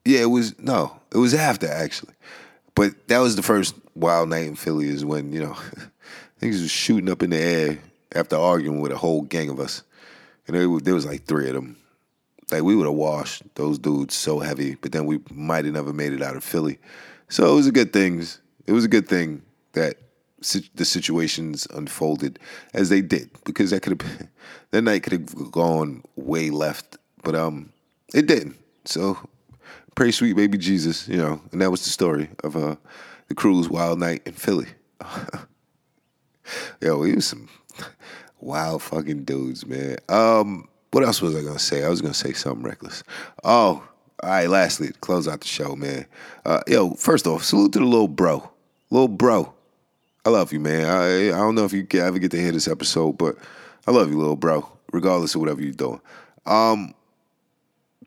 Yeah, 0.04 0.20
it 0.20 0.30
was, 0.30 0.58
no, 0.58 0.98
it 1.12 1.18
was 1.18 1.32
after 1.32 1.68
actually. 1.68 2.14
But 2.74 3.08
that 3.08 3.18
was 3.18 3.36
the 3.36 3.42
first 3.42 3.74
wild 3.94 4.30
night 4.30 4.46
in 4.46 4.56
Philly 4.56 4.88
is 4.88 5.04
when, 5.04 5.32
you 5.32 5.40
know, 5.40 5.56
things 6.38 6.60
was 6.60 6.70
shooting 6.70 7.10
up 7.10 7.22
in 7.22 7.30
the 7.30 7.38
air 7.38 7.78
after 8.14 8.36
arguing 8.36 8.80
with 8.80 8.92
a 8.92 8.96
whole 8.96 9.22
gang 9.22 9.50
of 9.50 9.60
us. 9.60 9.82
And 10.46 10.56
there, 10.56 10.80
there 10.80 10.94
was 10.94 11.06
like 11.06 11.24
three 11.24 11.48
of 11.48 11.54
them. 11.54 11.76
Like 12.50 12.62
we 12.62 12.74
would 12.74 12.86
have 12.86 12.94
washed 12.94 13.42
those 13.54 13.78
dudes 13.78 14.14
so 14.14 14.38
heavy, 14.38 14.76
but 14.76 14.92
then 14.92 15.04
we 15.04 15.20
might 15.30 15.66
have 15.66 15.74
never 15.74 15.92
made 15.92 16.12
it 16.12 16.22
out 16.22 16.36
of 16.36 16.44
Philly. 16.44 16.78
So 17.28 17.50
it 17.52 17.54
was 17.54 17.66
a 17.66 17.72
good 17.72 17.92
thing. 17.92 18.24
It 18.66 18.72
was 18.72 18.84
a 18.84 18.88
good 18.88 19.06
thing 19.06 19.42
that 19.72 19.96
the 20.74 20.84
situations 20.84 21.66
unfolded 21.74 22.38
as 22.72 22.88
they 22.88 23.00
did 23.00 23.30
because 23.44 23.70
that 23.70 23.82
could 23.82 24.00
have 24.00 24.28
that 24.70 24.82
night 24.82 25.02
could 25.02 25.12
have 25.12 25.50
gone 25.50 26.02
way 26.16 26.50
left, 26.50 26.96
but 27.22 27.34
um, 27.34 27.72
it 28.14 28.26
didn't. 28.26 28.56
So 28.84 29.18
pray 29.94 30.12
sweet 30.12 30.36
baby 30.36 30.56
Jesus, 30.56 31.08
you 31.08 31.16
know, 31.16 31.42
and 31.52 31.60
that 31.60 31.70
was 31.70 31.84
the 31.84 31.90
story 31.90 32.30
of 32.44 32.56
uh 32.56 32.76
the 33.28 33.34
crew's 33.34 33.68
wild 33.68 33.98
night 33.98 34.22
in 34.24 34.32
Philly. 34.32 34.68
Yo, 36.80 36.98
we 36.98 37.14
was 37.14 37.26
some 37.26 37.48
wild 38.40 38.82
fucking 38.82 39.24
dudes, 39.24 39.66
man. 39.66 39.96
Um, 40.08 40.68
what 40.90 41.04
else 41.04 41.20
was 41.20 41.34
I 41.34 41.42
gonna 41.42 41.58
say? 41.58 41.84
I 41.84 41.88
was 41.88 42.00
gonna 42.00 42.14
say 42.14 42.32
something 42.32 42.64
reckless. 42.64 43.02
Oh, 43.44 43.86
all 44.22 44.30
right. 44.30 44.48
Lastly, 44.48 44.90
close 45.00 45.28
out 45.28 45.40
the 45.40 45.46
show, 45.46 45.76
man. 45.76 46.06
Uh, 46.44 46.60
yo, 46.66 46.94
first 46.94 47.26
off, 47.26 47.44
salute 47.44 47.72
to 47.74 47.78
the 47.78 47.84
little 47.84 48.08
bro, 48.08 48.50
little 48.90 49.08
bro. 49.08 49.52
I 50.24 50.30
love 50.30 50.52
you, 50.52 50.60
man. 50.60 50.86
I 50.86 51.28
I 51.28 51.38
don't 51.38 51.54
know 51.54 51.64
if 51.64 51.72
you 51.72 51.86
ever 51.94 52.18
get 52.18 52.30
to 52.32 52.40
hear 52.40 52.52
this 52.52 52.68
episode, 52.68 53.18
but 53.18 53.36
I 53.86 53.90
love 53.90 54.10
you, 54.10 54.18
little 54.18 54.36
bro. 54.36 54.68
Regardless 54.92 55.34
of 55.34 55.42
whatever 55.42 55.62
you're 55.62 55.72
doing. 55.72 56.00
Um, 56.46 56.94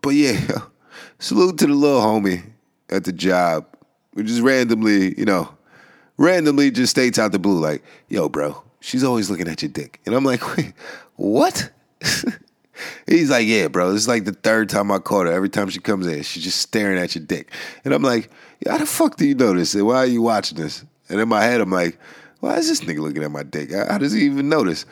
but 0.02 0.12
yeah, 0.12 0.40
salute 1.20 1.60
to 1.60 1.68
the 1.68 1.74
little 1.74 2.02
homie 2.02 2.44
at 2.90 3.04
the 3.04 3.12
job 3.14 3.68
who 4.16 4.24
just 4.24 4.42
randomly, 4.42 5.18
you 5.18 5.26
know, 5.26 5.54
randomly 6.18 6.72
just 6.72 6.90
states 6.90 7.20
out 7.20 7.32
the 7.32 7.40
blue 7.40 7.60
like, 7.60 7.84
"Yo, 8.10 8.30
bro, 8.30 8.64
she's 8.82 9.04
always 9.04 9.30
looking 9.30 9.48
at 9.48 9.62
your 9.62 9.72
dick," 9.72 10.02
and 10.06 10.14
I'm 10.14 10.26
like, 10.26 10.46
"Wait, 10.58 10.74
what?" 11.16 11.72
He's 13.08 13.30
like, 13.30 13.46
yeah, 13.46 13.68
bro. 13.68 13.92
This 13.92 14.04
is 14.04 14.08
like 14.08 14.26
the 14.26 14.32
third 14.32 14.70
time 14.70 14.92
I 14.92 14.98
caught 14.98 15.28
her. 15.28 15.32
Every 15.32 15.50
time 15.50 15.70
she 15.70 15.80
comes 15.80 16.08
in, 16.08 16.24
she's 16.24 16.44
just 16.44 16.60
staring 16.60 16.98
at 16.98 17.14
your 17.14 17.24
dick. 17.24 17.52
And 17.86 17.94
I'm 17.94 18.02
like, 18.02 18.32
how 18.68 18.78
the 18.78 18.86
fuck 18.86 19.18
do 19.18 19.28
you 19.28 19.36
know 19.36 19.54
this? 19.54 19.76
And 19.76 19.86
why 19.86 19.98
are 19.98 20.06
you 20.08 20.22
watching 20.22 20.58
this? 20.58 20.84
And 21.10 21.20
in 21.20 21.30
my 21.30 21.44
head, 21.44 21.62
I'm 21.62 21.72
like, 21.72 22.00
why 22.40 22.56
is 22.56 22.68
this 22.68 22.82
nigga 22.82 23.00
looking 23.00 23.24
at 23.24 23.32
my 23.32 23.44
dick? 23.44 23.72
How 23.72 23.98
does 23.98 24.14
he 24.14 24.24
even 24.24 24.50
notice? 24.50 24.86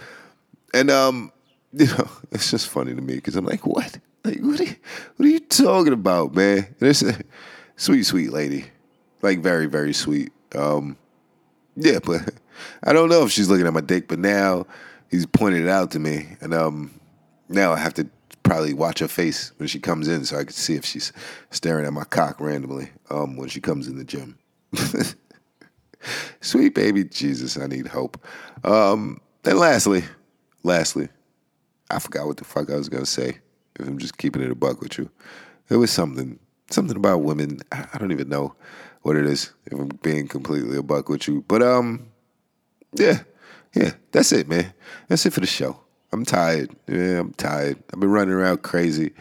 And 0.74 0.92
um, 0.92 1.32
you 1.74 1.88
know, 1.88 2.10
it's 2.32 2.52
just 2.52 2.68
funny 2.68 2.94
to 2.96 3.02
me 3.02 3.16
because 3.16 3.36
I'm 3.36 3.46
like, 3.46 3.66
what? 3.66 3.98
Like, 4.24 4.40
what 4.42 4.60
are 4.60 4.64
you, 4.64 4.76
what 5.16 5.26
are 5.26 5.30
you 5.30 5.40
talking 5.40 5.94
about, 5.94 6.36
man? 6.36 6.76
This 6.80 7.02
a 7.02 7.18
sweet, 7.78 8.04
sweet 8.04 8.32
lady, 8.32 8.66
like 9.22 9.40
very, 9.40 9.66
very 9.66 9.94
sweet. 9.94 10.32
Um, 10.54 10.98
yeah, 11.76 12.00
but 12.04 12.34
I 12.84 12.94
don't 12.94 13.10
know 13.10 13.24
if 13.24 13.32
she's 13.32 13.50
looking 13.50 13.68
at 13.68 13.74
my 13.74 13.82
dick, 13.82 14.08
but 14.08 14.20
now 14.20 14.66
he's 15.10 15.26
pointed 15.26 15.64
it 15.64 15.70
out 15.70 15.92
to 15.92 16.00
me, 16.00 16.38
and 16.42 16.54
um, 16.54 16.92
now 17.50 17.74
I 17.74 17.78
have 17.78 17.94
to 17.96 18.08
probably 18.44 18.74
watch 18.74 19.00
her 19.00 19.08
face 19.08 19.52
when 19.58 19.68
she 19.68 19.80
comes 19.80 20.08
in 20.08 20.26
so 20.26 20.38
I 20.38 20.44
can 20.44 20.54
see 20.54 20.76
if 20.76 20.84
she's 20.84 21.14
staring 21.52 21.86
at 21.86 21.94
my 21.94 22.04
cock 22.04 22.40
randomly 22.40 22.90
um, 23.10 23.38
when 23.38 23.50
she 23.50 23.62
comes 23.62 23.88
in 23.88 23.98
the 23.98 24.04
gym. 24.04 24.38
Sweet 26.42 26.74
baby 26.74 27.04
Jesus, 27.04 27.58
I 27.58 27.68
need 27.68 27.88
hope. 27.88 28.18
Um, 28.64 29.20
and 29.46 29.60
lastly, 29.60 30.04
lastly, 30.64 31.10
I 31.92 32.00
forgot 32.00 32.28
what 32.28 32.38
the 32.38 32.44
fuck 32.44 32.70
I 32.70 32.76
was 32.76 32.90
gonna 32.90 33.06
say. 33.06 33.38
If 33.80 33.88
I'm 33.88 33.98
just 33.98 34.18
keeping 34.18 34.42
it 34.42 34.52
a 34.52 34.56
buck 34.56 34.82
with 34.82 34.98
you, 34.98 35.10
it 35.70 35.78
was 35.78 35.92
something, 35.92 36.40
something 36.70 36.98
about 36.98 37.22
women. 37.22 37.60
I 37.72 37.98
don't 37.98 38.12
even 38.12 38.30
know 38.30 38.56
what 39.04 39.16
it 39.16 39.26
is. 39.26 39.54
If 39.66 39.80
I'm 39.80 39.90
being 40.02 40.28
completely 40.28 40.78
a 40.78 40.84
buck 40.84 41.08
with 41.08 41.28
you, 41.28 41.44
but 41.48 41.62
um, 41.62 42.08
yeah, 42.94 43.20
yeah, 43.74 43.92
that's 44.12 44.32
it, 44.32 44.48
man. 44.48 44.74
That's 45.08 45.26
it 45.26 45.34
for 45.34 45.42
the 45.42 45.48
show. 45.48 45.80
I'm 46.12 46.26
tired. 46.26 46.76
Yeah, 46.88 47.20
I'm 47.20 47.34
tired. 47.34 47.82
I've 47.94 48.00
been 48.00 48.10
running 48.10 48.34
around 48.34 48.64
crazy. 48.64 49.12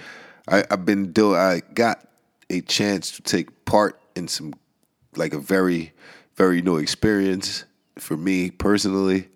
I, 0.48 0.64
I've 0.70 0.84
been 0.84 1.12
doing. 1.12 1.38
I 1.38 1.62
got 1.74 2.06
a 2.48 2.60
chance 2.62 3.12
to 3.12 3.22
take 3.22 3.64
part 3.64 4.00
in 4.16 4.28
some, 4.28 4.54
like 5.16 5.34
a 5.34 5.38
very, 5.38 5.92
very 6.36 6.62
new 6.62 6.78
experience 6.78 7.64
for 7.98 8.16
me 8.16 8.50
personally, 8.50 9.28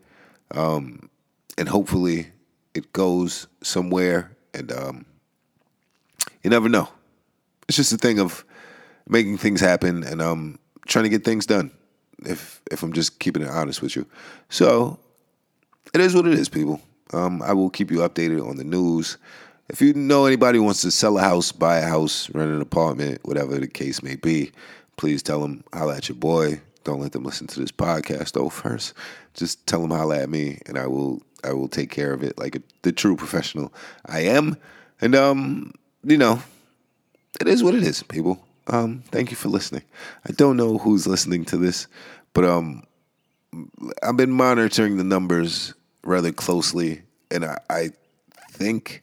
um, 0.52 1.10
and 1.58 1.68
hopefully 1.68 2.28
it 2.74 2.92
goes 2.92 3.48
somewhere. 3.62 4.36
And 4.54 4.72
um, 4.72 5.06
you 6.42 6.50
never 6.50 6.68
know. 6.68 6.88
It's 7.68 7.76
just 7.76 7.92
a 7.92 7.98
thing 7.98 8.18
of 8.18 8.44
making 9.08 9.38
things 9.38 9.60
happen 9.60 10.04
and 10.04 10.22
um, 10.22 10.58
trying 10.86 11.04
to 11.04 11.08
get 11.08 11.24
things 11.24 11.46
done. 11.46 11.70
If 12.26 12.60
if 12.70 12.82
I'm 12.82 12.92
just 12.92 13.18
keeping 13.18 13.42
it 13.42 13.48
honest 13.48 13.82
with 13.82 13.96
you, 13.96 14.06
so 14.48 14.98
it 15.94 16.00
is 16.00 16.14
what 16.14 16.26
it 16.26 16.34
is, 16.34 16.48
people. 16.48 16.80
Um, 17.12 17.42
I 17.42 17.52
will 17.52 17.70
keep 17.70 17.90
you 17.90 17.98
updated 17.98 18.46
on 18.46 18.56
the 18.56 18.64
news. 18.64 19.18
If 19.68 19.80
you 19.80 19.94
know 19.94 20.26
anybody 20.26 20.58
who 20.58 20.64
wants 20.64 20.82
to 20.82 20.90
sell 20.90 21.18
a 21.18 21.20
house, 21.20 21.52
buy 21.52 21.78
a 21.78 21.86
house, 21.86 22.30
rent 22.30 22.50
an 22.50 22.60
apartment, 22.60 23.20
whatever 23.24 23.58
the 23.58 23.66
case 23.66 24.02
may 24.02 24.16
be, 24.16 24.52
please 24.96 25.22
tell 25.22 25.40
them 25.40 25.64
holla 25.72 25.96
at 25.96 26.08
your 26.08 26.16
boy. 26.16 26.60
Don't 26.84 27.00
let 27.00 27.12
them 27.12 27.24
listen 27.24 27.46
to 27.48 27.60
this 27.60 27.72
podcast 27.72 28.32
though 28.32 28.48
first. 28.48 28.94
Just 29.34 29.66
tell 29.66 29.82
them 29.82 29.90
holla 29.90 30.22
at 30.22 30.30
me, 30.30 30.58
and 30.66 30.78
I 30.78 30.86
will 30.86 31.22
I 31.44 31.52
will 31.52 31.68
take 31.68 31.90
care 31.90 32.12
of 32.12 32.22
it 32.22 32.38
like 32.38 32.56
a, 32.56 32.62
the 32.82 32.92
true 32.92 33.16
professional 33.16 33.72
I 34.06 34.20
am. 34.20 34.56
And 35.00 35.14
um, 35.14 35.72
you 36.04 36.16
know, 36.16 36.42
it 37.40 37.48
is 37.48 37.62
what 37.62 37.74
it 37.74 37.82
is, 37.82 38.02
people. 38.02 38.44
Um, 38.66 39.02
thank 39.10 39.30
you 39.30 39.36
for 39.36 39.48
listening. 39.48 39.82
I 40.26 40.32
don't 40.32 40.56
know 40.56 40.78
who's 40.78 41.06
listening 41.06 41.44
to 41.46 41.56
this, 41.56 41.86
but 42.32 42.44
um, 42.44 42.84
I've 44.02 44.16
been 44.16 44.30
monitoring 44.30 44.96
the 44.96 45.04
numbers 45.04 45.74
rather 46.04 46.32
closely, 46.32 47.02
and 47.30 47.44
I, 47.44 47.58
I 47.68 47.88
think 48.50 49.02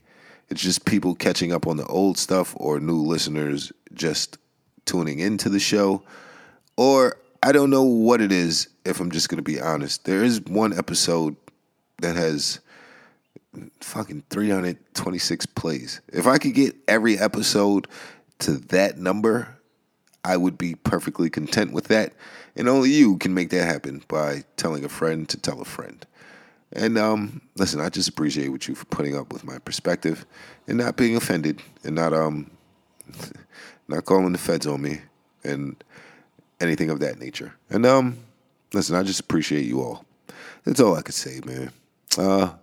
it's 0.49 0.62
just 0.62 0.86
people 0.86 1.16
catching 1.16 1.51
up 1.51 1.68
on 1.68 1.78
the 1.78 1.86
old 1.86 2.18
stuff 2.18 2.53
or 2.57 2.80
new 2.80 2.97
listeners 2.97 3.72
just 3.93 4.38
tuning 4.86 5.20
into 5.20 5.49
the 5.49 5.60
show. 5.60 6.03
Or 6.78 7.18
I 7.43 7.51
don't 7.51 7.70
know 7.70 7.84
what 7.84 8.22
it 8.22 8.32
is, 8.32 8.70
if 8.86 8.99
I'm 8.99 9.12
just 9.12 9.30
going 9.30 9.38
to 9.38 9.43
be 9.43 9.60
honest. 9.60 10.05
There 10.05 10.24
is 10.24 10.41
one 10.41 10.78
episode 10.78 11.36
that 12.01 12.16
has 12.16 12.60
fucking 13.82 14.24
326 14.30 15.45
plays. 15.47 16.01
If 16.12 16.28
I 16.28 16.38
could 16.38 16.53
get 16.53 16.76
every 16.88 17.18
episode 17.18 17.88
to 18.39 18.53
that 18.53 18.97
number, 18.97 19.57
I 20.23 20.37
would 20.37 20.57
be 20.57 20.75
perfectly 20.75 21.29
content 21.29 21.71
with 21.71 21.87
that. 21.87 22.13
And 22.55 22.67
only 22.67 22.89
you 22.89 23.17
can 23.17 23.33
make 23.33 23.49
that 23.51 23.65
happen 23.65 24.03
by 24.07 24.43
telling 24.57 24.83
a 24.83 24.89
friend 24.89 25.27
to 25.29 25.37
tell 25.37 25.61
a 25.61 25.65
friend. 25.65 26.05
And 26.73 26.97
um, 26.97 27.41
listen, 27.55 27.79
I 27.79 27.89
just 27.89 28.09
appreciate 28.09 28.49
what 28.49 28.67
you 28.67 28.75
for 28.75 28.85
putting 28.85 29.17
up 29.17 29.33
with 29.33 29.43
my 29.43 29.57
perspective 29.59 30.25
and 30.67 30.77
not 30.77 30.97
being 30.97 31.15
offended 31.15 31.61
and 31.83 31.95
not 31.95 32.13
um 32.13 32.51
not 33.87 34.05
calling 34.05 34.31
the 34.31 34.37
feds 34.37 34.67
on 34.67 34.81
me 34.81 35.01
and 35.43 35.83
anything 36.61 36.89
of 36.89 36.99
that 36.99 37.19
nature. 37.19 37.53
And 37.69 37.85
um, 37.85 38.17
listen, 38.73 38.95
I 38.95 39.03
just 39.03 39.19
appreciate 39.19 39.65
you 39.65 39.81
all. 39.81 40.05
That's 40.63 40.79
all 40.79 40.95
I 40.95 41.01
could 41.01 41.15
say, 41.15 41.41
man. 41.45 41.71
Uh, 42.17 42.53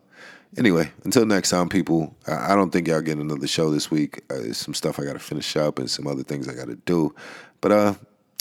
anyway, 0.57 0.91
until 1.05 1.27
next 1.27 1.51
time, 1.51 1.69
people. 1.69 2.15
I, 2.27 2.55
don't 2.55 2.71
think 2.71 2.89
y'all 2.89 3.01
get 3.01 3.19
another 3.19 3.47
show 3.47 3.71
this 3.71 3.91
week. 3.91 4.23
Uh, 4.31 4.35
there's 4.39 4.59
some 4.59 4.75
stuff 4.75 4.99
I 4.99 5.05
got 5.05 5.15
to 5.15 5.19
finish 5.19 5.57
up 5.57 5.79
and 5.79 5.91
some 5.91 6.07
other 6.07 6.23
things 6.23 6.49
I 6.49 6.55
got 6.55 6.69
to 6.69 6.77
do. 6.77 7.15
But 7.61 7.73
uh, 7.73 7.95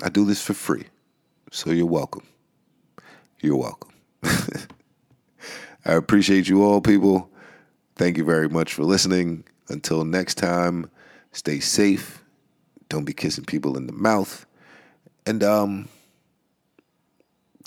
I 0.04 0.10
do 0.10 0.26
this 0.26 0.42
for 0.42 0.54
free, 0.54 0.86
so 1.52 1.72
you're 1.72 1.86
welcome. 1.86 2.24
You're 3.42 3.58
welcome. 3.58 3.92
I 4.24 5.94
appreciate 5.94 6.48
you 6.48 6.64
all, 6.64 6.82
people. 6.82 7.30
Thank 7.96 8.18
you 8.18 8.26
very 8.26 8.50
much 8.50 8.74
for 8.74 8.84
listening. 8.84 9.46
Until 9.70 10.04
next 10.04 10.36
time, 10.36 10.90
stay 11.32 11.60
safe. 11.60 12.24
Don't 12.90 13.06
be 13.06 13.14
kissing 13.14 13.46
people 13.46 13.78
in 13.78 13.88
the 13.88 13.94
mouth. 13.94 14.46
And 15.26 15.44
um 15.44 15.88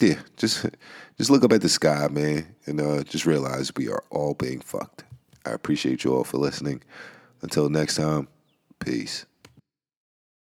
yeah, 0.01 0.21
just 0.37 0.67
just 1.19 1.31
look 1.31 1.45
up 1.45 1.53
at 1.53 1.61
the 1.61 1.69
sky, 1.69 2.09
man, 2.11 2.55
and 2.67 2.81
uh, 2.81 3.03
just 3.03 3.27
realize 3.27 3.73
we 3.77 3.89
are 3.89 4.05
all 4.11 4.35
being 4.35 4.61
fucked. 4.61 5.05
I 5.45 5.51
appreciate 5.51 6.05
you 6.05 6.15
all 6.15 6.25
for 6.25 6.39
listening. 6.39 6.83
Until 7.43 7.69
next 7.69 7.97
time, 7.97 8.29
peace. 8.79 9.27